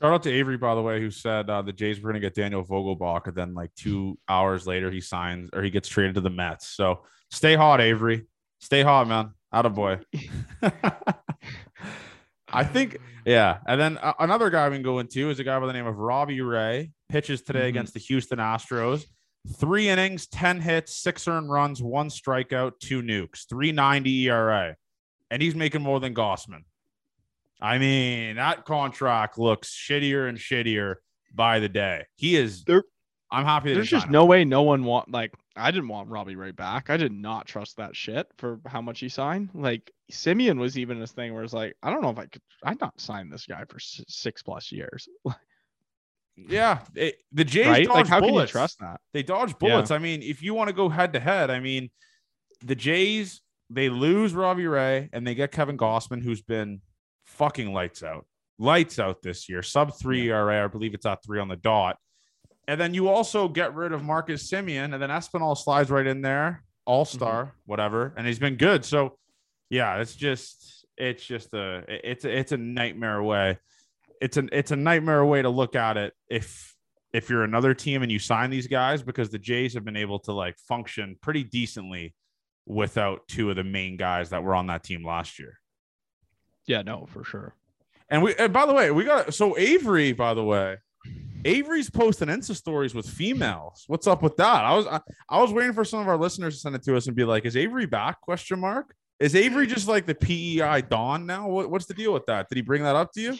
Shout 0.00 0.14
out 0.14 0.22
to 0.22 0.32
Avery, 0.32 0.56
by 0.56 0.74
the 0.74 0.80
way, 0.80 0.98
who 0.98 1.10
said 1.10 1.50
uh, 1.50 1.60
the 1.60 1.74
Jays 1.74 2.00
were 2.00 2.10
going 2.10 2.14
to 2.14 2.26
get 2.26 2.34
Daniel 2.34 2.64
Vogelbach, 2.64 3.26
and 3.26 3.36
then 3.36 3.52
like 3.52 3.74
two 3.74 4.18
hours 4.30 4.66
later, 4.66 4.90
he 4.90 4.98
signs 4.98 5.50
or 5.52 5.62
he 5.62 5.68
gets 5.68 5.90
traded 5.90 6.14
to 6.14 6.22
the 6.22 6.30
Mets. 6.30 6.68
So 6.68 7.02
stay 7.30 7.54
hot, 7.54 7.82
Avery. 7.82 8.24
Stay 8.60 8.82
hot, 8.82 9.08
man. 9.08 9.32
Out 9.52 9.66
of 9.66 9.74
boy. 9.74 9.98
I 12.52 12.64
think, 12.64 12.96
yeah. 13.26 13.58
And 13.66 13.78
then 13.78 13.98
uh, 13.98 14.14
another 14.18 14.48
guy 14.48 14.70
we 14.70 14.76
can 14.76 14.82
go 14.82 15.00
into 15.00 15.28
is 15.28 15.38
a 15.38 15.44
guy 15.44 15.58
by 15.60 15.66
the 15.66 15.74
name 15.74 15.86
of 15.86 15.98
Robbie 15.98 16.40
Ray. 16.40 16.92
Pitches 17.10 17.42
today 17.42 17.62
Mhm. 17.66 17.68
against 17.68 17.94
the 17.94 18.00
Houston 18.00 18.38
Astros. 18.38 19.04
Three 19.56 19.88
innings, 19.88 20.26
10 20.26 20.60
hits, 20.60 20.94
six 20.96 21.26
earned 21.26 21.50
runs, 21.50 21.82
one 21.82 22.08
strikeout, 22.08 22.78
two 22.78 23.02
nukes, 23.02 23.48
390 23.48 24.10
ERA. 24.28 24.76
And 25.30 25.40
he's 25.42 25.54
making 25.54 25.82
more 25.82 25.98
than 26.00 26.14
Gausman. 26.14 26.64
I 27.60 27.78
mean, 27.78 28.36
that 28.36 28.64
contract 28.64 29.38
looks 29.38 29.74
shittier 29.74 30.28
and 30.28 30.38
shittier 30.38 30.96
by 31.34 31.58
the 31.58 31.68
day. 31.68 32.06
He 32.16 32.36
is. 32.36 32.64
There- 32.64 32.84
I'm 33.30 33.44
happy. 33.44 33.72
There's 33.72 33.88
just 33.88 34.06
him. 34.06 34.12
no 34.12 34.24
way 34.24 34.44
no 34.44 34.62
one 34.62 34.82
want 34.84 35.10
like 35.10 35.32
I 35.56 35.70
didn't 35.70 35.88
want 35.88 36.08
Robbie 36.08 36.36
Ray 36.36 36.50
back. 36.52 36.90
I 36.90 36.96
did 36.96 37.12
not 37.12 37.46
trust 37.46 37.76
that 37.76 37.94
shit 37.94 38.26
for 38.38 38.60
how 38.66 38.80
much 38.80 38.98
he 39.00 39.08
signed. 39.08 39.50
Like 39.54 39.92
Semien 40.10 40.58
was 40.58 40.76
even 40.78 40.98
this 40.98 41.12
thing 41.12 41.32
where 41.34 41.44
it's 41.44 41.52
like 41.52 41.76
I 41.82 41.90
don't 41.90 42.02
know 42.02 42.10
if 42.10 42.18
I 42.18 42.26
could. 42.26 42.42
I'd 42.64 42.80
not 42.80 42.98
sign 43.00 43.30
this 43.30 43.46
guy 43.46 43.64
for 43.68 43.78
six 43.78 44.42
plus 44.42 44.72
years, 44.72 45.08
Yeah, 46.48 46.80
it- 46.94 47.16
the 47.32 47.44
Jays 47.44 47.66
right? 47.66 47.86
dodge 47.86 47.94
Like 47.94 48.06
how 48.06 48.18
can 48.20 48.28
you 48.28 48.32
bullets. 48.32 48.52
trust 48.52 48.78
that? 48.80 49.00
They 49.12 49.22
dodge 49.22 49.58
bullets. 49.58 49.90
I 49.90 49.98
mean, 49.98 50.22
if 50.22 50.42
you 50.42 50.54
want 50.54 50.68
to 50.68 50.74
go 50.74 50.88
head 50.88 51.12
to 51.12 51.20
head, 51.20 51.50
I 51.50 51.60
mean, 51.60 51.90
the 52.64 52.74
Jays 52.74 53.40
they 53.70 53.88
lose 53.88 54.34
Robbie 54.34 54.66
Ray 54.66 55.08
and 55.12 55.26
they 55.26 55.34
get 55.34 55.52
Kevin 55.52 55.78
Gausman, 55.78 56.22
who's 56.22 56.42
been 56.42 56.80
fucking 57.24 57.72
lights 57.72 58.02
out, 58.02 58.26
lights 58.58 58.98
out 58.98 59.22
this 59.22 59.48
year, 59.48 59.62
sub 59.62 59.96
three 59.96 60.28
ERA. 60.28 60.64
I 60.64 60.66
believe 60.66 60.92
it's 60.92 61.06
at 61.06 61.24
three 61.24 61.38
on 61.38 61.48
the 61.48 61.56
dot. 61.56 61.96
And 62.66 62.80
then 62.80 62.94
you 62.94 63.08
also 63.08 63.48
get 63.48 63.74
rid 63.74 63.92
of 63.92 64.02
Marcus 64.02 64.48
Semien, 64.50 64.92
and 64.92 65.02
then 65.02 65.10
Espinal 65.10 65.56
slides 65.56 65.90
right 65.90 66.06
in 66.06 66.20
there, 66.20 66.62
all 66.84 67.04
star, 67.04 67.44
mm-hmm. 67.44 67.54
whatever, 67.66 68.12
and 68.16 68.26
he's 68.26 68.38
been 68.38 68.56
good. 68.56 68.84
So, 68.84 69.16
yeah, 69.70 69.98
it's 69.98 70.14
just, 70.14 70.86
it's 70.96 71.24
just 71.24 71.52
a, 71.54 71.84
it's 71.88 72.24
a, 72.24 72.38
it's 72.38 72.52
a 72.52 72.56
nightmare 72.56 73.22
way. 73.22 73.58
It's 74.20 74.36
an, 74.36 74.50
it's 74.52 74.70
a 74.70 74.76
nightmare 74.76 75.24
way 75.24 75.42
to 75.42 75.48
look 75.48 75.74
at 75.74 75.96
it 75.96 76.12
if 76.28 76.76
if 77.12 77.28
you're 77.28 77.42
another 77.42 77.74
team 77.74 78.02
and 78.02 78.12
you 78.12 78.18
sign 78.18 78.50
these 78.50 78.68
guys 78.68 79.02
because 79.02 79.30
the 79.30 79.38
Jays 79.38 79.74
have 79.74 79.84
been 79.84 79.96
able 79.96 80.20
to 80.20 80.32
like 80.32 80.56
function 80.58 81.16
pretty 81.20 81.42
decently 81.42 82.14
without 82.66 83.26
two 83.26 83.50
of 83.50 83.56
the 83.56 83.64
main 83.64 83.96
guys 83.96 84.30
that 84.30 84.44
were 84.44 84.54
on 84.54 84.68
that 84.68 84.84
team 84.84 85.04
last 85.04 85.38
year. 85.38 85.58
Yeah, 86.66 86.82
no, 86.82 87.06
for 87.06 87.24
sure. 87.24 87.56
And 88.08 88.22
we, 88.22 88.34
and 88.36 88.52
by 88.52 88.66
the 88.66 88.74
way, 88.74 88.90
we 88.90 89.04
got 89.04 89.34
so 89.34 89.58
Avery. 89.58 90.12
By 90.12 90.34
the 90.34 90.44
way, 90.44 90.78
Avery's 91.44 91.90
posting 91.90 92.28
Insta 92.28 92.54
stories 92.54 92.94
with 92.94 93.08
females. 93.08 93.84
What's 93.86 94.06
up 94.06 94.22
with 94.22 94.36
that? 94.36 94.64
I 94.64 94.76
was 94.76 94.86
I, 94.86 95.00
I 95.28 95.40
was 95.40 95.52
waiting 95.52 95.72
for 95.72 95.84
some 95.84 96.00
of 96.00 96.08
our 96.08 96.16
listeners 96.16 96.54
to 96.54 96.60
send 96.60 96.74
it 96.74 96.82
to 96.84 96.96
us 96.96 97.06
and 97.06 97.16
be 97.16 97.24
like, 97.24 97.44
"Is 97.44 97.56
Avery 97.56 97.86
back?" 97.86 98.20
Question 98.20 98.60
mark. 98.60 98.94
Is 99.18 99.34
Avery 99.34 99.66
just 99.66 99.86
like 99.86 100.06
the 100.06 100.14
PEI 100.14 100.82
Don 100.88 101.26
now? 101.26 101.48
What, 101.48 101.70
what's 101.70 101.86
the 101.86 101.94
deal 101.94 102.12
with 102.12 102.24
that? 102.26 102.48
Did 102.48 102.56
he 102.56 102.62
bring 102.62 102.82
that 102.84 102.96
up 102.96 103.12
to 103.12 103.20
you? 103.20 103.38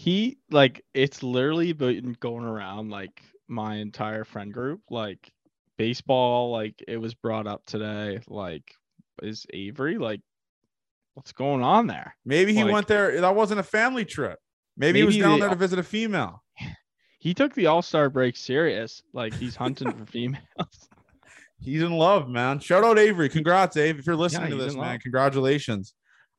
He 0.00 0.38
like 0.52 0.84
it's 0.94 1.24
literally 1.24 1.72
been 1.72 2.16
going 2.20 2.44
around 2.44 2.90
like 2.90 3.20
my 3.48 3.74
entire 3.78 4.22
friend 4.22 4.52
group. 4.54 4.80
Like 4.90 5.28
baseball, 5.76 6.52
like 6.52 6.80
it 6.86 6.98
was 6.98 7.14
brought 7.14 7.48
up 7.48 7.66
today. 7.66 8.20
Like 8.28 8.62
is 9.22 9.44
Avery 9.52 9.98
like 9.98 10.20
what's 11.14 11.32
going 11.32 11.64
on 11.64 11.88
there? 11.88 12.14
Maybe 12.24 12.54
he 12.54 12.62
Like- 12.62 12.72
went 12.72 12.86
there. 12.86 13.20
That 13.20 13.34
wasn't 13.34 13.58
a 13.58 13.64
family 13.64 14.04
trip. 14.04 14.38
Maybe, 14.76 15.00
he 15.00 15.04
was 15.04 15.16
down 15.16 15.32
they- 15.32 15.40
there 15.40 15.48
to 15.50 15.56
visit 15.56 15.80
a 15.80 15.82
female. 15.82 16.44
He 17.20 17.34
took 17.34 17.52
the 17.52 17.66
All 17.66 17.82
Star 17.82 18.08
break 18.08 18.36
serious. 18.36 19.02
Like 19.12 19.34
he's 19.34 19.56
hunting 19.56 19.90
for 19.90 20.06
females. 20.12 20.88
He's 21.58 21.82
in 21.82 21.90
love, 21.90 22.28
man. 22.28 22.60
Shout 22.60 22.84
out 22.84 22.96
Avery. 23.00 23.28
Congrats, 23.28 23.76
Abe. 23.76 23.98
If 23.98 24.06
you're 24.06 24.14
listening 24.14 24.50
to 24.50 24.56
this, 24.56 24.74
man, 24.76 24.92
love. 24.92 25.00
congratulations. 25.00 25.92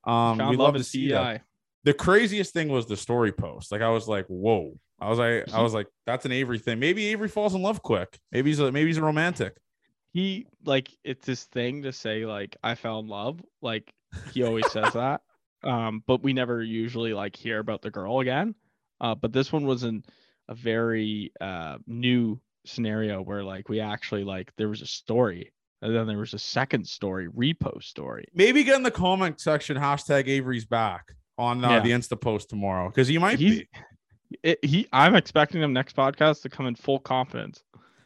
Um, 0.06 0.38
we 0.38 0.44
love 0.46 0.58
love 0.60 0.76
to 0.76 0.84
see 0.86 1.10
that. 1.10 1.42
The 1.84 1.94
craziest 1.94 2.54
thing 2.54 2.70
was 2.70 2.88
the 2.88 2.98
story 2.98 3.32
post. 3.32 3.72
Like 3.72 3.82
I 3.82 3.90
was 3.90 4.08
like, 4.08 4.26
whoa. 4.28 4.78
I 5.00 5.10
was 5.10 5.18
like, 5.18 5.54
I 5.54 5.62
was 5.62 5.74
like, 5.74 5.88
that's 6.06 6.26
an 6.26 6.32
Avery 6.32 6.60
thing. 6.60 6.80
Maybe 6.80 7.08
Avery 7.08 7.30
falls 7.30 7.56
in 7.56 7.62
love 7.62 7.82
quick. 7.82 8.20
Maybe 8.32 8.50
he's 8.50 8.60
a 8.60 8.72
maybe 8.72 8.88
he's 8.88 8.98
a 8.98 9.02
romantic. 9.02 9.56
He 10.12 10.48
like 10.66 10.90
it's 11.04 11.26
this 11.26 11.46
thing 11.46 11.84
to 11.84 11.94
say 11.94 12.26
like 12.26 12.58
I 12.64 12.76
fell 12.76 13.00
in 13.00 13.08
love. 13.08 13.42
Like 13.62 13.94
he 14.34 14.44
always 14.44 14.70
says 14.72 14.94
that. 14.94 15.22
Um, 15.62 16.06
but 16.08 16.24
we 16.24 16.32
never 16.32 16.64
usually 16.64 17.14
like 17.14 17.36
hear 17.36 17.60
about 17.60 17.82
the 17.82 17.92
girl 17.92 18.22
again. 18.22 18.56
Uh, 19.02 19.14
but 19.14 19.34
this 19.34 19.52
one 19.52 19.66
was 19.66 19.84
in 19.84 20.06
a 20.48 20.56
very 20.56 21.34
uh 21.42 21.80
new 21.86 22.40
scenario 22.66 23.22
where 23.22 23.44
like 23.44 23.68
we 23.68 23.82
actually 23.82 24.24
like 24.24 24.54
there 24.56 24.70
was 24.70 24.82
a 24.82 24.86
story 24.86 25.52
and 25.82 25.96
then 25.96 26.08
there 26.08 26.18
was 26.18 26.34
a 26.34 26.40
second 26.40 26.88
story 26.88 27.28
repost 27.28 27.84
story. 27.84 28.26
Maybe 28.34 28.64
get 28.64 28.78
in 28.78 28.84
the 28.84 28.90
comment 28.92 29.42
section 29.42 29.76
hashtag 29.76 30.28
Avery's 30.28 30.66
back 30.66 31.14
on 31.40 31.64
uh, 31.66 31.70
Yeah. 31.70 31.80
the 31.80 31.92
Insta 31.92 32.20
post 32.20 32.50
tomorrow 32.50 32.90
because 32.90 33.08
he 33.08 33.18
might 33.18 33.40
He's 33.40 33.60
be 33.62 33.68
it, 34.44 34.64
he 34.64 34.88
I'm 34.94 35.16
expecting 35.16 35.62
him 35.62 35.74
next 35.74 35.96
podcast 35.96 36.44
to 36.44 36.50
come 36.50 36.68
in 36.68 36.76
full 36.76 37.00
confidence. 37.00 37.64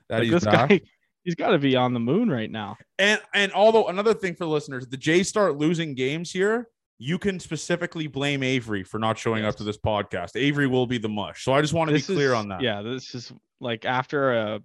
that 0.10 0.15
Like 0.19 0.24
he's 0.24 0.32
this 0.32 0.46
back. 0.46 0.69
guy 0.69 0.82
he's 1.26 1.36
got 1.36 1.50
to 1.50 1.60
be 1.60 1.76
on 1.76 1.93
the 1.93 2.00
moon 2.00 2.30
right 2.30 2.50
now. 2.52 2.78
And 3.00 3.19
and 3.34 3.52
although 3.54 3.88
another 3.88 4.13
thing 4.13 4.36
for 4.36 4.46
listeners, 4.46 4.88
the 4.88 4.96
Jays 4.98 5.28
start 5.28 5.58
losing 5.58 5.96
games 5.96 6.32
here, 6.32 6.69
you 7.00 7.17
can 7.17 7.39
specifically 7.39 8.08
blame 8.08 8.43
Avery 8.43 8.84
for 8.84 9.00
not 9.00 9.17
showing 9.17 9.43
up 9.43 9.56
to 9.58 9.63
this 9.65 9.78
podcast. 9.78 10.32
Avery 10.36 10.67
will 10.67 10.88
be 10.88 10.98
the 10.98 11.10
mush. 11.10 11.43
So 11.43 11.52
I 11.54 11.60
just 11.62 11.74
want 11.74 11.89
to 11.89 11.96
be 11.96 12.02
clear 12.02 12.30
is- 12.30 12.36
on 12.36 12.48
that. 12.50 12.62
Yeah, 12.62 12.82
this 12.82 13.13
is 13.15 13.34
like 13.60 13.84
after 13.84 14.32
a 14.34 14.62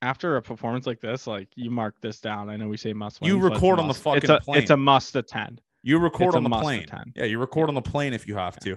after 0.00 0.36
a 0.36 0.42
performance 0.42 0.86
like 0.86 1.00
this, 1.00 1.26
like 1.26 1.48
you 1.54 1.70
mark 1.70 1.94
this 2.00 2.20
down. 2.20 2.48
I 2.50 2.56
know 2.56 2.68
we 2.68 2.76
say 2.76 2.92
must 2.92 3.20
win. 3.20 3.28
You 3.28 3.38
record 3.38 3.78
on 3.78 3.88
the 3.88 3.94
fucking 3.94 4.22
it's 4.22 4.30
a, 4.30 4.40
plane. 4.40 4.62
It's 4.62 4.70
a 4.70 4.76
must 4.76 5.14
attend. 5.16 5.60
You 5.82 5.98
record 5.98 6.28
It's 6.28 6.36
on 6.36 6.44
the 6.44 6.50
plane. 6.50 6.86
Yeah, 7.14 7.24
you 7.24 7.38
record 7.38 7.68
on 7.68 7.74
the 7.74 7.82
plane 7.82 8.12
if 8.12 8.26
you 8.28 8.36
have 8.36 8.58
to. 8.60 8.76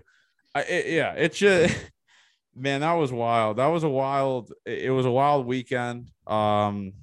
I, 0.54 0.62
it- 0.62 0.88
yeah, 0.88 1.14
it's 1.14 1.38
just 1.46 1.76
man, 2.56 2.82
that 2.82 2.94
was 2.94 3.12
wild. 3.12 3.58
That 3.58 3.68
was 3.68 3.84
a 3.84 3.90
wild. 3.90 4.52
It 4.66 4.84
it 4.86 4.92
was 4.92 5.06
a 5.06 5.12
wild 5.12 5.46
weekend. 5.46 6.12
Um, 6.26 6.94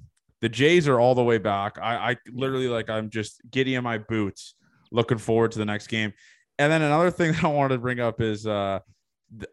the 0.41 0.49
Jays 0.49 0.87
are 0.89 0.99
all 0.99 1.15
the 1.15 1.23
way 1.23 1.37
back. 1.37 1.77
I, 1.81 2.11
I 2.11 2.17
literally 2.31 2.67
like 2.67 2.89
I'm 2.89 3.09
just 3.09 3.41
giddy 3.49 3.75
in 3.75 3.83
my 3.83 3.97
boots, 3.97 4.55
looking 4.91 5.17
forward 5.17 5.53
to 5.53 5.59
the 5.59 5.65
next 5.65 5.87
game. 5.87 6.13
And 6.59 6.71
then 6.71 6.81
another 6.81 7.11
thing 7.11 7.31
that 7.33 7.43
I 7.43 7.47
wanted 7.47 7.75
to 7.75 7.81
bring 7.81 7.99
up 7.99 8.19
is 8.19 8.45
uh, 8.45 8.79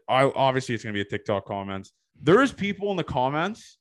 I 0.09 0.25
obviously 0.25 0.75
it's 0.75 0.83
gonna 0.83 0.95
be 0.95 1.01
a 1.01 1.05
TikTok 1.05 1.45
comments. 1.47 1.93
There 2.21 2.43
is 2.43 2.53
people 2.53 2.91
in 2.91 2.97
the 2.97 3.05
comments 3.05 3.79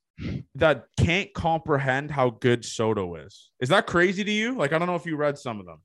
that 0.56 0.86
can't 1.00 1.34
comprehend 1.34 2.12
how 2.12 2.30
good 2.30 2.64
Soto 2.64 3.16
is. 3.16 3.52
Is 3.60 3.70
that 3.70 3.88
crazy 3.88 4.24
to 4.24 4.32
you? 4.32 4.56
Like 4.56 4.74
I 4.74 4.78
don't 4.78 4.88
know 4.88 4.96
if 4.96 5.06
you 5.06 5.16
read 5.16 5.38
some 5.38 5.60
of 5.60 5.66
them. 5.66 5.82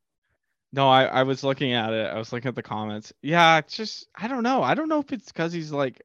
No, 0.75 0.89
I, 0.89 1.05
I 1.05 1.23
was 1.23 1.45
looking 1.45 1.73
at 1.73 1.93
it. 1.93 2.11
I 2.11 2.19
was 2.19 2.33
looking 2.33 2.49
at 2.49 2.57
the 2.57 2.63
comments. 2.63 3.13
Yeah, 3.23 3.59
it's 3.59 3.77
just 3.77 4.09
I 4.17 4.27
don't 4.27 4.43
know. 4.43 4.63
I 4.63 4.75
don't 4.75 4.89
know 4.89 4.99
if 4.99 5.13
it's 5.13 5.31
because 5.31 5.53
he's 5.53 5.71
like, 5.71 6.03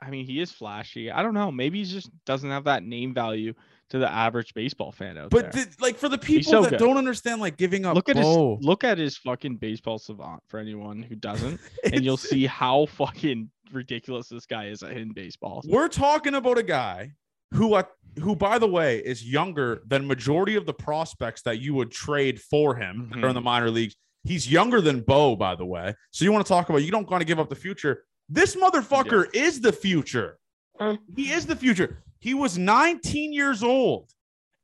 I 0.00 0.10
mean, 0.10 0.26
he 0.26 0.40
is 0.40 0.50
flashy. 0.50 1.12
I 1.12 1.22
don't 1.22 1.34
know. 1.34 1.52
Maybe 1.52 1.78
he 1.78 1.84
just 1.84 2.10
doesn't 2.24 2.50
have 2.50 2.64
that 2.64 2.82
name 2.82 3.14
value 3.14 3.54
to 3.90 3.98
the 3.98 4.10
average 4.10 4.52
baseball 4.52 4.90
fan 4.90 5.16
out 5.16 5.30
But 5.30 5.52
there. 5.52 5.64
the, 5.64 5.76
like 5.80 5.96
for 5.96 6.08
the 6.08 6.18
people 6.18 6.50
so 6.50 6.62
that 6.62 6.70
good. 6.70 6.78
don't 6.80 6.96
understand, 6.96 7.40
like 7.40 7.56
giving 7.56 7.86
up, 7.86 7.94
look 7.94 8.08
at 8.08 8.16
his 8.16 8.26
oh. 8.26 8.58
look 8.60 8.82
at 8.82 8.98
his 8.98 9.16
fucking 9.16 9.56
baseball 9.56 9.98
savant 10.00 10.42
for 10.48 10.58
anyone 10.58 11.02
who 11.02 11.14
doesn't, 11.14 11.60
and 11.84 12.04
you'll 12.04 12.16
see 12.32 12.46
how 12.46 12.86
fucking 12.86 13.48
ridiculous 13.72 14.28
this 14.28 14.44
guy 14.44 14.66
is 14.66 14.82
at 14.82 14.90
hitting 14.90 15.12
baseballs. 15.12 15.66
We're 15.68 15.88
talking 15.88 16.34
about 16.34 16.58
a 16.58 16.64
guy 16.64 17.12
who, 17.52 17.74
uh, 17.74 17.82
who 18.18 18.36
by 18.36 18.58
the 18.58 18.68
way, 18.68 18.98
is 18.98 19.24
younger 19.24 19.82
than 19.86 20.06
majority 20.06 20.56
of 20.56 20.66
the 20.66 20.74
prospects 20.74 21.42
that 21.42 21.60
you 21.60 21.74
would 21.74 21.90
trade 21.90 22.40
for 22.40 22.74
him 22.74 23.10
that 23.14 23.24
are 23.24 23.28
in 23.28 23.34
the 23.34 23.40
minor 23.40 23.70
leagues. 23.70 23.94
He's 24.24 24.50
younger 24.50 24.80
than 24.80 25.00
Bo, 25.00 25.36
by 25.36 25.54
the 25.54 25.64
way. 25.64 25.94
So 26.10 26.24
you 26.24 26.32
want 26.32 26.44
to 26.44 26.48
talk 26.48 26.68
about 26.68 26.78
you 26.78 26.90
don't 26.90 27.08
want 27.10 27.22
to 27.22 27.26
give 27.26 27.38
up 27.38 27.48
the 27.48 27.54
future. 27.54 28.04
This 28.28 28.54
motherfucker 28.54 29.34
is 29.34 29.60
the 29.60 29.72
future. 29.72 30.38
Uh. 30.78 30.96
He 31.16 31.32
is 31.32 31.46
the 31.46 31.56
future. 31.56 32.02
He 32.20 32.34
was 32.34 32.58
19 32.58 33.32
years 33.32 33.62
old 33.62 34.10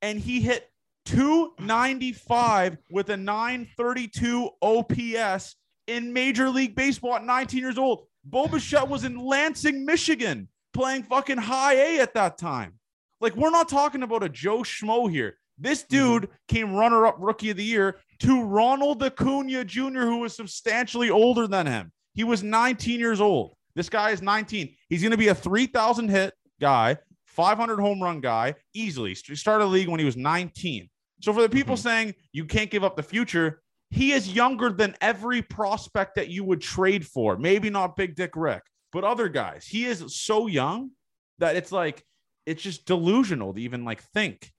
and 0.02 0.20
he 0.20 0.40
hit 0.40 0.70
295 1.06 2.76
with 2.90 3.10
a 3.10 3.16
932 3.16 4.50
OPS 4.60 5.56
in 5.86 6.12
Major 6.12 6.50
League 6.50 6.74
Baseball 6.74 7.16
at 7.16 7.24
19 7.24 7.60
years 7.60 7.78
old. 7.78 8.06
Bo 8.24 8.48
Bichette 8.48 8.88
was 8.88 9.04
in 9.04 9.16
Lansing, 9.18 9.84
Michigan, 9.84 10.48
playing 10.76 11.02
fucking 11.04 11.38
high 11.38 11.74
A 11.74 12.00
at 12.00 12.14
that 12.14 12.38
time. 12.38 12.74
Like 13.20 13.34
we're 13.34 13.50
not 13.50 13.68
talking 13.68 14.02
about 14.02 14.22
a 14.22 14.28
Joe 14.28 14.58
Schmo 14.58 15.10
here. 15.10 15.36
This 15.58 15.82
dude 15.82 16.24
mm-hmm. 16.24 16.34
came 16.48 16.74
runner 16.74 17.06
up 17.06 17.16
rookie 17.18 17.50
of 17.50 17.56
the 17.56 17.64
year 17.64 17.96
to 18.20 18.44
Ronald 18.44 19.02
Acuna 19.02 19.64
Jr., 19.64 20.02
who 20.02 20.18
was 20.18 20.36
substantially 20.36 21.10
older 21.10 21.46
than 21.46 21.66
him. 21.66 21.92
He 22.12 22.24
was 22.24 22.42
19 22.42 23.00
years 23.00 23.20
old. 23.20 23.54
This 23.74 23.88
guy 23.88 24.10
is 24.10 24.22
19. 24.22 24.74
He's 24.88 25.02
going 25.02 25.10
to 25.12 25.18
be 25.18 25.28
a 25.28 25.34
3,000 25.34 26.08
hit 26.08 26.34
guy, 26.60 26.98
500 27.26 27.78
home 27.78 28.02
run 28.02 28.20
guy 28.20 28.54
easily. 28.74 29.14
He 29.14 29.34
started 29.34 29.64
the 29.64 29.68
league 29.68 29.88
when 29.88 30.00
he 30.00 30.06
was 30.06 30.16
19. 30.16 30.88
So 31.22 31.32
for 31.32 31.42
the 31.42 31.48
people 31.48 31.74
mm-hmm. 31.74 31.88
saying 31.88 32.14
you 32.32 32.44
can't 32.44 32.70
give 32.70 32.84
up 32.84 32.96
the 32.96 33.02
future, 33.02 33.62
he 33.90 34.12
is 34.12 34.32
younger 34.32 34.70
than 34.70 34.94
every 35.00 35.42
prospect 35.42 36.16
that 36.16 36.28
you 36.28 36.44
would 36.44 36.60
trade 36.60 37.06
for. 37.06 37.36
Maybe 37.36 37.70
not 37.70 37.96
Big 37.96 38.14
Dick 38.14 38.32
Rick, 38.34 38.62
but 38.92 39.04
other 39.04 39.28
guys. 39.28 39.66
He 39.66 39.84
is 39.84 40.04
so 40.16 40.46
young 40.46 40.90
that 41.38 41.56
it's 41.56 41.72
like 41.72 42.04
it's 42.46 42.62
just 42.62 42.86
delusional 42.86 43.54
to 43.54 43.60
even 43.60 43.84
like 43.84 44.02
think 44.02 44.52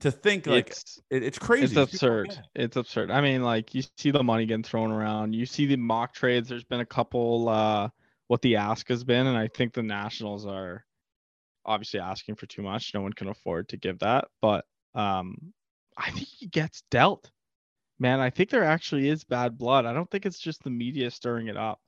to 0.00 0.10
think 0.10 0.46
like 0.46 0.70
it's, 0.70 1.00
it, 1.10 1.22
it's 1.22 1.38
crazy. 1.38 1.64
It's 1.78 1.92
absurd. 1.92 2.36
It's 2.54 2.76
absurd. 2.76 3.10
I 3.10 3.20
mean, 3.20 3.42
like 3.42 3.74
you 3.74 3.82
see 3.98 4.10
the 4.10 4.22
money 4.22 4.46
getting 4.46 4.64
thrown 4.64 4.90
around. 4.90 5.34
You 5.34 5.46
see 5.46 5.66
the 5.66 5.76
mock 5.76 6.12
trades. 6.14 6.48
There's 6.48 6.64
been 6.64 6.80
a 6.80 6.86
couple 6.86 7.48
uh 7.48 7.88
what 8.28 8.42
the 8.42 8.56
ask 8.56 8.88
has 8.88 9.04
been, 9.04 9.26
and 9.26 9.36
I 9.36 9.48
think 9.48 9.74
the 9.74 9.82
Nationals 9.82 10.46
are 10.46 10.84
obviously 11.64 12.00
asking 12.00 12.36
for 12.36 12.46
too 12.46 12.62
much. 12.62 12.92
No 12.94 13.02
one 13.02 13.12
can 13.12 13.28
afford 13.28 13.68
to 13.68 13.76
give 13.76 13.98
that, 14.00 14.26
but 14.40 14.64
um 14.94 15.36
I 15.96 16.10
think 16.10 16.26
he 16.26 16.46
gets 16.46 16.82
dealt. 16.90 17.30
Man, 17.98 18.18
I 18.18 18.30
think 18.30 18.50
there 18.50 18.64
actually 18.64 19.08
is 19.08 19.22
bad 19.22 19.56
blood. 19.56 19.86
I 19.86 19.92
don't 19.92 20.10
think 20.10 20.26
it's 20.26 20.40
just 20.40 20.64
the 20.64 20.70
media 20.70 21.10
stirring 21.10 21.46
it 21.46 21.56
up. 21.56 21.78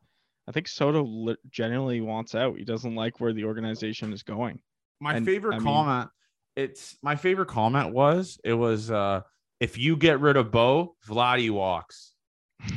I 0.47 0.53
think 0.53 0.69
Soto 0.69 1.35
genuinely 1.51 2.01
wants 2.01 2.35
out. 2.35 2.59
He 2.59 2.65
doesn't 2.65 2.95
like 2.95 3.21
where 3.21 3.33
the 3.33 3.45
organization 3.45 4.13
is 4.13 4.23
going. 4.23 4.61
My 5.01 5.15
and, 5.15 5.27
favorite 5.27 5.55
I 5.55 5.59
mean, 5.59 5.67
comment 5.67 6.11
it's 6.57 6.97
my 7.03 7.17
favorite 7.17 7.49
comment 7.49 7.93
was 7.93 8.39
it 8.45 8.55
was 8.55 8.91
uh 8.91 9.21
if 9.61 9.79
you 9.79 9.97
get 9.97 10.21
rid 10.21 10.37
of 10.37 10.51
Bo, 10.51 10.97
Vladdy 11.07 11.51
walks. 11.51 12.13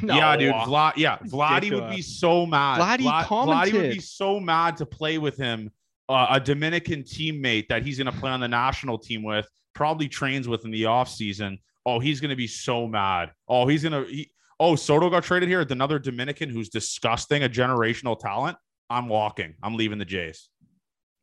No. 0.01 0.15
Yeah, 0.15 0.35
dude. 0.35 0.53
Vlad, 0.53 0.97
yeah, 0.97 1.17
Vladdy 1.19 1.71
would 1.71 1.89
be 1.95 2.01
so 2.01 2.45
mad. 2.45 2.81
Vladdy, 2.81 3.03
Vlad, 3.03 3.25
Vladdy 3.25 3.73
would 3.73 3.91
be 3.91 4.01
so 4.01 4.37
mad 4.37 4.75
to 4.77 4.85
play 4.85 5.17
with 5.17 5.37
him, 5.37 5.71
uh, 6.09 6.27
a 6.31 6.39
Dominican 6.41 7.03
teammate 7.03 7.69
that 7.69 7.85
he's 7.85 7.97
going 7.97 8.11
to 8.11 8.19
play 8.19 8.31
on 8.31 8.41
the 8.41 8.49
national 8.49 8.97
team 8.97 9.23
with, 9.23 9.47
probably 9.73 10.09
trains 10.09 10.45
with 10.45 10.65
in 10.65 10.71
the 10.71 10.85
off 10.85 11.07
season. 11.07 11.59
Oh, 11.85 11.99
he's 11.99 12.19
going 12.19 12.31
to 12.31 12.35
be 12.35 12.47
so 12.47 12.85
mad. 12.85 13.31
Oh, 13.47 13.65
he's 13.65 13.83
going 13.83 14.03
to. 14.03 14.11
He, 14.11 14.29
oh, 14.59 14.75
Soto 14.75 15.09
got 15.09 15.23
traded 15.23 15.49
here. 15.49 15.61
Another 15.61 15.99
Dominican 15.99 16.49
who's 16.49 16.69
disgusting, 16.69 17.43
a 17.43 17.49
generational 17.49 18.19
talent. 18.19 18.57
I'm 18.89 19.09
walking. 19.09 19.55
I'm 19.61 19.75
leaving 19.75 19.97
the 19.97 20.05
Jays 20.05 20.49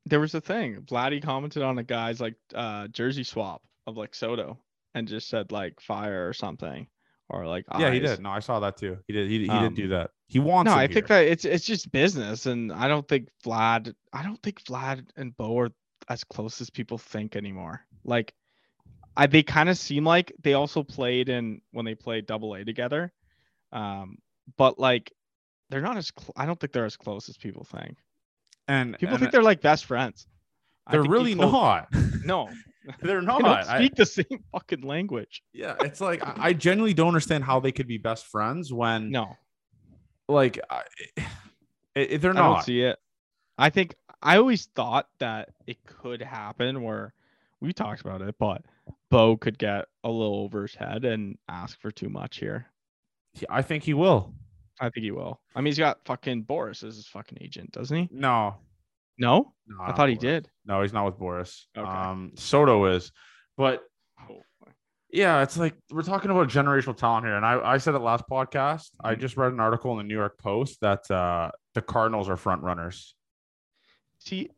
there 0.07 0.21
was 0.21 0.35
a 0.35 0.41
thing. 0.41 0.83
Vladdy 0.83 1.23
commented 1.23 1.63
on 1.63 1.79
a 1.79 1.83
guy's 1.83 2.21
like 2.21 2.37
uh 2.55 2.89
jersey 2.89 3.25
swap 3.25 3.63
of 3.87 3.97
like 3.97 4.15
Soto 4.15 4.59
and 4.95 5.09
just 5.09 5.29
said 5.29 5.53
like 5.53 5.81
fire 5.81 6.29
or 6.29 6.33
something. 6.33 6.87
Or 7.31 7.47
like 7.47 7.65
yeah, 7.79 7.91
he 7.91 8.01
did. 8.01 8.21
No, 8.21 8.31
I 8.31 8.41
saw 8.41 8.61
that 8.61 8.77
too. 8.77 8.99
He 9.07 9.15
did. 9.15 9.31
He, 9.31 9.45
he 9.45 9.49
um, 9.49 9.63
did 9.63 9.75
do 9.75 9.89
that. 9.89 10.11
He 10.27 10.39
wants. 10.39 10.71
No, 10.71 10.77
I 10.77 10.83
here. 10.83 10.95
think 10.95 11.07
that 11.07 11.25
it's 11.25 11.47
it's 11.47 11.65
just 11.65 11.91
business, 11.91 12.45
and 12.45 12.71
I 12.71 12.87
don't 12.87 13.09
think 13.09 13.29
Vlad. 13.45 13.95
I 14.13 14.23
don't 14.23 14.41
think 14.43 14.63
Vlad 14.65 15.07
and 15.17 15.35
Bo 15.35 15.59
are 15.61 15.71
as 16.11 16.23
close 16.23 16.61
as 16.61 16.69
people 16.69 16.99
think 16.99 17.35
anymore. 17.35 17.81
Like, 18.05 18.35
I 19.17 19.27
they 19.27 19.43
kind 19.43 19.71
of 19.71 19.79
seem 19.79 20.05
like 20.05 20.35
they 20.43 20.53
also 20.53 20.83
played 20.83 21.31
in 21.31 21.63
when 21.73 21.87
they 21.87 21.95
played 21.95 22.27
Double 22.27 22.55
A 22.55 22.65
together, 22.65 23.11
um, 23.75 24.19
but 24.57 24.79
like 24.79 25.13
they're 25.69 25.83
not 25.83 25.97
as. 25.97 26.13
Cl- 26.19 26.33
I 26.37 26.47
don't 26.47 26.59
think 26.59 26.73
they're 26.73 26.87
as 26.87 26.97
close 26.97 27.29
as 27.29 27.37
people 27.37 27.65
think. 27.65 27.99
And 28.67 28.97
people 28.99 29.15
and 29.15 29.21
think 29.21 29.33
they're 29.33 29.43
like 29.43 29.61
best 29.61 29.85
friends. 29.85 30.27
They're 30.91 31.03
really 31.03 31.35
not. 31.35 31.89
No, 32.25 32.49
they're 33.03 33.21
not. 33.21 33.43
They 33.43 33.77
speak 33.77 33.93
I, 33.93 33.95
the 33.99 34.07
same 34.07 34.45
fucking 34.51 34.81
language. 34.81 35.43
Yeah, 35.53 35.75
it's 35.81 36.01
like 36.01 36.23
I 36.25 36.55
genuinely 36.55 36.95
don't 36.95 37.09
understand 37.09 37.45
how 37.45 37.61
they 37.61 37.71
could 37.71 37.87
be 37.87 37.99
best 37.99 38.25
friends 38.29 38.73
when 38.73 39.11
no, 39.11 39.37
like 40.27 40.59
I, 40.71 40.85
it, 41.95 42.23
they're 42.23 42.33
not. 42.33 42.51
I 42.51 42.55
don't 42.55 42.65
see 42.65 42.81
it. 42.81 42.99
I 43.59 43.69
think 43.69 43.95
I 44.23 44.39
always 44.39 44.67
thought 44.75 45.09
that 45.19 45.51
it 45.67 45.85
could 45.85 46.23
happen 46.23 46.83
where 46.83 47.13
we 47.61 47.75
talked 47.75 48.01
about 48.01 48.23
it, 48.23 48.37
but 48.39 48.63
Bo 49.11 49.37
could 49.37 49.59
get 49.59 49.85
a 50.03 50.11
little 50.11 50.37
over 50.37 50.63
his 50.63 50.75
head 50.75 51.05
and 51.05 51.37
ask 51.47 51.79
for 51.79 51.91
too 51.91 52.09
much 52.09 52.39
here. 52.39 52.67
I 53.49 53.63
think 53.63 53.83
he 53.83 53.95
will. 53.95 54.35
I 54.81 54.91
think 54.91 55.05
he 55.05 55.11
will. 55.11 55.41
I 55.55 55.61
mean, 55.61 55.67
he's 55.67 55.79
got 55.79 55.99
fucking 56.05 56.43
Boris 56.43 56.83
as 56.83 56.97
his 56.97 57.07
fucking 57.07 57.39
agent, 57.41 57.73
doesn't 57.73 57.97
he? 57.97 58.09
No. 58.11 58.57
No? 59.19 59.55
no 59.67 59.77
I 59.81 59.93
thought 59.93 60.09
he 60.09 60.17
did. 60.17 60.49
No, 60.67 60.83
he's 60.83 60.93
not 60.93 61.05
with 61.05 61.19
Boris. 61.19 61.69
Okay. 61.77 61.89
Um, 61.89 62.33
Soto 62.37 62.87
is. 62.87 63.13
But 63.57 63.83
oh, 64.29 64.41
yeah, 65.11 65.43
it's 65.43 65.57
like 65.57 65.75
we're 65.91 66.03
talking 66.03 66.31
about 66.31 66.49
generational 66.49 66.97
talent 66.97 67.25
here. 67.27 67.37
And 67.37 67.47
I, 67.47 67.61
I 67.61 67.79
said 67.79 67.95
it 67.95 68.01
last 68.01 68.25
podcast. 68.29 68.91
I 69.01 69.13
mm-hmm. 69.13 69.21
just 69.21 69.37
read 69.37 69.53
an 69.53 69.61
article 69.61 69.93
in 69.93 69.99
the 69.99 70.05
New 70.05 70.17
York 70.17 70.39
Post 70.39 70.81
that 70.81 71.09
uh, 71.11 71.51
the 71.75 71.83
Cardinals 71.83 72.29
are 72.29 72.37
front 72.37 72.63
runners. 72.63 73.15
See, 74.19 74.51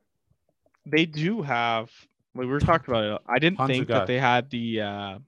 they 0.87 1.05
do 1.05 1.43
have 1.43 1.91
we 2.35 2.47
were 2.47 2.61
talking 2.61 2.95
about 2.95 3.05
it. 3.05 3.21
I 3.27 3.39
didn't 3.39 3.59
Tons 3.59 3.71
think 3.71 3.89
that 3.89 4.07
they 4.07 4.19
had 4.19 4.51
the 4.51 4.81
uh 4.81 5.19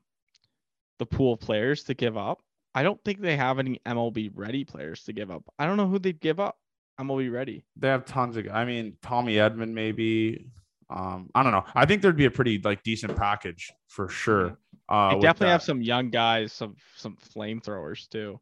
the 0.99 1.07
pool 1.07 1.35
of 1.35 1.41
players 1.41 1.85
to 1.85 1.95
give 1.95 2.17
up. 2.17 2.41
I 2.79 2.85
don't 2.85 3.03
think 3.05 3.21
they 3.21 3.37
have 3.37 3.59
any 3.59 3.81
MLB 3.85 4.31
ready 4.37 4.63
players 4.63 5.03
to 5.05 5.13
give 5.13 5.33
up. 5.33 5.43
I 5.59 5.67
don't 5.67 5.77
know 5.77 5.89
who 5.89 5.99
they'd 5.99 6.21
give 6.21 6.39
up. 6.39 6.59
MLB 7.01 7.33
ready. 7.33 7.65
They 7.75 7.89
have 7.89 8.05
tons 8.05 8.37
of. 8.37 8.47
I 8.53 8.65
mean, 8.65 8.97
Tommy 9.03 9.35
Edman 9.35 9.73
maybe. 9.73 10.47
Um, 10.89 11.29
I 11.35 11.43
don't 11.43 11.51
know. 11.51 11.65
I 11.75 11.87
think 11.87 12.03
there'd 12.03 12.17
be 12.17 12.27
a 12.27 12.31
pretty 12.31 12.61
like 12.63 12.85
decent 12.85 13.17
package 13.17 13.73
for 13.89 14.09
sure. 14.09 14.59
Uh, 14.89 15.15
they 15.15 15.19
definitely 15.19 15.49
have 15.49 15.65
some 15.65 15.83
young 15.83 16.11
guys, 16.11 16.53
some 16.53 16.77
some 16.95 17.17
flamethrowers 17.35 18.09
too. 18.09 18.39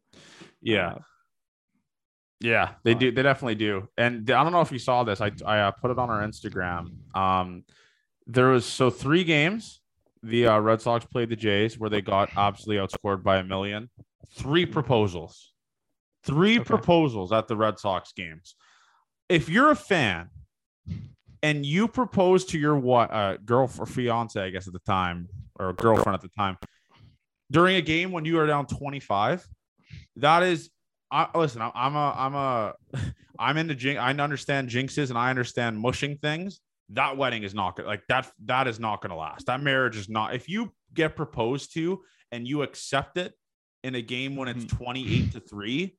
Yeah. 0.61 0.89
Uh, 0.89 0.99
yeah, 2.39 2.73
they 2.83 2.93
do. 2.93 3.11
They 3.11 3.23
definitely 3.23 3.55
do. 3.55 3.89
And 3.97 4.29
I 4.29 4.43
don't 4.43 4.51
know 4.51 4.61
if 4.61 4.71
you 4.71 4.77
saw 4.77 5.03
this. 5.03 5.19
I 5.19 5.31
I 5.47 5.61
uh, 5.61 5.71
put 5.71 5.89
it 5.89 5.97
on 5.97 6.11
our 6.11 6.21
Instagram. 6.21 6.91
Um, 7.15 7.63
there 8.27 8.49
was 8.49 8.67
so 8.67 8.91
three 8.91 9.23
games. 9.23 9.81
The 10.21 10.45
uh, 10.45 10.59
Red 10.59 10.79
Sox 10.79 11.05
played 11.05 11.29
the 11.29 11.35
Jays 11.35 11.79
where 11.79 11.89
they 11.89 12.01
got 12.01 12.29
absolutely 12.37 12.85
outscored 12.85 13.23
by 13.23 13.37
a 13.37 13.43
million 13.43 13.89
three 14.31 14.65
proposals, 14.65 15.53
three 16.23 16.59
okay. 16.59 16.63
proposals 16.65 17.31
at 17.31 17.47
the 17.47 17.55
Red 17.55 17.79
Sox 17.79 18.11
games. 18.13 18.55
If 19.29 19.49
you're 19.49 19.71
a 19.71 19.75
fan 19.75 20.29
and 21.43 21.65
you 21.65 21.87
propose 21.87 22.45
to 22.45 22.59
your 22.59 22.77
what 22.77 23.11
uh, 23.13 23.37
girl 23.37 23.69
or 23.77 23.85
fiance, 23.85 24.41
I 24.41 24.49
guess 24.49 24.67
at 24.67 24.73
the 24.73 24.79
time, 24.79 25.27
or 25.59 25.73
girlfriend 25.73 26.15
at 26.15 26.21
the 26.21 26.29
time, 26.29 26.57
during 27.51 27.75
a 27.75 27.81
game 27.81 28.11
when 28.11 28.25
you 28.25 28.39
are 28.39 28.47
down 28.47 28.67
25, 28.67 29.47
that 30.17 30.43
is, 30.43 30.69
I, 31.11 31.27
listen, 31.35 31.61
I'm, 31.61 31.71
I'm 31.73 31.95
a, 31.95 32.15
I'm 32.17 32.35
a, 32.35 32.73
I'm 33.39 33.57
into 33.57 33.75
jinx. 33.75 33.99
I 33.99 34.11
understand 34.11 34.69
jinxes 34.69 35.09
and 35.09 35.17
I 35.17 35.29
understand 35.29 35.79
mushing 35.79 36.17
things. 36.17 36.59
That 36.89 37.17
wedding 37.17 37.43
is 37.43 37.53
not 37.53 37.75
gonna 37.75 37.89
like 37.89 38.03
that. 38.07 38.31
That 38.45 38.67
is 38.67 38.79
not 38.79 39.01
gonna 39.01 39.17
last. 39.17 39.45
That 39.47 39.61
marriage 39.61 39.97
is 39.97 40.09
not. 40.09 40.33
If 40.33 40.47
you 40.47 40.71
get 40.93 41.15
proposed 41.15 41.73
to 41.73 42.01
and 42.31 42.47
you 42.47 42.61
accept 42.61 43.17
it 43.17 43.33
in 43.83 43.95
a 43.95 44.01
game 44.01 44.35
when 44.35 44.47
it's 44.47 44.65
mm-hmm. 44.65 44.83
28 44.83 45.31
to 45.33 45.39
3 45.39 45.97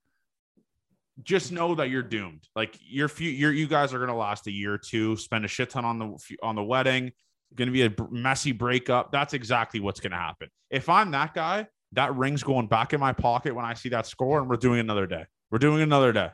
just 1.22 1.52
know 1.52 1.74
that 1.74 1.90
you're 1.90 2.02
doomed. 2.02 2.48
Like 2.54 2.78
your 2.80 3.08
few 3.08 3.30
you're, 3.30 3.52
you 3.52 3.66
guys 3.66 3.92
are 3.92 3.98
going 3.98 4.08
to 4.10 4.14
last 4.14 4.46
a 4.46 4.52
year 4.52 4.74
or 4.74 4.78
two 4.78 5.16
spend 5.16 5.44
a 5.44 5.48
shit 5.48 5.70
ton 5.70 5.84
on 5.84 5.98
the 5.98 6.36
on 6.42 6.54
the 6.54 6.62
wedding 6.62 7.12
going 7.54 7.66
to 7.68 7.72
be 7.72 7.82
a 7.82 7.92
messy 8.10 8.52
breakup. 8.52 9.10
That's 9.10 9.32
exactly 9.32 9.80
what's 9.80 10.00
going 10.00 10.12
to 10.12 10.18
happen. 10.18 10.48
If 10.70 10.88
i'm 10.88 11.10
that 11.12 11.34
guy 11.34 11.66
that 11.92 12.14
ring's 12.14 12.42
going 12.42 12.66
back 12.66 12.92
in 12.92 13.00
my 13.00 13.12
pocket 13.14 13.54
when 13.54 13.64
i 13.64 13.72
see 13.72 13.88
that 13.88 14.06
score 14.06 14.40
and 14.40 14.48
we're 14.48 14.56
doing 14.56 14.80
another 14.80 15.06
day. 15.06 15.24
We're 15.50 15.58
doing 15.58 15.82
another 15.82 16.12
day. 16.12 16.30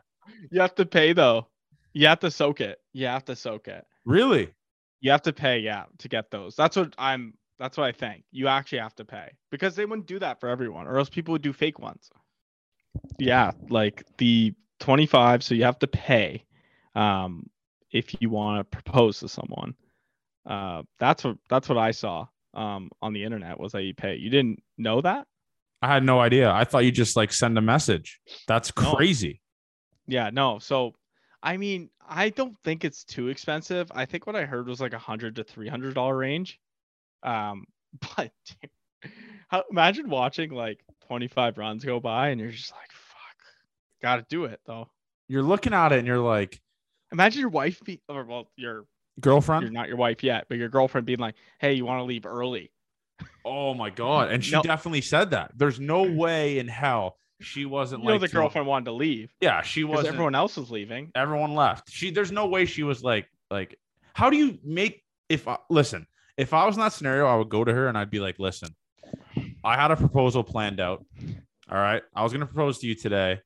You 0.51 0.61
have 0.61 0.75
to 0.77 0.87
pay 0.87 1.13
though. 1.13 1.49
You 1.93 2.09
have 2.09 2.21
to 2.21 2.31
soak 2.31 2.61
it. 2.61 2.79
You 2.93 3.07
have 3.07 3.25
to 3.27 3.37
soak 3.37 3.69
it. 3.69 3.85
Really? 4.05 4.53
You 5.01 5.13
have 5.13 5.23
to 5.23 5.33
pay 5.33 5.61
yeah 5.61 5.85
to 5.99 6.09
get 6.09 6.31
those. 6.31 6.57
That's 6.57 6.77
what 6.77 6.95
i'm 6.99 7.35
that's 7.59 7.77
what 7.77 7.87
I 7.87 7.93
think. 7.93 8.25
You 8.31 8.49
actually 8.49 8.79
have 8.79 8.95
to 8.97 9.05
pay 9.05 9.33
because 9.51 9.77
they 9.77 9.85
wouldn't 9.85 10.07
do 10.07 10.19
that 10.19 10.41
for 10.41 10.49
everyone, 10.49 10.87
or 10.87 10.99
else 10.99 11.09
people 11.09 11.33
would 11.33 11.43
do 11.43 11.53
fake 11.53 11.79
ones. 11.79 12.11
Yeah, 13.19 13.53
like 13.69 14.05
the 14.19 14.55
25, 14.81 15.43
so 15.43 15.55
you 15.55 15.65
have 15.65 15.79
to 15.81 15.87
pay 15.87 16.45
um, 16.95 17.49
if 17.91 18.21
you 18.21 18.31
want 18.31 18.59
to 18.59 18.65
propose 18.65 19.21
to 19.21 19.29
someone. 19.29 19.75
Uh, 20.47 20.83
that's 20.99 21.25
what 21.25 21.39
that's 21.49 21.69
what 21.69 21.79
I 21.79 21.91
saw 21.91 22.27
um, 22.53 22.91
on 23.01 23.13
the 23.13 23.25
internet 23.25 23.59
was 23.59 23.73
that 23.73 23.83
you 23.83 23.95
pay. 23.95 24.17
You 24.17 24.31
didn't 24.31 24.63
know 24.77 25.01
that? 25.01 25.27
I 25.81 25.89
had 25.89 26.05
no 26.05 26.21
idea. 26.21 26.51
I 26.51 26.65
thought 26.65 26.85
you 26.85 26.93
just 26.93 27.17
like 27.17 27.33
send 27.33 27.59
a 27.59 27.63
message. 27.63 28.21
That's 28.47 28.71
crazy. 28.71 29.41
No. 30.07 30.15
Yeah, 30.15 30.31
no. 30.31 30.59
So 30.59 30.95
I 31.43 31.59
mean, 31.59 31.91
I 32.09 32.31
don't 32.31 32.57
think 32.65 32.85
it's 32.85 33.05
too 33.05 33.29
expensive. 33.29 33.93
I 33.95 34.07
think 34.07 34.27
what 34.27 34.35
I 34.35 34.47
heard 34.47 34.67
was 34.67 34.81
like 34.81 34.95
a 34.95 34.99
hundred 34.99 35.37
to 35.37 35.45
three 35.45 35.69
hundred 35.69 35.95
dollar 35.95 36.17
range. 36.17 36.59
Um, 37.25 37.65
but 38.17 38.31
dude, 38.47 38.71
how, 39.49 39.65
imagine 39.71 40.09
watching 40.09 40.51
like 40.51 40.85
25 41.09 41.59
runs 41.59 41.85
go 41.85 42.01
by 42.01 42.29
and 42.29 42.41
you're 42.41 42.51
just 42.51 42.73
like, 42.73 42.91
fuck, 42.93 43.37
gotta 44.03 44.25
do 44.29 44.45
it 44.45 44.61
though. 44.67 44.89
You're 45.29 45.43
looking 45.43 45.73
at 45.75 45.93
it 45.93 45.99
and 45.99 46.07
you're 46.07 46.19
like, 46.19 46.61
imagine 47.13 47.41
your 47.41 47.51
wife 47.51 47.81
be, 47.85 48.01
or 48.09 48.25
well, 48.25 48.51
your 48.57 48.85
girlfriend. 49.21 49.63
You're 49.63 49.73
not 49.73 49.89
your 49.89 49.97
wife 49.97 50.23
yet, 50.23 50.47
but 50.49 50.59
your 50.59 50.69
girlfriend 50.69 51.07
being 51.07 51.19
like, 51.19 51.35
"Hey, 51.59 51.73
you 51.73 51.87
want 51.87 52.01
to 52.01 52.05
leave 52.05 52.27
early?" 52.27 52.71
Oh 53.45 53.75
my 53.75 53.91
god! 53.91 54.31
And 54.31 54.45
she 54.45 54.53
No. 54.53 54.63
definitely 54.63 55.01
said 55.01 55.31
that. 55.31 55.53
There's 55.57 55.81
no 55.81 56.03
way 56.03 56.59
in 56.59 56.69
hell 56.69 57.17
she 57.41 57.67
wasn't 57.67 58.03
You 58.03 58.09
know 58.09 58.13
like 58.15 58.23
the 58.23 58.29
girlfriend 58.29 58.67
wanted 58.67 58.87
to 58.87 58.93
leave 58.93 59.33
Yeah, 59.41 59.63
she 59.63 59.85
wasn't. 59.85 60.15
everyone 60.15 60.35
else 60.35 60.57
was 60.57 60.71
leaving. 60.71 61.11
everyone 61.15 61.55
left. 61.55 61.91
She 61.91 62.11
there's 62.11 62.33
no 62.33 62.47
way 62.47 62.65
she 62.65 62.83
was 62.83 63.03
like 63.03 63.29
like 63.51 63.79
how 64.15 64.31
do 64.31 64.37
you 64.37 64.59
make 64.65 65.05
if 65.29 65.49
I, 65.49 65.59
listen 65.71 66.07
if 66.37 66.53
I 66.53 66.67
was 66.67 66.77
in 66.77 66.81
that 66.83 66.93
scenario 66.93 67.27
I 67.27 67.37
would 67.37 67.49
go 67.49 67.65
to 67.65 67.73
her 67.73 67.89
and 67.89 67.97
I'd 67.97 68.11
be 68.11 68.21
like 68.21 68.39
listen 68.39 68.75
I 69.63 69.77
had 69.77 69.91
a 69.91 69.97
proposal 69.97 70.43
planned 70.45 70.81
out 70.81 71.05
all 71.71 71.79
right? 71.79 72.03
I 72.15 72.23
was 72.23 72.33
gonna 72.33 72.47
propose 72.47 72.79
to 72.81 72.87
you 72.87 72.95
today. 72.95 73.41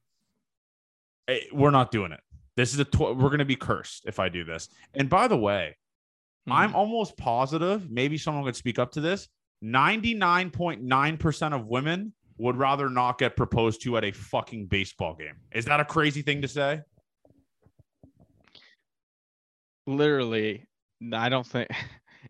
Eh, 1.28 1.40
we're 1.52 1.70
not 1.70 1.90
doing 1.92 2.10
it. 2.12 2.20
This 2.56 2.72
is 2.74 2.80
a 2.80 2.84
tw- 2.84 3.16
we're 3.16 3.30
gonna 3.30 3.44
be 3.44 3.54
cursed 3.56 4.04
if 4.06 4.18
I 4.18 4.28
do 4.28 4.42
this. 4.44 4.68
And 4.94 5.08
by 5.08 5.28
the 5.28 5.36
way 5.36 5.76
I'm 6.50 6.70
Mhm. 6.72 6.74
almost 6.76 7.16
positive 7.16 7.90
maybe 7.90 8.16
someone 8.18 8.44
could 8.44 8.56
speak 8.56 8.78
up 8.78 8.92
to 8.92 9.00
this 9.00 9.28
99.9% 9.62 11.52
of 11.54 11.66
women 11.66 12.12
would 12.38 12.56
rather 12.56 12.88
not 12.88 13.18
get 13.18 13.36
proposed 13.36 13.82
to 13.82 13.96
at 13.96 14.04
a 14.04 14.12
fucking 14.12 14.66
baseball 14.66 15.14
game. 15.14 15.34
Is 15.52 15.64
that 15.64 15.80
a 15.80 15.84
crazy 15.84 16.22
thing 16.22 16.40
to 16.42 16.48
say? 16.48 16.80
Literally. 19.86 20.66
I 21.12 21.28
don't 21.28 21.46
think 21.46 21.68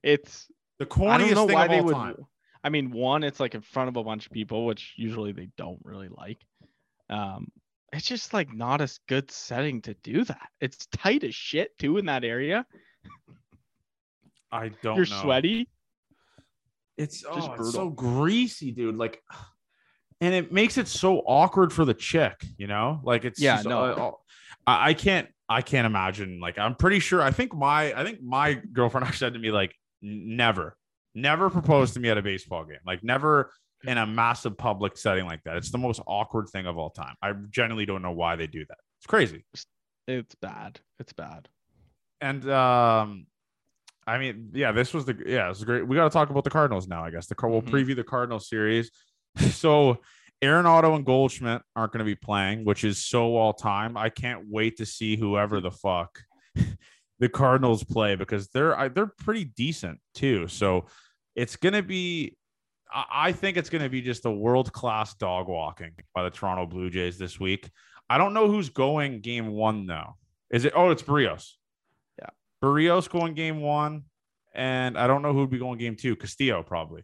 it's. 0.02 0.50
The 0.78 0.84
I 0.84 0.86
corniest 0.88 1.18
don't 1.18 1.34
know 1.34 1.46
thing 1.46 1.54
why 1.54 1.64
of 1.64 1.70
they 1.70 1.78
all 1.80 1.84
would. 1.86 1.94
time. 1.94 2.16
I 2.62 2.68
mean, 2.68 2.90
one, 2.90 3.24
it's 3.24 3.40
like 3.40 3.54
in 3.54 3.60
front 3.62 3.88
of 3.88 3.96
a 3.96 4.04
bunch 4.04 4.26
of 4.26 4.32
people, 4.32 4.66
which 4.66 4.94
usually 4.96 5.32
they 5.32 5.48
don't 5.56 5.80
really 5.84 6.08
like. 6.08 6.38
Um, 7.10 7.48
it's 7.92 8.06
just 8.06 8.32
like 8.34 8.52
not 8.52 8.80
a 8.80 8.88
good 9.08 9.30
setting 9.30 9.80
to 9.82 9.94
do 9.94 10.24
that. 10.24 10.48
It's 10.60 10.86
tight 10.86 11.24
as 11.24 11.34
shit 11.34 11.76
too 11.78 11.96
in 11.98 12.06
that 12.06 12.24
area. 12.24 12.66
I 14.52 14.68
don't 14.82 14.96
You're 14.96 15.06
know. 15.06 15.20
sweaty. 15.22 15.68
It's, 16.96 17.24
oh, 17.28 17.34
Just 17.34 17.50
it's 17.58 17.72
so 17.72 17.90
greasy, 17.90 18.72
dude. 18.72 18.96
Like, 18.96 19.22
and 20.20 20.34
it 20.34 20.52
makes 20.52 20.78
it 20.78 20.88
so 20.88 21.18
awkward 21.20 21.72
for 21.72 21.84
the 21.84 21.94
chick, 21.94 22.44
you 22.56 22.66
know? 22.66 23.00
Like 23.04 23.24
it's 23.24 23.40
Yeah, 23.40 23.56
just, 23.56 23.68
no. 23.68 23.80
uh, 23.84 24.10
I, 24.66 24.90
I 24.90 24.94
can't 24.94 25.28
I 25.48 25.62
can't 25.62 25.86
imagine. 25.86 26.40
Like, 26.40 26.58
I'm 26.58 26.74
pretty 26.74 26.98
sure 26.98 27.22
I 27.22 27.30
think 27.30 27.54
my 27.54 27.94
I 27.98 28.04
think 28.04 28.22
my 28.22 28.54
girlfriend 28.54 29.06
actually 29.06 29.18
said 29.26 29.32
to 29.34 29.38
me, 29.38 29.50
like, 29.50 29.70
"N- 29.70 29.74
never, 30.02 30.76
never 31.14 31.50
propose 31.50 31.92
to 31.94 32.00
me 32.00 32.08
at 32.10 32.18
a 32.18 32.22
baseball 32.22 32.64
game. 32.64 32.78
Like 32.86 33.02
never 33.02 33.50
in 33.86 33.98
a 33.98 34.06
massive 34.06 34.56
public 34.58 34.96
setting 34.96 35.24
like 35.26 35.42
that. 35.44 35.56
It's 35.56 35.70
the 35.70 35.78
most 35.78 36.00
awkward 36.06 36.48
thing 36.48 36.66
of 36.66 36.78
all 36.78 36.90
time. 36.90 37.14
I 37.22 37.32
genuinely 37.50 37.86
don't 37.86 38.02
know 38.02 38.12
why 38.12 38.36
they 38.36 38.46
do 38.46 38.64
that. 38.68 38.78
It's 38.98 39.06
crazy. 39.06 39.44
It's 40.06 40.34
bad. 40.36 40.80
It's 40.98 41.12
bad. 41.12 41.48
And 42.20 42.48
um, 42.50 43.26
I 44.06 44.18
mean, 44.18 44.50
yeah, 44.54 44.72
this 44.72 44.92
was 44.94 45.04
the 45.04 45.16
yeah, 45.26 45.50
is 45.50 45.62
great. 45.64 45.86
We 45.86 45.94
got 45.94 46.04
to 46.04 46.10
talk 46.10 46.30
about 46.30 46.44
the 46.44 46.50
Cardinals 46.50 46.88
now. 46.88 47.04
I 47.04 47.10
guess 47.10 47.26
the 47.26 47.34
we'll 47.42 47.62
Mhm. 47.62 47.68
preview 47.70 47.94
the 47.94 48.02
Cardinals 48.04 48.48
series. 48.48 48.90
so 49.52 49.98
Arenado 50.42 50.96
and 50.96 51.04
Goldschmidt 51.04 51.62
aren't 51.76 51.92
going 51.92 51.98
to 52.00 52.04
be 52.04 52.14
playing, 52.14 52.64
which 52.64 52.84
is 52.84 53.04
so 53.04 53.36
all 53.36 53.52
time. 53.52 53.96
I 53.96 54.08
can't 54.08 54.44
wait 54.48 54.78
to 54.78 54.86
see 54.86 55.16
whoever 55.16 55.60
the 55.60 55.70
fuck 55.70 56.18
the 57.20 57.28
Cardinals 57.28 57.84
play 57.84 58.14
because 58.14 58.48
they're 58.48 58.90
they're 58.94 59.06
pretty 59.06 59.44
decent 59.44 59.98
too. 60.14 60.48
So 60.48 60.86
it's 61.34 61.56
going 61.56 61.74
to 61.74 61.82
be. 61.82 62.36
I 62.92 63.04
I 63.10 63.32
think 63.32 63.56
it's 63.56 63.70
going 63.70 63.82
to 63.82 63.90
be 63.90 64.00
just 64.00 64.24
a 64.24 64.30
world 64.30 64.72
class 64.72 65.14
dog 65.14 65.48
walking 65.48 65.92
by 66.14 66.22
the 66.22 66.30
Toronto 66.30 66.66
Blue 66.66 66.90
Jays 66.90 67.18
this 67.18 67.38
week. 67.38 67.70
I 68.10 68.18
don't 68.18 68.34
know 68.34 68.48
who's 68.48 68.70
going 68.70 69.20
game 69.20 69.48
one 69.48 69.86
though. 69.86 70.16
Is 70.50 70.64
it? 70.64 70.72
Oh, 70.74 70.90
it's 70.90 71.02
Berríos. 71.02 71.52
Yeah. 72.18 72.30
Berríos 72.62 73.08
going 73.10 73.34
game 73.34 73.60
one, 73.60 74.04
and 74.54 74.96
I 74.96 75.06
don't 75.06 75.22
know 75.22 75.32
who'd 75.32 75.50
be 75.50 75.58
going 75.58 75.78
game 75.78 75.96
two. 75.96 76.16
Castillo 76.16 76.62
probably. 76.62 77.02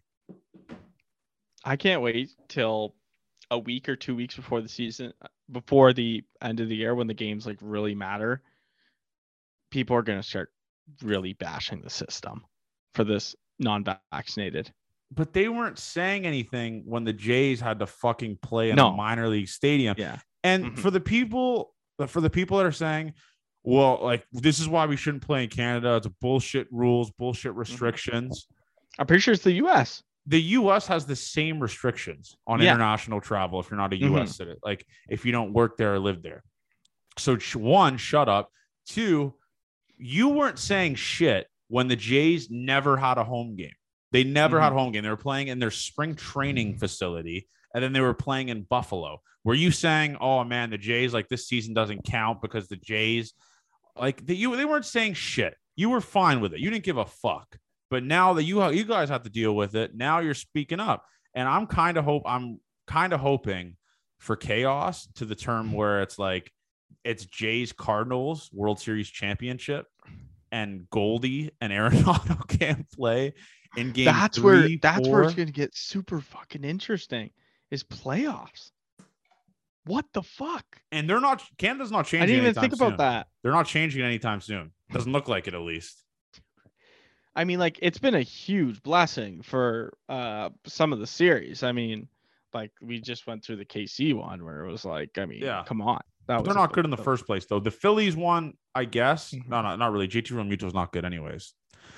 I 1.65 1.77
can't 1.77 2.03
wait 2.03 2.31
till 2.49 2.95
a 3.51 3.59
week 3.59 3.89
or 3.89 3.97
two 3.97 4.15
weeks 4.15 4.37
before 4.37 4.61
the 4.61 4.69
season, 4.69 5.12
before 5.51 5.93
the 5.93 6.25
end 6.43 6.61
of 6.61 6.69
the 6.69 6.77
year, 6.77 6.95
when 6.95 7.07
the 7.07 7.15
games 7.15 7.47
like 7.47 7.59
really 7.61 7.95
matter. 7.95 8.43
People 9.75 9.97
are 9.97 10.03
gonna 10.03 10.22
start 10.22 10.53
really 11.03 11.33
bashing 11.33 11.83
the 11.83 11.91
system 11.91 12.45
for 12.95 13.03
this 13.03 13.35
non-vaccinated. 13.59 14.72
But 15.11 15.33
they 15.33 15.49
weren't 15.49 15.81
saying 15.81 16.27
anything 16.27 16.85
when 16.87 17.03
the 17.03 17.12
Jays 17.12 17.61
had 17.61 17.81
to 17.81 17.87
fucking 17.87 18.39
play 18.41 18.70
in 18.70 18.79
a 18.79 18.93
minor 18.93 19.29
league 19.29 19.49
stadium. 19.49 19.97
Yeah. 19.99 20.20
And 20.45 20.66
Mhm. 20.66 20.79
for 20.79 20.93
the 20.93 21.01
people, 21.01 21.75
for 22.07 22.20
the 22.20 22.31
people 22.31 22.57
that 22.59 22.66
are 22.66 22.70
saying, 22.72 23.14
well, 23.64 23.99
like 24.01 24.25
this 24.31 24.61
is 24.61 24.68
why 24.68 24.87
we 24.87 24.97
shouldn't 24.97 25.25
play 25.25 25.43
in 25.43 25.51
Canada. 25.51 25.97
It's 25.97 26.07
bullshit 26.20 26.68
rules, 26.70 27.11
bullshit 27.11 27.51
Mm-hmm. 27.51 27.59
restrictions. 27.59 28.47
I'm 28.99 29.07
pretty 29.09 29.22
sure 29.22 29.35
it's 29.35 29.43
the 29.43 29.53
U.S. 29.55 30.05
the 30.27 30.41
US 30.41 30.87
has 30.87 31.05
the 31.05 31.16
same 31.16 31.59
restrictions 31.61 32.37
on 32.47 32.61
Yeah. 32.61 32.70
international 32.70 33.20
travel 33.20 33.59
if 33.59 33.70
you're 33.70 33.77
not 33.77 33.93
a. 33.93 33.97
US 33.97 34.37
citizen, 34.37 34.61
like 34.62 34.87
if 35.09 35.27
you 35.27 35.33
don't 35.33 35.53
work 35.53 35.77
there 35.79 35.95
or 35.95 35.99
live 35.99 36.22
there. 36.22 36.45
So 37.18 37.37
one, 37.57 37.97
shut 37.97 38.29
up. 38.29 38.51
Two, 38.87 39.35
you 39.97 40.28
weren't 40.28 40.59
saying 40.59 40.97
shit 40.97 41.47
when 41.68 41.88
the 41.88 41.97
Jays 41.97 42.51
never 42.51 42.97
had 42.97 43.18
a 43.18 43.24
home 43.24 43.57
game. 43.57 43.72
They 44.12 44.24
never 44.24 44.61
had 44.61 44.68
mm-hmm. 44.68 44.76
a 44.76 44.80
home 44.80 44.92
game. 44.92 45.03
They 45.03 45.11
were 45.11 45.16
playing 45.16 45.49
in 45.49 45.59
their 45.59 45.70
spring 45.70 46.14
training 46.14 46.70
mm-hmm. 46.70 46.78
facility, 46.78 47.49
and 47.74 47.82
then 47.82 47.92
they 47.92 48.01
were 48.01 48.14
playing 48.14 48.49
in 48.49 48.62
Buffalo. 48.62 49.20
Were 49.42 49.55
you 49.55 49.70
saying, 49.70 50.16
"Oh 50.20 50.45
man, 50.45 50.70
the 50.70 50.78
Jays 50.78 51.12
like 51.12 51.28
this 51.28 51.49
season 51.49 51.74
doesn't 51.74 52.05
count 52.05 52.40
because 52.40 52.68
the 52.68 52.76
Jays 52.76 53.34
like 53.97 54.24
the, 54.26 54.34
you 54.34 54.57
they 54.57 54.64
weren't 54.64 54.84
saying 54.84 55.14
shit. 55.14 55.57
You 55.76 55.90
were 55.90 56.01
fine 56.01 56.40
with 56.40 56.55
it. 56.55 56.61
You 56.61 56.70
didn't 56.70 56.84
give 56.84 56.97
a 56.97 57.07
fuck. 57.07 57.57
But 57.90 58.05
now 58.05 58.34
that 58.34 58.45
you 58.45 58.64
you 58.70 58.84
guys 58.84 59.09
have 59.09 59.22
to 59.24 59.30
deal 59.30 59.55
with 59.55 59.74
it, 59.74 59.95
now 59.95 60.20
you're 60.20 60.34
speaking 60.34 60.80
up. 60.80 61.05
And 61.34 61.49
I'm 61.49 61.66
kind 61.66 61.97
of 61.97 62.05
hope 62.05 62.22
I'm 62.26 62.61
kind 62.86 63.12
of 63.12 63.20
hoping 63.20 63.76
for 64.18 64.36
chaos 64.36 65.09
to 65.16 65.24
the 65.24 65.34
term 65.34 65.66
mm-hmm. 65.66 65.76
where 65.76 66.03
it's 66.03 66.18
like 66.18 66.51
it's 67.05 67.24
Jays 67.26 67.72
Cardinals 67.72 68.51
World 68.53 68.78
Series 68.80 69.09
championship 69.09 69.86
and 70.53 70.88
Goldie 70.90 71.51
and 71.61 71.72
Arenado 71.72 72.47
can't 72.59 72.88
play 72.92 73.34
in 73.76 73.92
game. 73.92 74.05
that's 74.07 74.38
where 74.38 74.62
three, 74.62 74.76
that's 74.80 75.09
where 75.09 75.22
it's 75.24 75.34
gonna 75.34 75.51
get 75.51 75.74
super 75.74 76.20
fucking 76.20 76.64
interesting. 76.64 77.30
Is 77.70 77.82
playoffs. 77.82 78.70
What 79.86 80.07
the 80.14 80.22
fuck? 80.22 80.64
and 80.92 81.09
they're 81.11 81.20
not 81.20 81.42
Canada's 81.59 81.90
not 81.90 82.07
changing. 82.07 82.22
I 82.22 82.26
didn't 82.26 82.42
even 82.42 82.55
think 82.55 82.72
about 82.72 82.99
that. 82.99 83.26
They're 83.42 83.53
not 83.53 83.66
changing 83.66 84.03
anytime 84.03 84.40
soon. 84.40 84.72
Doesn't 84.92 85.12
look 85.12 85.28
like 85.28 85.47
it 85.49 85.55
at 85.55 85.61
least. 85.61 85.99
I 87.36 87.45
mean, 87.45 87.59
like 87.59 87.78
it's 87.82 87.99
been 87.99 88.14
a 88.14 88.22
huge 88.22 88.82
blessing 88.82 89.42
for 89.42 89.92
uh 90.09 90.51
some 90.66 90.92
of 90.92 91.01
the 91.01 91.07
series. 91.07 91.62
I 91.62 91.72
mean, 91.72 92.09
like 92.55 92.70
we 92.80 93.01
just 93.01 93.26
went 93.26 93.45
through 93.45 93.57
the 93.57 93.64
KC 93.64 94.14
one 94.14 94.45
where 94.45 94.64
it 94.64 94.70
was 94.70 94.84
like, 94.84 95.18
I 95.18 95.26
mean, 95.26 95.42
Yeah. 95.42 95.64
come 95.66 95.82
on. 95.82 96.01
That 96.27 96.39
But 96.39 96.45
they're 96.45 96.55
not 96.55 96.72
good 96.72 96.85
in 96.85 96.91
the 96.91 96.97
a- 97.01 97.05
first 97.05 97.27
place 97.27 97.45
though. 97.47 97.61
The 97.61 97.70
Phillies 97.70 98.16
one, 98.16 98.55
I 98.75 98.85
guess. 98.87 99.33
Mhm. 99.33 99.49
No, 99.49 99.62
no, 99.62 99.77
not 99.77 99.93
really. 99.93 100.09
JT 100.09 100.33
Realmuto's 100.35 100.75
not 100.75 100.93
good 100.93 101.05
anyways. 101.05 101.53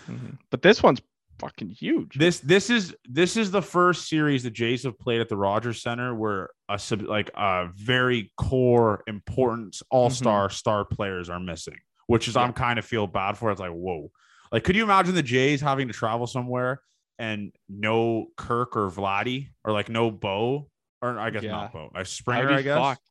Mhm. 0.08 0.38
But 0.50 0.62
this 0.62 0.82
one's 0.82 1.00
fucking 1.38 1.68
huge. 1.70 2.16
This 2.16 2.40
this 2.40 2.70
is 2.70 2.94
this 3.04 3.36
is 3.36 3.50
the 3.50 3.62
first 3.62 4.08
series 4.08 4.42
the 4.42 4.50
Jays 4.50 4.82
have 4.84 4.98
played 4.98 5.20
at 5.20 5.28
the 5.28 5.36
Rogers 5.36 5.80
Center 5.82 6.14
where 6.14 6.50
a 6.68 6.78
sub, 6.78 7.02
like 7.02 7.30
a 7.36 7.68
very 7.74 8.32
core 8.36 9.02
important 9.06 9.80
all-star 9.90 10.50
star 10.50 10.84
players 10.84 11.28
are 11.30 11.38
missing, 11.40 11.78
which 12.06 12.26
is 12.26 12.34
Yeah. 12.34 12.42
I'm 12.42 12.52
kind 12.52 12.78
of 12.78 12.84
feel 12.84 13.06
bad 13.06 13.36
for. 13.38 13.50
It's 13.52 13.60
like, 13.60 13.70
whoa. 13.70 14.10
Like, 14.50 14.64
could 14.64 14.76
you 14.76 14.82
imagine 14.82 15.14
the 15.14 15.22
Jays 15.22 15.60
having 15.60 15.88
to 15.88 15.94
travel 15.94 16.26
somewhere 16.26 16.80
and 17.18 17.52
no 17.68 18.26
Kirk 18.36 18.76
or 18.76 18.88
Vladdy 18.90 19.50
or 19.64 19.72
like 19.72 19.88
no 19.88 20.10
Bo 20.10 20.68
or 21.02 21.18
I 21.18 21.30
guess 21.30 21.42
Yeah. 21.42 21.52
not 21.52 21.72
Bo. 21.72 21.90
I 21.94 22.02
Springer, 22.04 22.50
I 22.52 22.62
guess. 22.62 22.78
fucked. 22.78 23.02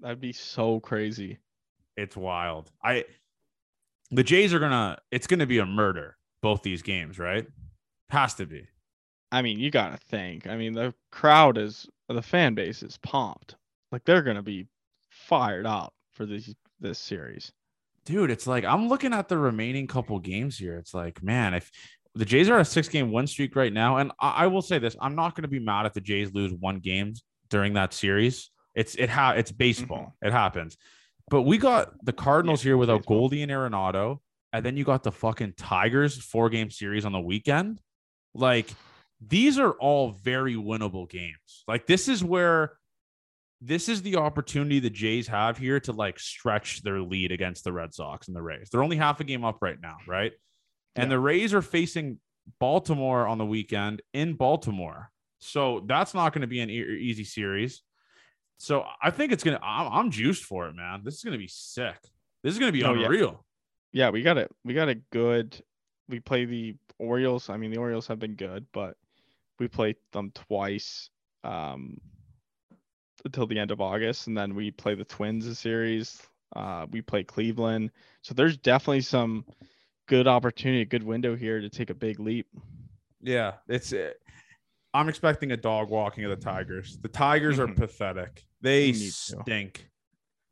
That'd 0.00 0.20
be 0.20 0.32
so 0.32 0.80
crazy. 0.80 1.38
It's 1.96 2.16
wild. 2.16 2.70
I 2.82 3.04
the 4.10 4.22
Jays 4.22 4.54
are 4.54 4.58
gonna 4.58 4.98
it's 5.10 5.26
gonna 5.26 5.46
be 5.46 5.58
a 5.58 5.66
murder, 5.66 6.16
both 6.42 6.62
these 6.62 6.82
games, 6.82 7.18
right? 7.18 7.46
Has 8.10 8.34
to 8.34 8.46
be. 8.46 8.66
I 9.30 9.42
mean, 9.42 9.58
you 9.58 9.70
gotta 9.70 9.96
think. 9.96 10.46
I 10.46 10.56
mean, 10.56 10.72
the 10.72 10.94
crowd 11.10 11.58
is 11.58 11.86
the 12.08 12.22
fan 12.22 12.54
base 12.54 12.82
is 12.82 12.98
pumped. 12.98 13.56
Like 13.92 14.04
they're 14.04 14.22
gonna 14.22 14.42
be 14.42 14.66
fired 15.10 15.66
up 15.66 15.92
for 16.12 16.26
this 16.26 16.54
this 16.80 16.98
series. 16.98 17.52
Dude, 18.04 18.30
it's 18.30 18.46
like 18.46 18.64
I'm 18.64 18.88
looking 18.88 19.12
at 19.12 19.28
the 19.28 19.36
remaining 19.36 19.86
couple 19.86 20.18
games 20.18 20.56
here. 20.56 20.78
It's 20.78 20.94
like, 20.94 21.22
man, 21.22 21.52
if 21.54 21.70
the 22.14 22.24
Jays 22.24 22.48
are 22.48 22.60
a 22.60 22.64
six 22.64 22.88
game 22.88 23.12
win 23.12 23.26
streak 23.26 23.54
right 23.56 23.72
now, 23.72 23.98
and 23.98 24.12
I, 24.20 24.30
I 24.30 24.46
will 24.46 24.62
say 24.62 24.78
this, 24.78 24.96
I'm 25.00 25.14
not 25.14 25.34
gonna 25.34 25.48
be 25.48 25.58
mad 25.58 25.86
if 25.86 25.92
the 25.92 26.00
Jays 26.00 26.32
lose 26.32 26.52
one 26.54 26.78
game 26.78 27.14
during 27.50 27.74
that 27.74 27.92
series. 27.92 28.50
It's 28.74 28.94
it 28.94 29.08
ha 29.10 29.32
it's 29.32 29.50
baseball. 29.52 30.14
Mm-hmm. 30.22 30.26
It 30.28 30.32
happens. 30.32 30.76
But 31.30 31.42
we 31.42 31.58
got 31.58 31.92
the 32.04 32.12
Cardinals 32.12 32.62
here 32.62 32.76
without 32.76 33.00
baseball. 33.00 33.18
Goldie 33.18 33.42
and 33.42 33.52
Arenado, 33.52 34.18
and 34.52 34.64
then 34.64 34.76
you 34.76 34.84
got 34.84 35.02
the 35.02 35.12
fucking 35.12 35.54
Tigers 35.56 36.16
four 36.16 36.48
game 36.48 36.70
series 36.70 37.04
on 37.04 37.12
the 37.12 37.20
weekend. 37.20 37.80
Like 38.34 38.70
these 39.20 39.58
are 39.58 39.72
all 39.72 40.12
very 40.12 40.54
winnable 40.54 41.08
games. 41.08 41.64
Like 41.66 41.86
this 41.86 42.08
is 42.08 42.22
where 42.22 42.78
this 43.60 43.88
is 43.88 44.02
the 44.02 44.16
opportunity 44.16 44.78
the 44.78 44.88
Jays 44.90 45.26
have 45.26 45.58
here 45.58 45.80
to 45.80 45.92
like 45.92 46.20
stretch 46.20 46.82
their 46.82 47.00
lead 47.00 47.32
against 47.32 47.64
the 47.64 47.72
Red 47.72 47.92
Sox 47.92 48.28
and 48.28 48.36
the 48.36 48.42
Rays. 48.42 48.68
They're 48.70 48.84
only 48.84 48.96
half 48.96 49.18
a 49.18 49.24
game 49.24 49.44
up 49.44 49.58
right 49.60 49.80
now, 49.82 49.96
right? 50.06 50.32
And 50.94 51.06
Yeah. 51.10 51.16
the 51.16 51.20
Rays 51.20 51.52
are 51.52 51.62
facing 51.62 52.20
Baltimore 52.60 53.26
on 53.26 53.36
the 53.38 53.44
weekend 53.44 54.00
in 54.14 54.34
Baltimore. 54.34 55.10
So 55.40 55.84
that's 55.86 56.14
not 56.14 56.32
going 56.32 56.42
to 56.42 56.46
be 56.46 56.60
an 56.60 56.70
e- 56.70 56.98
easy 57.00 57.24
series. 57.24 57.82
So 58.58 58.84
I 59.02 59.10
think 59.10 59.32
it's 59.32 59.44
going 59.44 59.56
to, 59.56 59.64
I'm, 59.64 59.90
I'm 59.92 60.10
juiced 60.10 60.44
for 60.44 60.68
it, 60.68 60.74
man. 60.74 61.02
This 61.04 61.14
is 61.14 61.24
going 61.24 61.32
to 61.32 61.38
be 61.38 61.48
sick. 61.48 61.96
This 62.42 62.52
is 62.52 62.58
going 62.58 62.72
to 62.72 62.78
be 62.78 62.84
Oh, 62.84 62.92
unreal. 62.92 63.44
Yeah, 63.92 64.10
we 64.10 64.22
got 64.22 64.36
it. 64.36 64.50
We 64.64 64.74
got 64.74 64.88
a 64.88 64.96
good. 64.96 65.60
We 66.08 66.20
play 66.20 66.44
the 66.44 66.76
Orioles. 66.98 67.48
I 67.50 67.56
mean, 67.56 67.70
the 67.70 67.78
Orioles 67.78 68.06
have 68.08 68.18
been 68.18 68.34
good, 68.34 68.66
but 68.72 68.96
we 69.58 69.68
played 69.68 69.96
them 70.12 70.32
twice 70.34 71.10
um, 71.44 71.98
until 73.24 73.46
the 73.46 73.58
end 73.58 73.70
of 73.70 73.80
August, 73.80 74.26
and 74.26 74.36
then 74.36 74.54
we 74.54 74.70
play 74.70 74.94
the 74.94 75.04
Twins 75.04 75.46
a 75.46 75.54
series. 75.54 76.20
Uh, 76.56 76.86
we 76.90 77.00
play 77.02 77.22
Cleveland, 77.22 77.90
so 78.22 78.34
there's 78.34 78.56
definitely 78.56 79.02
some 79.02 79.44
good 80.06 80.26
opportunity, 80.26 80.84
good 80.84 81.02
window 81.02 81.36
here 81.36 81.60
to 81.60 81.68
take 81.68 81.90
a 81.90 81.94
big 81.94 82.18
leap. 82.18 82.46
Yeah. 83.20 83.54
It's, 83.68 83.92
uh, 83.92 84.12
I'm 84.94 85.08
expecting 85.08 85.52
a 85.52 85.56
dog 85.56 85.90
walking 85.90 86.24
of 86.24 86.30
the 86.30 86.36
Tigers. 86.44 86.98
The 87.00 87.08
Tigers 87.08 87.58
are 87.58 87.66
Mhm. 87.66 87.76
pathetic. 87.76 88.44
They 88.60 88.92
to. 88.92 88.98
stink. 89.00 89.88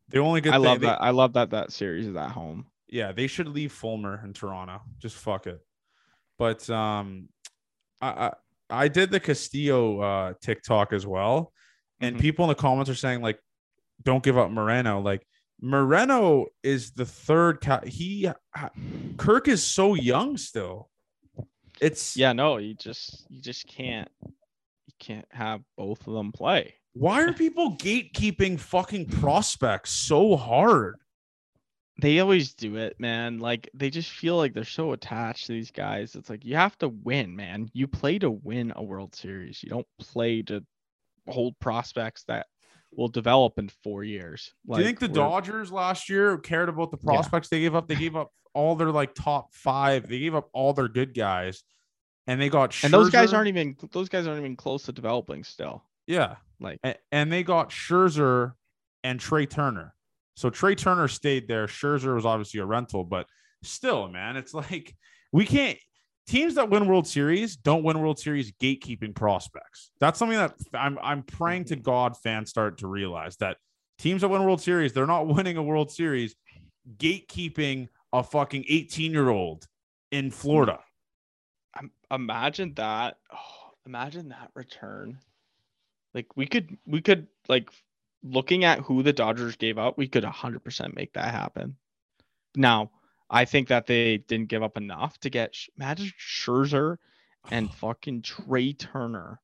The 0.09 0.19
only 0.19 0.41
good 0.41 0.53
I 0.53 0.57
thing, 0.57 0.65
love 0.65 0.81
they- 0.81 0.87
that. 0.87 1.01
I 1.03 1.11
love 1.11 1.33
that 1.33 1.51
that 1.51 1.73
series 1.73 2.07
is 2.07 2.15
at 2.17 2.31
home. 2.33 2.67
yeah, 2.89 3.13
they 3.13 3.27
should 3.27 3.49
leave 3.49 3.73
Fulmer 3.73 4.23
in 4.25 4.33
Toronto. 4.33 4.81
Just 4.99 5.17
fuck 5.17 5.47
it. 5.47 5.61
But 6.39 6.69
um, 6.71 7.29
I 8.01 8.09
I, 8.29 8.33
I 8.85 8.89
did 8.89 9.11
the 9.11 9.19
Castillo 9.21 10.01
uh, 10.01 10.35
TikTok 10.41 10.93
as 10.93 11.07
well, 11.07 11.53
and 12.01 12.17
Mhm. 12.17 12.21
people 12.21 12.45
in 12.45 12.49
the 12.51 12.55
comments 12.55 12.91
are 12.91 12.95
saying 12.95 13.23
like, 13.23 13.41
"Don't 14.05 14.23
give 14.23 14.37
up 14.39 14.51
Moreno." 14.51 15.01
Like 15.01 15.27
Moreno 15.61 16.47
is 16.63 16.93
the 16.93 17.07
third. 17.07 17.61
Ca- 17.61 17.87
he 17.87 18.31
Kirk 19.17 19.49
is 19.49 19.65
so 19.65 19.95
young 19.95 20.37
still. 20.37 20.91
It's 21.81 22.17
Yeah, 22.17 22.33
no, 22.33 22.59
you 22.59 22.75
just 22.75 23.27
you 23.29 23.41
just 23.41 23.67
can't 23.67 24.09
you 24.25 24.95
can't 24.99 25.27
have 25.31 25.63
both 25.77 26.07
of 26.07 26.15
them 26.15 26.33
play. 26.33 26.75
Why 26.95 27.23
are 27.23 27.33
people 27.35 27.77
gatekeeping 27.77 28.59
fucking 28.59 29.07
prospects 29.07 29.91
so 29.91 30.37
hard? 30.37 30.97
They 32.01 32.21
always 32.21 32.53
do 32.53 32.77
it, 32.77 33.01
man. 33.01 33.39
Like 33.39 33.71
they 33.73 33.89
just 33.91 34.11
feel 34.11 34.37
like 34.37 34.53
they're 34.53 34.65
so 34.65 34.93
attached 34.93 35.47
to 35.47 35.53
these 35.53 35.71
guys. 35.71 36.15
It's 36.15 36.29
like 36.29 36.45
you 36.45 36.57
have 36.57 36.77
to 36.79 36.89
win, 36.89 37.35
man. 37.35 37.71
You 37.73 37.87
play 37.87 38.19
to 38.19 38.31
win 38.31 38.73
a 38.77 38.83
World 38.83 39.15
Series. 39.15 39.63
You 39.63 39.71
don't 39.71 39.87
play 39.99 40.43
to 40.43 40.63
hold 41.29 41.59
prospects 41.59 42.25
that 42.25 42.47
will 42.97 43.09
develop 43.09 43.59
in 43.59 43.69
four 43.85 44.03
years. 44.05 44.53
Do 44.71 44.79
you 44.79 44.85
think 44.85 44.99
the 44.99 45.09
Dodgers 45.09 45.71
last 45.71 46.09
year 46.09 46.39
cared 46.39 46.69
about 46.69 46.91
the 46.91 46.99
Yeah. 47.03 47.13
prospects 47.15 47.49
they 47.49 47.61
gave 47.61 47.75
up? 47.75 47.89
They 47.89 47.95
gave 47.97 48.17
up 48.17 48.31
all 48.55 48.75
their 48.75 48.91
like 48.91 49.15
top 49.15 49.53
five. 49.55 50.09
They 50.09 50.19
gave 50.19 50.35
up 50.35 50.49
all 50.53 50.73
their 50.73 50.89
good 50.89 51.15
guys, 51.15 51.63
and 52.27 52.41
they 52.41 52.49
got 52.49 52.75
and 52.85 52.93
those 52.93 53.11
guys 53.11 53.33
aren't 53.33 53.49
even 53.49 53.77
those 53.93 54.09
guys 54.09 54.27
aren't 54.27 54.41
even 54.41 54.57
close 54.57 54.85
to 54.85 54.93
developing 54.93 55.45
still. 55.45 55.85
yeah, 56.07 56.37
Like 56.61 56.79
A- 56.85 56.97
and 57.13 57.31
they 57.33 57.43
got 57.43 57.71
Scherzer 57.71 58.55
and 59.05 59.21
Trey 59.21 59.47
Turner. 59.47 59.95
So 60.37 60.51
Trey 60.51 60.75
Turner 60.75 61.09
stayed 61.09 61.49
there. 61.49 61.67
Scherzer 61.67 62.15
was 62.15 62.25
obviously 62.27 62.61
a 62.61 62.67
rental, 62.67 63.05
but 63.05 63.27
still, 63.63 64.09
man, 64.09 64.37
it's 64.37 64.55
like 64.55 64.95
we 65.33 65.45
can't. 65.45 65.79
Teams 66.27 66.57
that 66.57 66.69
win 66.69 66.87
World 66.87 67.07
Series 67.07 67.57
don't 67.57 67.85
win 67.85 68.01
World 68.01 68.19
Series 68.19 68.53
gatekeeping 68.53 69.15
prospects. 69.15 69.91
That's 70.01 70.19
something 70.19 70.39
that 70.39 70.55
I'm 70.75 70.99
I'm 71.01 71.23
praying 71.23 71.67
to 71.67 71.75
mm-hmm. 71.75 71.83
God 71.83 72.17
fans 72.17 72.51
start 72.51 72.79
to 72.79 72.89
realize 72.89 73.37
that 73.37 73.59
teams 73.99 74.23
that 74.23 74.29
win 74.29 74.45
World 74.45 74.61
Series, 74.61 74.93
they're 74.93 75.07
not 75.07 75.27
winning 75.35 75.57
a 75.57 75.63
World 75.63 75.91
Series 75.91 76.35
gatekeeping 76.99 77.89
a 78.13 78.23
fucking 78.23 78.65
18 78.69 79.13
year 79.13 79.29
old 79.29 79.67
in 80.11 80.31
Florida. 80.31 80.81
imagine 82.11 82.75
that. 82.75 83.19
Oh, 83.33 83.37
imagine 83.87 84.31
that 84.31 84.51
return. 84.55 85.19
Like 86.13 86.37
we 86.37 86.47
could 86.47 86.77
we 86.87 87.01
could 87.01 87.29
like 87.49 87.71
looking 88.25 88.65
at 88.65 88.81
who 88.81 89.03
the 89.03 89.13
Dodgers 89.13 89.57
gave 89.57 89.79
up, 89.79 89.97
we 89.97 90.09
could 90.09 90.25
100% 90.25 90.95
make 90.95 91.13
that 91.13 91.33
happen. 91.33 91.77
Now, 92.57 92.91
I 93.29 93.45
think 93.45 93.69
that 93.69 93.87
they 93.87 94.19
didn't 94.19 94.49
give 94.49 94.63
up 94.63 94.77
enough 94.77 95.19
to 95.21 95.31
get 95.31 95.55
Max 95.77 96.03
Scherzer 96.19 96.99
and 97.51 97.71
fucking 97.75 98.23
Trey 98.23 98.73
Turner. 98.73 99.41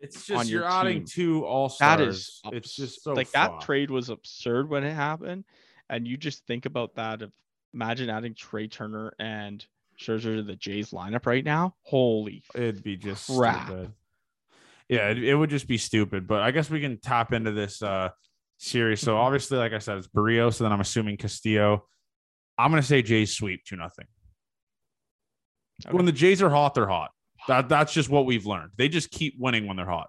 It's 0.00 0.30
on 0.30 0.38
just 0.38 0.50
your 0.50 0.60
you're 0.62 0.70
adding 0.70 0.98
team. 0.98 1.06
two 1.06 1.44
all 1.44 1.68
stars. 1.68 1.98
That 1.98 2.08
is 2.08 2.40
it's 2.52 2.76
just 2.76 3.02
so 3.02 3.14
like 3.14 3.30
that 3.32 3.60
trade 3.62 3.90
was 3.90 4.08
absurd 4.10 4.68
when 4.68 4.84
it 4.84 4.94
happened. 4.94 5.44
And 5.88 6.06
you 6.06 6.16
just 6.16 6.46
think 6.46 6.66
about 6.66 6.94
that 6.96 7.22
of 7.22 7.32
imagine 7.72 8.10
adding 8.10 8.34
Trey 8.34 8.68
Turner 8.68 9.14
and 9.18 9.64
Scherzer 9.98 10.36
to 10.36 10.42
the 10.42 10.56
Jays 10.56 10.90
lineup 10.90 11.26
right 11.26 11.44
now. 11.44 11.74
Holy 11.82 12.42
It'd 12.54 12.82
be 12.84 12.96
just 12.96 13.26
Crap. 13.26 13.66
stupid. 13.66 13.92
Yeah, 14.88 15.08
it, 15.08 15.18
it 15.24 15.34
would 15.34 15.50
just 15.50 15.66
be 15.66 15.78
stupid. 15.78 16.26
But 16.28 16.42
I 16.42 16.50
guess 16.52 16.70
we 16.70 16.80
can 16.80 16.98
tap 16.98 17.32
into 17.32 17.50
this 17.52 17.82
uh 17.82 18.10
series. 18.58 19.00
So 19.00 19.14
Mhm. 19.14 19.18
obviously, 19.18 19.58
like 19.58 19.72
I 19.72 19.78
said, 19.78 19.98
it's 19.98 20.06
Barrio. 20.06 20.50
So 20.50 20.64
then 20.64 20.72
I'm 20.72 20.80
assuming 20.80 21.16
Castillo. 21.16 21.86
I'm 22.58 22.70
gonna 22.70 22.82
say 22.82 23.02
Jays 23.02 23.32
sweep 23.36 23.64
two 23.64 23.76
nothing. 23.76 24.06
Okay. 25.86 25.94
When 25.94 26.06
the 26.06 26.12
Jays 26.12 26.42
are 26.42 26.50
hot, 26.50 26.74
they're 26.74 26.86
hot. 26.88 27.10
That 27.48 27.68
that's 27.68 27.92
just 27.92 28.08
what 28.08 28.26
we've 28.26 28.46
learned. 28.46 28.70
They 28.76 28.88
just 28.88 29.10
keep 29.10 29.34
winning 29.38 29.66
when 29.66 29.76
they're 29.76 29.86
hot. 29.86 30.08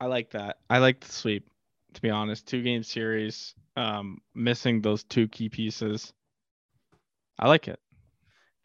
I 0.00 0.06
like 0.06 0.30
that. 0.32 0.56
I 0.68 0.78
like 0.78 1.00
the 1.00 1.10
sweep, 1.10 1.48
to 1.94 2.00
be 2.02 2.10
honest. 2.10 2.46
Two 2.46 2.62
game 2.62 2.82
series, 2.82 3.54
um, 3.76 4.18
missing 4.34 4.82
those 4.82 5.02
two 5.04 5.28
key 5.28 5.48
pieces. 5.48 6.12
I 7.38 7.48
like 7.48 7.68
it. 7.68 7.78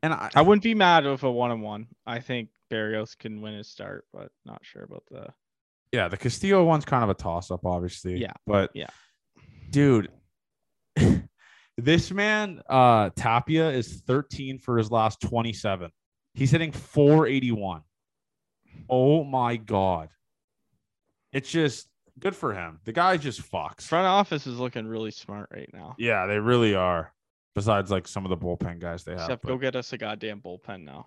And 0.04 0.14
I, 0.14 0.30
I 0.36 0.42
wouldn't 0.42 0.64
be 0.64 0.74
mad 0.76 1.06
if 1.06 1.24
a 1.24 1.32
one 1.32 1.52
on 1.52 1.62
one. 1.62 1.88
I 2.06 2.20
think 2.20 2.50
Berríos 2.72 3.18
can 3.18 3.42
win 3.42 3.54
his 3.54 3.70
start, 3.70 4.06
but 4.12 4.30
not 4.46 4.60
sure 4.64 4.84
about 4.84 5.04
the. 5.10 5.28
yeah, 5.92 6.08
the 6.08 6.18
Castillo 6.18 6.64
one's 6.66 6.86
kind 6.86 7.04
of 7.04 7.10
a 7.10 7.14
toss 7.14 7.52
up, 7.52 7.66
obviously. 7.66 8.18
Yeah, 8.18 8.34
But 8.48 8.72
yeah. 8.74 8.88
dude, 9.70 10.10
this 11.84 12.11
man, 12.11 12.61
uh, 12.69 13.09
Tapia 13.15 13.69
is 13.69 14.01
13 14.07 14.59
for 14.59 14.77
his 14.77 14.91
last 14.91 15.21
27. 15.21 15.91
He's 16.34 16.51
hitting 16.51 16.71
481. 16.71 17.82
Oh 18.89 19.23
my 19.23 19.57
god. 19.57 20.09
It's 21.34 21.49
just 21.49 21.88
good 22.19 22.36
for 22.36 22.53
him. 22.53 22.79
The 22.86 22.91
guy 22.93 23.17
just 23.17 23.41
fucks. 23.51 23.84
Front 23.84 24.07
office 24.07 24.47
is 24.47 24.59
looking 24.59 24.86
really 24.88 25.11
smart 25.11 25.49
right 25.53 25.69
now. 25.73 25.95
Yeah, 25.97 26.25
they 26.25 26.39
really 26.39 26.75
are. 26.75 27.13
Besides, 27.53 27.91
like 27.91 28.07
some 28.07 28.25
of 28.25 28.29
the 28.29 28.38
bullpen 28.38 28.79
guys 28.79 29.03
they 29.03 29.11
have. 29.11 29.21
Except 29.21 29.41
but- 29.43 29.49
go 29.49 29.57
get 29.57 29.75
us 29.75 29.91
a 29.93 29.97
goddamn 29.97 30.41
bullpen 30.41 30.84
now. 30.84 31.05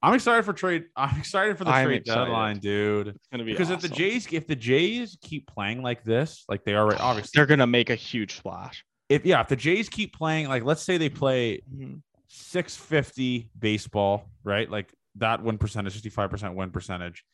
I'm 0.00 0.14
excited 0.14 0.44
for 0.44 0.52
trade. 0.52 0.84
I'm 0.94 1.18
excited 1.18 1.58
for 1.58 1.64
the 1.64 1.70
I'm 1.70 1.86
trade 1.86 2.02
excited. 2.02 2.26
deadline, 2.26 2.58
dude. 2.58 3.08
It's 3.08 3.26
gonna 3.32 3.42
be 3.42 3.50
Because 3.50 3.70
if 3.70 3.80
the. 3.80 3.88
Jays, 3.88 4.28
if 4.32 4.46
the 4.46 4.54
Jays 4.54 5.18
keep 5.20 5.48
playing 5.48 5.82
like 5.82 6.04
this, 6.04 6.44
like 6.48 6.62
they 6.64 6.74
are 6.74 6.94
obviously, 7.00 7.30
they're 7.34 7.46
gonna 7.46 7.66
make 7.66 7.90
a 7.90 7.96
huge 7.96 8.36
splash. 8.36 8.84
If 9.08 9.24
yeah, 9.24 9.40
if 9.40 9.48
the 9.48 9.56
Jays 9.56 9.88
keep 9.88 10.16
playing, 10.16 10.48
like 10.48 10.64
let's 10.64 10.82
say 10.82 10.98
they 10.98 11.08
play 11.08 11.62
Mhm. 11.74 12.02
650 12.28 13.50
baseball, 13.58 14.28
right? 14.44 14.70
Like 14.70 14.92
that 15.16 15.42
win 15.42 15.58
percentage, 15.58 15.94
65% 16.02 16.54
win 16.54 16.70
percentage. 16.70 17.24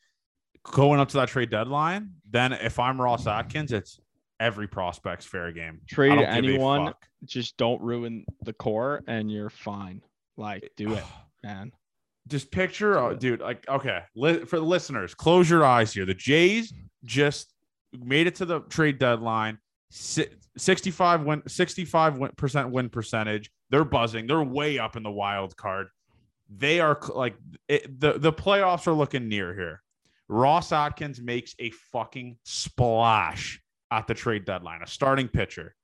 Going 0.63 0.99
up 0.99 1.09
to 1.09 1.17
that 1.17 1.27
trade 1.29 1.49
deadline, 1.49 2.11
then 2.29 2.53
if 2.53 2.79
I'm 2.79 2.99
Ross 2.99 3.27
Atkins, 3.27 3.71
it's 3.71 3.99
every 4.39 4.67
prospect's 4.67 5.25
fair 5.25 5.51
game. 5.51 5.81
Trade 5.87 6.09
don't 6.09 6.19
give 6.19 6.27
a 6.27 6.31
anyone, 6.31 6.93
just 7.25 7.57
don't 7.57 7.81
ruin 7.81 8.25
the 8.43 8.53
core, 8.53 9.03
and 9.07 9.31
you're 9.31 9.49
fine. 9.51 10.01
Like, 10.37 10.71
do 10.75 10.93
it, 10.93 11.03
man. 11.43 11.71
Just 12.27 12.49
picture, 12.51 12.97
oh, 12.97 13.13
dude, 13.15 13.39
like, 13.41 13.67
okay, 13.69 13.99
li- 14.15 14.45
for 14.45 14.57
the 14.57 14.65
listeners, 14.65 15.13
close 15.13 15.47
your 15.47 15.63
eyes 15.63 15.93
here. 15.93 16.05
The 16.07 16.15
Jays 16.15 16.73
just 17.03 17.53
made 17.99 18.25
it 18.25 18.35
to 18.35 18.45
the 18.45 18.61
trade 18.61 18.97
deadline. 18.97 19.59
Si- 19.89 20.27
65 20.57 21.23
win 21.23 21.43
65 21.47 22.17
win- 22.17 22.31
percent 22.37 22.71
win 22.71 22.89
percentage. 22.89 23.51
They're 23.69 23.85
buzzing. 23.85 24.27
They're 24.27 24.43
way 24.43 24.79
up 24.79 24.95
in 24.95 25.03
the 25.03 25.11
wild 25.11 25.55
card. 25.55 25.87
They 26.49 26.79
are 26.79 26.99
like 27.13 27.35
it, 27.67 27.99
the 27.99 28.13
the 28.13 28.33
playoffs 28.33 28.87
are 28.87 28.93
looking 28.93 29.27
near 29.27 29.53
here. 29.53 29.81
Ross 30.27 30.71
Atkins 30.71 31.21
makes 31.21 31.55
a 31.59 31.71
fucking 31.91 32.37
splash 32.43 33.61
at 33.91 34.07
the 34.07 34.13
trade 34.13 34.45
deadline, 34.45 34.81
a 34.81 34.87
starting 34.87 35.27
pitcher. 35.27 35.75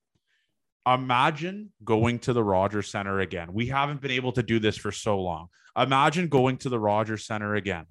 Imagine 0.87 1.71
going 1.83 2.17
to 2.19 2.33
the 2.33 2.43
Rogers 2.43 2.89
Center 2.89 3.19
again. 3.19 3.53
We 3.53 3.67
haven't 3.67 4.01
been 4.01 4.11
able 4.11 4.31
to 4.31 4.41
do 4.41 4.57
this 4.57 4.77
for 4.77 4.91
so 4.91 5.21
long. 5.21 5.47
Imagine 5.77 6.27
going 6.27 6.57
to 6.57 6.69
the 6.69 6.79
Rogers 6.79 7.25
Center 7.25 7.55
again 7.55 7.85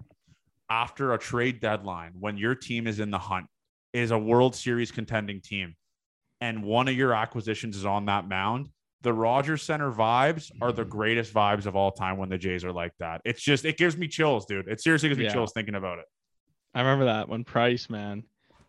after 0.69 1.13
a 1.13 1.19
trade 1.19 1.61
deadline 1.61 2.13
when 2.19 2.37
your 2.37 2.55
team 2.55 2.87
is 2.87 3.01
in 3.01 3.11
the 3.11 3.19
hunt, 3.19 3.47
is 3.93 4.13
a 4.13 4.19
World 4.19 4.55
Series 4.55 4.91
contending 4.91 5.41
team, 5.41 5.75
and 6.41 6.63
one 6.63 6.89
of 6.89 6.95
your 6.95 7.15
acquisitions 7.15 7.77
is 7.77 7.87
on 7.87 8.07
that 8.07 8.29
mound. 8.29 8.69
The 9.03 9.13
Rogers 9.13 9.63
Center 9.63 9.91
vibes 9.91 10.51
are 10.61 10.73
the 10.73 10.83
mm-hmm. 10.83 10.91
greatest 10.91 11.33
vibes 11.33 11.67
of 11.67 11.75
all 11.75 11.91
time 11.91 12.19
when 12.19 12.29
the 12.29 12.37
Jays 12.37 12.65
are 12.65 12.73
like 12.73 12.93
that. 12.99 13.23
It's 13.25 13.41
just, 13.41 13.65
it 13.65 13.79
gives 13.79 13.97
me 13.97 14.09
chills, 14.09 14.45
dude. 14.45 14.69
It 14.69 14.83
seriously 14.83 15.09
gives 15.09 15.19
me 15.19 15.25
Yeah. 15.25 15.33
chills 15.33 15.53
thinking 15.53 15.75
about 15.75 15.99
it. 15.99 16.05
I 16.75 16.81
remember 16.81 17.07
that 17.07 17.29
when 17.29 17.45
Price, 17.45 17.89
man, 17.89 18.25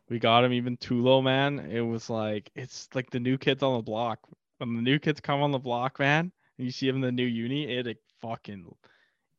we 0.09 0.19
got 0.19 0.43
him 0.43 0.53
even 0.53 0.77
too 0.77 1.01
low, 1.01 1.21
man. 1.21 1.59
It 1.59 1.81
was 1.81 2.09
like 2.09 2.49
it's 2.55 2.89
like 2.93 3.09
the 3.09 3.19
new 3.19 3.37
kids 3.37 3.63
on 3.63 3.77
the 3.77 3.83
block. 3.83 4.19
When 4.57 4.75
the 4.75 4.81
new 4.81 4.99
kids 4.99 5.19
come 5.19 5.41
on 5.41 5.51
the 5.51 5.59
block, 5.59 5.99
man, 5.99 6.31
and 6.57 6.65
you 6.65 6.71
see 6.71 6.87
them 6.87 6.97
in 6.97 7.01
the 7.01 7.11
new 7.11 7.25
uni, 7.25 7.71
it, 7.77 7.87
it 7.87 7.97
fucking 8.21 8.65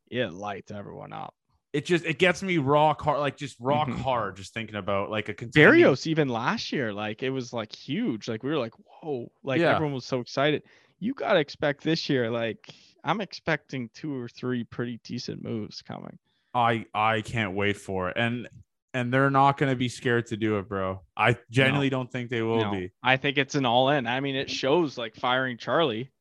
it 0.09 0.33
lights 0.33 0.71
everyone 0.71 1.13
up. 1.13 1.33
It 1.73 1.85
just 1.85 2.05
it 2.05 2.19
gets 2.19 2.43
me 2.43 2.59
rock 2.59 3.01
hard, 3.01 3.19
like 3.19 3.35
just 3.35 3.57
rock 3.59 3.87
Mhm. 3.87 3.97
hard, 3.99 4.35
just 4.37 4.53
thinking 4.53 4.75
about 4.75 5.09
like 5.09 5.27
a 5.29 5.33
contending- 5.33 5.83
Berríos 5.83 6.05
even 6.05 6.29
last 6.29 6.71
year, 6.71 6.93
like 6.93 7.23
it 7.23 7.31
was 7.31 7.51
like 7.51 7.73
huge. 7.75 8.27
Like 8.27 8.43
we 8.43 8.51
were 8.51 8.59
like, 8.59 8.73
whoa, 8.75 9.31
like 9.43 9.59
Yeah. 9.59 9.73
everyone 9.73 9.95
was 9.95 10.05
so 10.05 10.19
excited. 10.19 10.61
You 10.99 11.15
gotta 11.15 11.39
expect 11.39 11.83
this 11.83 12.07
year, 12.09 12.29
like 12.29 12.69
I'm 13.03 13.19
expecting 13.21 13.89
two 13.93 14.15
or 14.15 14.29
three 14.29 14.63
pretty 14.63 14.99
decent 15.03 15.43
moves 15.43 15.81
coming. 15.81 16.17
I 16.53 16.85
I 16.93 17.21
can't 17.21 17.53
wait 17.55 17.75
for 17.77 18.09
it, 18.09 18.17
and 18.17 18.47
and 18.93 19.11
they're 19.11 19.31
not 19.31 19.57
gonna 19.57 19.75
be 19.75 19.89
scared 19.89 20.27
to 20.27 20.37
do 20.37 20.59
it, 20.59 20.69
bro. 20.69 21.01
I 21.17 21.35
genuinely 21.49 21.89
don't 21.89 22.11
think 22.11 22.29
they 22.29 22.43
will 22.43 22.59
No, 22.65 22.71
be. 22.71 22.91
I 23.01 23.17
think 23.17 23.39
it's 23.39 23.55
an 23.55 23.65
all 23.65 23.89
in. 23.89 24.05
I 24.05 24.19
mean, 24.19 24.35
it 24.35 24.51
shows 24.51 24.95
like 24.95 25.15
firing 25.15 25.57
Charlie, 25.57 26.11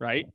right? 0.00 0.26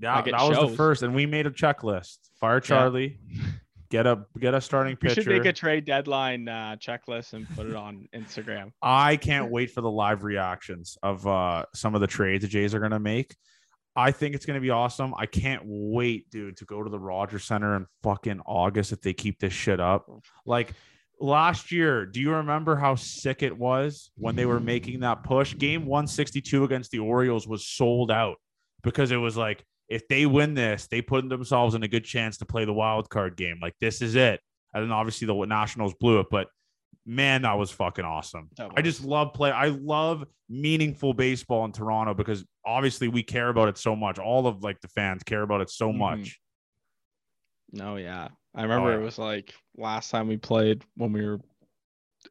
Yeah, 0.00 0.14
Like, 0.14 0.26
that 0.26 0.48
was 0.48 0.70
the 0.70 0.76
first, 0.76 1.02
and 1.02 1.12
we 1.16 1.26
made 1.26 1.46
a 1.46 1.50
checklist. 1.50 2.18
Fire 2.38 2.60
Charlie, 2.60 3.18
get 3.90 4.06
a 4.06 4.24
get 4.38 4.54
a 4.54 4.60
starting 4.60 4.96
We 5.00 5.08
pitcher. 5.08 5.22
should 5.22 5.32
make 5.32 5.44
a 5.44 5.52
trade 5.52 5.84
deadline 5.84 6.48
uh, 6.48 6.76
checklist 6.78 7.32
and 7.32 7.48
put 7.56 7.66
it 7.66 7.74
on 7.74 8.08
Instagram. 8.14 8.72
I 8.82 9.16
can't 9.16 9.50
wait 9.50 9.70
for 9.70 9.80
the 9.80 9.90
live 9.90 10.22
reactions 10.24 10.96
of 11.02 11.26
uh 11.26 11.64
some 11.74 11.94
of 11.94 12.00
the 12.00 12.06
trades 12.06 12.42
the 12.42 12.48
Jays 12.48 12.74
are 12.74 12.80
gonna 12.80 13.00
make. 13.00 13.34
I 13.96 14.12
think 14.12 14.34
it's 14.34 14.46
gonna 14.46 14.60
be 14.60 14.70
awesome. 14.70 15.14
I 15.16 15.26
can't 15.26 15.62
wait, 15.64 16.30
dude, 16.30 16.56
to 16.58 16.64
go 16.64 16.82
to 16.82 16.90
the 16.90 16.98
Rogers 16.98 17.44
Center 17.44 17.76
in 17.76 17.86
fucking 18.02 18.40
August 18.46 18.92
if 18.92 19.00
they 19.00 19.12
keep 19.12 19.38
this 19.40 19.52
shit 19.52 19.80
up. 19.80 20.06
Like 20.46 20.72
last 21.20 21.72
year, 21.72 22.06
do 22.06 22.20
you 22.20 22.32
remember 22.32 22.76
how 22.76 22.94
sick 22.94 23.42
it 23.42 23.56
was 23.56 24.10
when 24.16 24.36
they 24.36 24.46
were 24.46 24.60
making 24.60 25.00
that 25.00 25.24
push? 25.24 25.56
Game 25.56 25.84
162 25.86 26.62
against 26.64 26.90
the 26.92 27.00
Orioles 27.00 27.48
was 27.48 27.66
sold 27.66 28.10
out 28.12 28.36
because 28.84 29.10
it 29.10 29.16
was 29.16 29.36
like 29.36 29.64
if 29.88 30.06
they 30.08 30.26
win 30.26 30.54
this, 30.54 30.86
they 30.86 31.00
put 31.02 31.28
themselves 31.28 31.74
in 31.74 31.82
a 31.82 31.88
good 31.88 32.04
chance 32.04 32.38
to 32.38 32.44
play 32.44 32.64
the 32.64 32.72
wild 32.72 33.08
card 33.08 33.36
game. 33.36 33.58
Like 33.60 33.74
this 33.80 34.02
is 34.02 34.14
it. 34.14 34.40
And 34.74 34.84
then 34.84 34.92
obviously 34.92 35.26
the 35.26 35.34
Nationals 35.46 35.94
blew 35.98 36.20
it, 36.20 36.26
but 36.30 36.48
man, 37.06 37.42
that 37.42 37.54
was 37.58 37.70
fucking 37.70 38.04
awesome. 38.04 38.50
That 38.58 38.70
I 38.76 38.82
just 38.82 39.02
love 39.02 39.32
play. 39.32 39.50
I 39.50 39.68
love 39.68 40.24
meaningful 40.50 41.14
baseball 41.14 41.64
in 41.64 41.72
Toronto 41.72 42.12
because 42.12 42.44
obviously 42.66 43.08
we 43.08 43.22
care 43.22 43.48
about 43.48 43.68
it 43.68 43.78
so 43.78 43.96
much. 43.96 44.18
All 44.18 44.46
of 44.46 44.62
like 44.62 44.80
the 44.80 44.88
fans 44.88 45.22
care 45.22 45.42
about 45.42 45.62
it 45.62 45.70
so 45.70 45.90
Mhm. 45.90 45.96
much. 45.96 46.38
No, 47.72 47.96
yeah. 47.96 48.28
I 48.54 48.62
remember 48.62 48.90
yeah. 48.90 48.98
it 48.98 49.02
was 49.02 49.18
like 49.18 49.54
last 49.76 50.10
time 50.10 50.28
we 50.28 50.36
played 50.36 50.84
when 50.96 51.12
we 51.12 51.24
were 51.24 51.40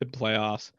in 0.01 0.09
playoffs, 0.09 0.71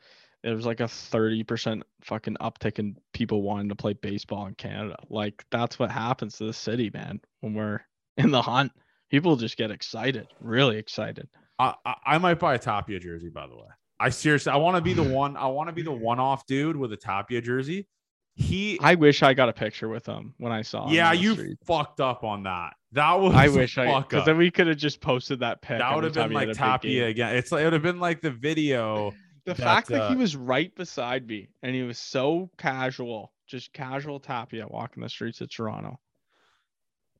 there 0.42 0.54
was 0.54 0.66
like 0.66 0.80
a 0.80 0.84
30% 0.84 1.82
fucking 2.02 2.36
uptick 2.40 2.78
in 2.78 2.96
people 3.12 3.42
wanting 3.42 3.68
to 3.68 3.74
play 3.74 3.92
baseball 3.94 4.46
in 4.46 4.54
Canada. 4.54 4.96
Like 5.08 5.44
that's 5.50 5.78
what 5.78 5.90
happens 5.90 6.36
to 6.38 6.44
the 6.44 6.52
city, 6.52 6.90
man. 6.92 7.20
When 7.40 7.54
we're 7.54 7.80
in 8.16 8.30
the 8.30 8.42
hunt, 8.42 8.72
people 9.10 9.36
just 9.36 9.56
get 9.56 9.70
excited, 9.70 10.28
really 10.40 10.78
excited. 10.78 11.28
I, 11.58 11.74
I, 11.84 11.94
I 12.06 12.18
might 12.18 12.38
buy 12.38 12.54
a 12.54 12.58
Tapia 12.58 13.00
jersey, 13.00 13.30
by 13.30 13.46
the 13.46 13.56
way. 13.56 13.66
I 14.00 14.10
seriously, 14.10 14.52
I 14.52 14.56
want 14.56 14.76
to 14.76 14.82
be 14.82 14.94
the 14.94 15.02
one. 15.14 15.36
I 15.36 15.46
want 15.46 15.68
to 15.68 15.72
be 15.72 15.82
the 15.82 15.92
one-off 15.92 16.46
dude 16.46 16.76
with 16.76 16.92
a 16.92 16.96
Tapia 16.96 17.40
jersey. 17.40 17.88
He, 18.36 18.78
I 18.80 18.94
wish 18.94 19.24
I 19.24 19.34
got 19.34 19.48
a 19.48 19.52
picture 19.52 19.88
with 19.88 20.06
him 20.06 20.32
when 20.38 20.52
I 20.52 20.62
saw 20.62 20.86
him. 20.86 20.94
yeah, 20.94 21.12
you 21.12 21.32
street. 21.34 21.58
fucked 21.66 21.98
up 21.98 22.22
on 22.22 22.44
that. 22.44 22.74
That 22.92 23.14
was 23.14 23.34
I 23.34 23.48
wish 23.48 23.76
I 23.76 24.00
because 24.00 24.24
then 24.24 24.38
we 24.38 24.52
could 24.52 24.68
have 24.68 24.76
just 24.76 25.00
posted 25.00 25.40
that 25.40 25.60
pic. 25.60 25.80
that 25.80 25.92
would 25.92 26.04
have 26.04 26.14
been 26.14 26.22
time 26.22 26.30
he 26.30 26.36
had 26.36 26.48
like 26.48 26.56
Tapia 26.56 27.06
again. 27.08 27.34
It's 27.34 27.50
like 27.50 27.62
it 27.62 27.64
would 27.64 27.72
have 27.72 27.82
been 27.82 27.98
like 27.98 28.20
the 28.20 28.30
video. 28.30 29.12
The 29.48 29.54
that, 29.54 29.62
fact 29.64 29.88
that 29.88 30.10
he 30.10 30.14
uh, 30.14 30.18
was 30.18 30.36
right 30.36 30.74
beside 30.74 31.26
me 31.26 31.48
and 31.62 31.74
he 31.74 31.82
was 31.82 31.98
so 31.98 32.50
casual, 32.58 33.32
just 33.46 33.72
casual 33.72 34.20
Tapia 34.20 34.66
walking 34.68 35.02
the 35.02 35.08
streets 35.08 35.40
of 35.40 35.48
Toronto. 35.50 35.98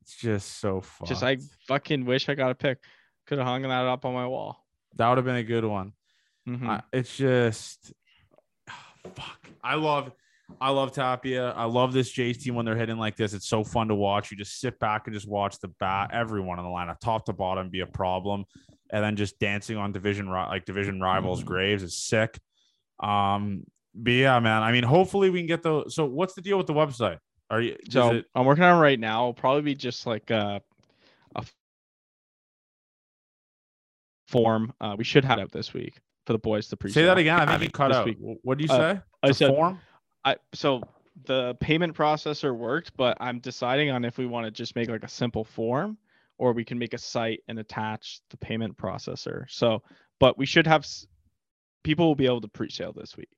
It's 0.03 0.17
just 0.17 0.59
so 0.59 0.83
fun. 0.83 1.09
Just 1.09 1.23
I 1.23 1.39
fucking 1.67 2.05
wish 2.05 2.29
I 2.29 2.35
got 2.35 2.51
a 2.51 2.55
pic. 2.55 2.79
Could 3.27 3.39
have 3.39 3.47
hung 3.47 3.63
that 3.63 3.71
up 3.71 4.05
on 4.05 4.13
my 4.13 4.27
wall. 4.27 4.65
that 4.97 5.09
would 5.09 5.17
have 5.17 5.25
been 5.25 5.37
a 5.37 5.43
good 5.43 5.65
one. 5.65 5.93
Mhm. 6.47 6.69
I, 6.69 6.83
it's 6.93 7.17
just 7.17 7.93
fuck. 9.15 9.49
I 9.63 9.77
love 9.77 10.13
I 10.61 10.71
love 10.71 10.93
Tapia. 10.93 11.51
I 11.53 11.65
love 11.65 11.93
this 11.95 12.11
Jays 12.11 12.43
team 12.43 12.55
when 12.55 12.67
they're 12.67 12.77
hitting 12.77 12.99
like 12.99 13.17
this. 13.17 13.33
It's 13.33 13.49
so 13.49 13.65
fun 13.65 13.89
to 13.89 13.95
watch. 13.95 14.31
You 14.31 14.37
just 14.37 14.61
sit 14.61 14.79
back 14.79 15.07
and 15.07 15.15
just 15.15 15.29
watch 15.29 15.59
the 15.61 15.69
bat, 15.81 16.11
everyone 16.13 16.59
on 16.59 16.65
the 16.65 16.71
lineup, 16.71 17.01
top 17.01 17.25
to 17.27 17.33
bottom, 17.33 17.69
be 17.71 17.81
a 17.81 17.87
problem, 17.87 18.45
and 18.91 19.03
then 19.05 19.17
just 19.17 19.39
dancing 19.39 19.77
on 19.77 19.93
division 19.93 20.29
like 20.31 20.65
division 20.65 21.01
rivals' 21.01 21.43
graves 21.43 21.83
is 21.83 21.97
sick. 21.97 22.39
Um, 23.01 23.65
but 23.95 24.13
yeah, 24.13 24.39
man. 24.41 24.63
I 24.63 24.73
mean, 24.73 24.85
hopefully 24.85 25.31
we 25.31 25.41
can 25.41 25.47
get 25.47 25.63
the. 25.63 25.85
So, 25.89 26.05
what's 26.05 26.35
the 26.35 26.41
deal 26.43 26.57
with 26.59 26.67
the 26.67 26.75
website? 26.75 27.19
Are 27.51 27.61
you? 27.61 27.77
so 27.91 28.17
it- 28.17 28.27
I'm 28.35 28.45
working 28.47 28.65
on 28.65 28.77
it 28.79 28.81
right 28.81 28.99
now. 29.01 29.23
It'll 29.23 29.35
probably 29.35 29.63
be 29.63 29.75
just 29.75 30.07
like 30.07 30.31
a, 30.31 30.61
a 31.35 31.45
form. 34.29 34.73
Uh, 34.81 34.95
we 34.99 35.05
should 35.05 35.25
have 35.25 35.39
it 35.39 35.43
out 35.43 35.53
this 35.53 35.73
week 35.73 36.01
for 36.27 36.33
the 36.33 36.39
boys 36.39 36.69
to 36.69 36.77
pre 36.77 36.91
say 36.91 37.05
that 37.05 37.19
again. 37.19 37.41
I 37.49 37.53
think 37.59 37.65
you 37.65 37.69
cut 37.71 37.93
out. 37.93 38.05
week. 38.05 38.19
What 38.21 38.59
do 38.59 38.65
you 38.65 38.71
Uh, 38.71 38.95
say? 38.95 39.01
I 39.23 39.31
said 39.33 39.51
form. 39.55 39.81
I 40.25 40.37
so 40.53 40.83
the 41.25 41.57
payment 41.61 41.97
processor 41.97 42.55
worked, 42.57 42.97
but 42.97 43.17
I'm 43.21 43.41
deciding 43.41 43.91
on 43.91 44.05
if 44.05 44.19
we 44.19 44.27
want 44.27 44.45
to 44.47 44.51
just 44.51 44.77
make 44.77 44.89
like 44.89 45.03
a 45.05 45.09
simple 45.09 45.45
form 45.45 45.97
or 46.39 46.53
we 46.53 46.65
can 46.65 46.79
make 46.79 46.95
a 46.95 46.99
site 46.99 47.41
and 47.49 47.59
attach 47.59 48.21
the 48.31 48.37
payment 48.37 48.77
processor. 48.77 49.45
So, 49.49 49.83
but 50.21 50.39
we 50.39 50.47
should 50.47 50.67
have 50.67 50.87
people 51.85 52.07
will 52.07 52.15
be 52.15 52.27
able 52.27 52.41
to 52.41 52.49
pre-sale 52.49 52.93
this 52.93 53.17
week. 53.17 53.29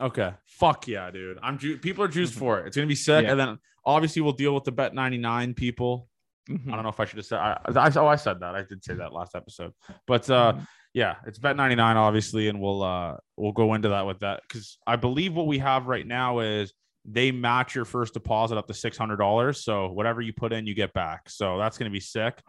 Okay. 0.00 0.32
Fuck 0.46 0.88
yeah, 0.88 1.10
dude. 1.10 1.38
I'm 1.42 1.58
ju- 1.58 1.78
people 1.78 2.04
are 2.04 2.08
juiced 2.08 2.34
Mhm. 2.34 2.38
for 2.38 2.60
it. 2.60 2.66
It's 2.66 2.76
gonna 2.76 2.86
be 2.86 2.94
sick. 2.94 3.24
Yeah. 3.24 3.30
And 3.32 3.40
then 3.40 3.58
obviously 3.84 4.20
we'll 4.22 4.32
deal 4.32 4.54
with 4.54 4.64
the 4.64 4.72
bet 4.72 4.94
99 4.94 5.54
people. 5.54 6.08
Mhm. 6.48 6.68
I 6.70 6.74
don't 6.76 6.82
know 6.82 6.90
if 6.90 7.00
I 7.00 7.04
should 7.06 7.16
have 7.16 7.26
said 7.26 7.38
I, 7.38 7.58
I 7.74 7.90
oh 7.96 8.06
I 8.06 8.16
said 8.16 8.40
that. 8.40 8.54
I 8.54 8.62
did 8.62 8.84
say 8.84 8.94
that 8.94 9.12
last 9.12 9.34
episode. 9.34 9.72
But 10.06 10.28
uh 10.30 10.52
Mhm. 10.54 10.66
yeah, 10.92 11.16
it's 11.26 11.38
bet 11.38 11.56
99 11.56 11.96
obviously 11.96 12.48
and 12.48 12.60
we'll 12.60 12.82
uh 12.82 13.16
we'll 13.36 13.52
go 13.52 13.74
into 13.74 13.88
that 13.88 14.06
with 14.06 14.20
that 14.20 14.42
cuz 14.48 14.78
I 14.86 14.96
believe 14.96 15.34
what 15.34 15.46
we 15.46 15.58
have 15.58 15.86
right 15.86 16.06
now 16.06 16.40
is 16.40 16.72
they 17.08 17.30
match 17.30 17.74
your 17.74 17.84
first 17.84 18.14
deposit 18.14 18.58
up 18.58 18.66
to 18.66 18.72
$600. 18.72 19.56
So 19.56 19.88
whatever 19.88 20.20
you 20.20 20.32
put 20.32 20.52
in 20.52 20.66
you 20.66 20.74
get 20.74 20.92
back. 20.92 21.30
So 21.30 21.58
that's 21.58 21.78
going 21.78 21.90
to 21.90 21.94
be 21.94 22.00
sick. 22.00 22.42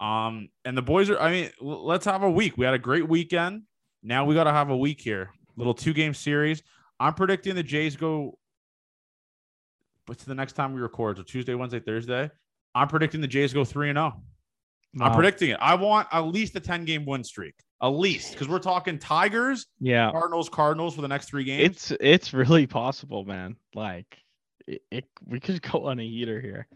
Um 0.00 0.48
and 0.64 0.76
the 0.76 0.82
boys 0.82 1.08
are 1.10 1.18
I 1.18 1.30
mean 1.30 1.50
let's 1.60 2.04
have 2.04 2.22
a 2.22 2.30
week. 2.30 2.56
We 2.56 2.64
had 2.64 2.74
a 2.74 2.78
great 2.78 3.08
weekend. 3.08 3.62
Now 4.02 4.24
we 4.24 4.34
got 4.34 4.44
to 4.44 4.52
have 4.52 4.70
a 4.70 4.76
week 4.76 5.00
here. 5.00 5.30
Little 5.56 5.74
two 5.74 5.94
game 5.94 6.14
series. 6.14 6.62
I'm 7.00 7.14
predicting 7.14 7.54
the 7.54 7.62
Jays 7.62 7.96
go 7.96 8.38
but 10.06 10.18
to 10.18 10.26
the 10.26 10.34
next 10.34 10.52
time 10.52 10.72
we 10.72 10.80
record, 10.80 11.16
so 11.16 11.22
Tuesday, 11.24 11.54
Wednesday, 11.54 11.80
Thursday, 11.80 12.30
I'm 12.74 12.88
predicting 12.88 13.20
the 13.20 13.26
Jays 13.26 13.52
go 13.52 13.64
3 13.64 13.90
and 13.90 13.96
0. 13.96 14.22
I'm 15.00 15.12
predicting 15.12 15.50
it. 15.50 15.58
I 15.60 15.74
want 15.74 16.08
at 16.12 16.20
least 16.20 16.56
a 16.56 16.60
10 16.60 16.84
game 16.84 17.04
win 17.04 17.24
streak. 17.24 17.54
At 17.82 17.88
least 17.88 18.32
because 18.32 18.48
we're 18.48 18.58
talking 18.58 18.98
Tigers, 18.98 19.66
Yeah, 19.80 20.10
Cardinals, 20.10 20.48
Cardinals 20.48 20.94
for 20.94 21.02
the 21.02 21.08
next 21.08 21.28
three 21.28 21.44
games. 21.44 21.90
it's 21.90 21.92
it's 22.00 22.32
really 22.34 22.66
possible, 22.66 23.24
man. 23.24 23.56
Like 23.74 24.06
it, 24.66 24.82
it 24.90 25.04
we 25.26 25.40
could 25.40 25.60
go 25.62 25.86
on 25.86 26.00
a 26.00 26.02
heater 26.02 26.40
here. 26.40 26.66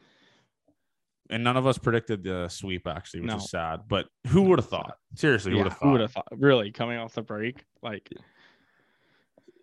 and 1.31 1.43
none 1.43 1.57
of 1.57 1.67
us 1.67 1.79
predicted 1.79 2.23
the 2.23 2.49
sweep, 2.49 2.87
actually, 2.87 3.21
which 3.21 3.31
No. 3.31 3.37
is 3.37 3.49
sad. 3.51 3.81
But 3.89 4.07
who 4.27 4.43
would 4.43 4.59
have 4.59 4.69
thought? 4.69 4.97
Seriously, 5.15 5.53
who 5.53 5.59
would 5.59 5.65
Yeah, 5.67 5.71
have 5.73 5.79
who 5.81 5.91
would 5.93 5.99
thought? 5.99 6.03
have 6.03 6.13
thought? 6.13 6.39
Really 6.39 6.71
coming 6.71 6.99
off 6.99 7.15
the 7.15 7.23
break, 7.23 7.65
like 7.83 8.09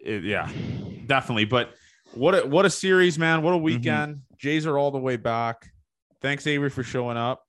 It- 0.02 0.24
yeah, 0.24 0.50
definitely. 1.06 1.46
But 1.46 1.72
what 2.14 2.34
a, 2.34 2.48
what 2.48 2.66
a 2.66 2.70
series, 2.70 3.20
man. 3.20 3.38
Mm-hmm. 3.38 3.46
What 3.46 3.54
a 3.54 3.58
weekend. 3.58 4.22
Jays 4.38 4.66
are 4.66 4.78
all 4.78 4.92
the 4.92 4.98
way 4.98 5.18
back. 5.18 5.70
Thanks, 6.22 6.48
Avery, 6.48 6.70
for 6.72 6.82
showing 6.84 7.16
up. 7.18 7.44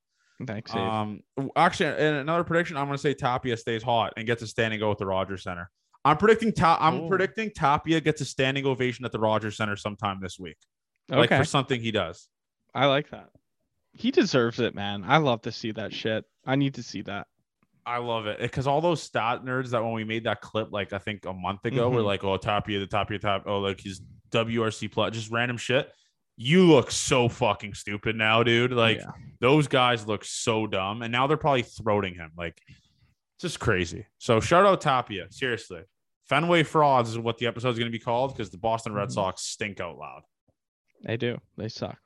Thanks. 0.47 0.71
Dave. 0.73 0.81
Um, 0.83 1.21
actually, 1.57 1.99
in 2.05 2.15
another 2.15 2.45
prediction, 2.45 2.77
I'm 2.77 2.87
going 2.87 2.97
to 2.97 3.03
say 3.03 3.15
Tapia 3.15 3.57
stays 3.57 3.83
hot 3.83 4.13
and 4.17 4.27
gets 4.27 4.43
a 4.43 4.47
standing 4.47 4.81
go 4.81 4.91
at 4.91 4.99
the 4.99 5.07
Rogers 5.07 5.43
Center. 5.43 5.71
I'm 6.05 6.17
predicting. 6.17 6.53
Ta- 6.53 6.79
I'm 6.81 7.03
Ooh. 7.03 7.09
predicting 7.09 7.51
Tapia 7.55 8.01
gets 8.01 8.21
a 8.21 8.25
standing 8.25 8.65
ovation 8.67 9.05
at 9.05 9.13
the 9.13 9.19
Rogers 9.19 9.57
Center 9.57 9.77
sometime 9.77 10.19
this 10.23 10.39
week. 10.39 10.57
Like 11.09 11.31
for 11.31 11.45
something 11.45 11.81
he 11.81 11.91
does. 11.91 12.29
I 12.75 12.87
like 12.87 13.11
that. 13.11 13.31
He 13.93 14.11
deserves 14.11 14.61
it, 14.61 14.75
man. 14.75 15.05
I 15.07 15.17
love 15.17 15.43
to 15.43 15.53
see 15.53 15.73
that 15.73 15.93
shit. 15.93 16.25
I 16.47 16.55
need 16.57 16.75
to 16.75 16.83
see 16.83 17.03
that. 17.03 17.27
I 17.87 17.97
love 17.99 18.27
it 18.27 18.39
because 18.39 18.67
all 18.67 18.83
those 18.83 19.03
stat 19.03 19.43
nerds 19.45 19.71
that 19.71 19.83
when 19.83 19.93
we 19.95 20.05
made 20.05 20.25
that 20.25 20.43
clip, 20.43 20.69
like 20.71 20.93
I 20.93 20.99
think 20.99 21.25
a 21.25 21.33
month 21.33 21.65
ago, 21.65 21.89
were 21.89 22.03
Mhm. 22.03 22.05
like, 22.05 22.23
"Oh, 22.23 22.37
Tapia, 22.37 22.79
the 22.81 22.87
Tapia, 22.87 23.19
Tap, 23.19 23.45
oh, 23.47 23.61
like 23.61 23.81
he's 23.81 24.01
WRC 24.31 24.89
plus, 24.93 25.15
just 25.15 25.31
random 25.31 25.57
shit." 25.57 25.91
You 26.41 26.67
look 26.67 26.93
so 26.93 27.29
fucking 27.29 27.75
stupid 27.75 28.15
now, 28.15 28.45
dude. 28.45 28.71
Like 28.73 28.99
Yeah. 28.99 29.11
those 29.41 29.67
guys 29.67 30.07
look 30.07 30.25
so 30.25 30.67
dumb, 30.69 31.03
and 31.03 31.11
now 31.11 31.27
they're 31.27 31.37
probably 31.37 31.65
throating 31.65 32.15
him. 32.15 32.31
Like, 32.39 32.61
it's 32.69 33.43
just 33.43 33.59
crazy. 33.59 34.07
So 34.19 34.39
shout 34.39 34.65
out 34.65 34.81
Tapia, 34.81 35.27
seriously. 35.31 35.83
Fenway 36.29 36.63
frauds 36.63 37.11
is 37.11 37.19
what 37.19 37.39
the 37.39 37.47
episode 37.47 37.71
is 37.71 37.79
going 37.79 37.91
to 37.91 37.99
be 37.99 38.03
called 38.03 38.35
because 38.35 38.51
the 38.51 38.59
Boston 38.59 38.93
Red 38.93 39.09
Mhm. 39.09 39.13
Sox 39.13 39.43
stink 39.43 39.81
out 39.81 39.97
loud. 39.99 40.23
They 41.03 41.17
do. 41.17 41.39
They 41.57 41.69
suck. 41.69 41.99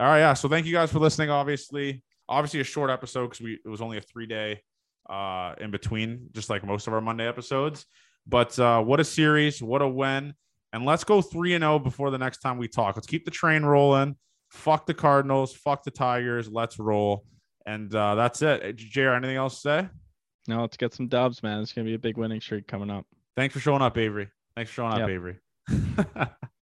All 0.00 0.06
right, 0.06 0.18
yeah. 0.18 0.34
So 0.34 0.48
thank 0.48 0.66
you 0.66 0.72
guys 0.72 0.90
for 0.90 0.98
listening. 0.98 1.30
Obviously, 1.30 2.02
obviously 2.28 2.60
a 2.60 2.64
short 2.64 2.90
episode 2.90 3.26
because 3.26 3.40
we 3.40 3.58
it 3.64 3.68
was 3.68 3.80
only 3.80 3.98
a 3.98 4.00
three 4.00 4.26
day 4.26 4.62
uh 5.08 5.54
in 5.60 5.70
between, 5.70 6.28
just 6.32 6.50
like 6.50 6.64
most 6.64 6.86
of 6.88 6.92
our 6.94 7.00
Monday 7.00 7.26
episodes. 7.28 7.86
But 8.26 8.58
uh 8.58 8.82
what 8.82 8.98
a 8.98 9.04
series, 9.04 9.62
what 9.62 9.82
a 9.82 9.88
win. 9.88 10.34
And 10.72 10.84
let's 10.84 11.04
go 11.04 11.20
three 11.20 11.54
and 11.54 11.62
zero 11.62 11.78
before 11.78 12.10
the 12.10 12.18
next 12.18 12.38
time 12.38 12.58
we 12.58 12.68
talk. 12.68 12.96
Let's 12.96 13.06
keep 13.06 13.24
the 13.24 13.30
train 13.30 13.64
rolling. 13.64 14.16
Fuck 14.50 14.86
the 14.86 14.94
Cardinals, 14.94 15.52
fuck 15.52 15.82
the 15.84 15.90
Tigers. 15.90 16.48
Let's 16.48 16.78
roll. 16.78 17.24
And 17.66 17.94
uh, 17.94 18.14
that's 18.14 18.42
it. 18.42 18.76
JR, 18.76 19.10
anything 19.10 19.36
else 19.36 19.56
to 19.56 19.60
say? 19.60 19.88
No, 20.48 20.62
let's 20.62 20.76
get 20.76 20.94
some 20.94 21.08
dubs, 21.08 21.42
man. 21.42 21.60
It's 21.60 21.72
gonna 21.72 21.84
be 21.84 21.94
a 21.94 21.98
big 21.98 22.16
winning 22.16 22.40
streak 22.40 22.66
coming 22.66 22.90
up. 22.90 23.06
Thanks 23.36 23.52
for 23.52 23.60
showing 23.60 23.82
up, 23.82 23.96
Avery. 23.98 24.28
Thanks 24.56 24.70
for 24.70 24.74
showing 24.76 24.92
up, 24.94 24.98
Yep. 25.00 25.08
Avery. 25.08 25.36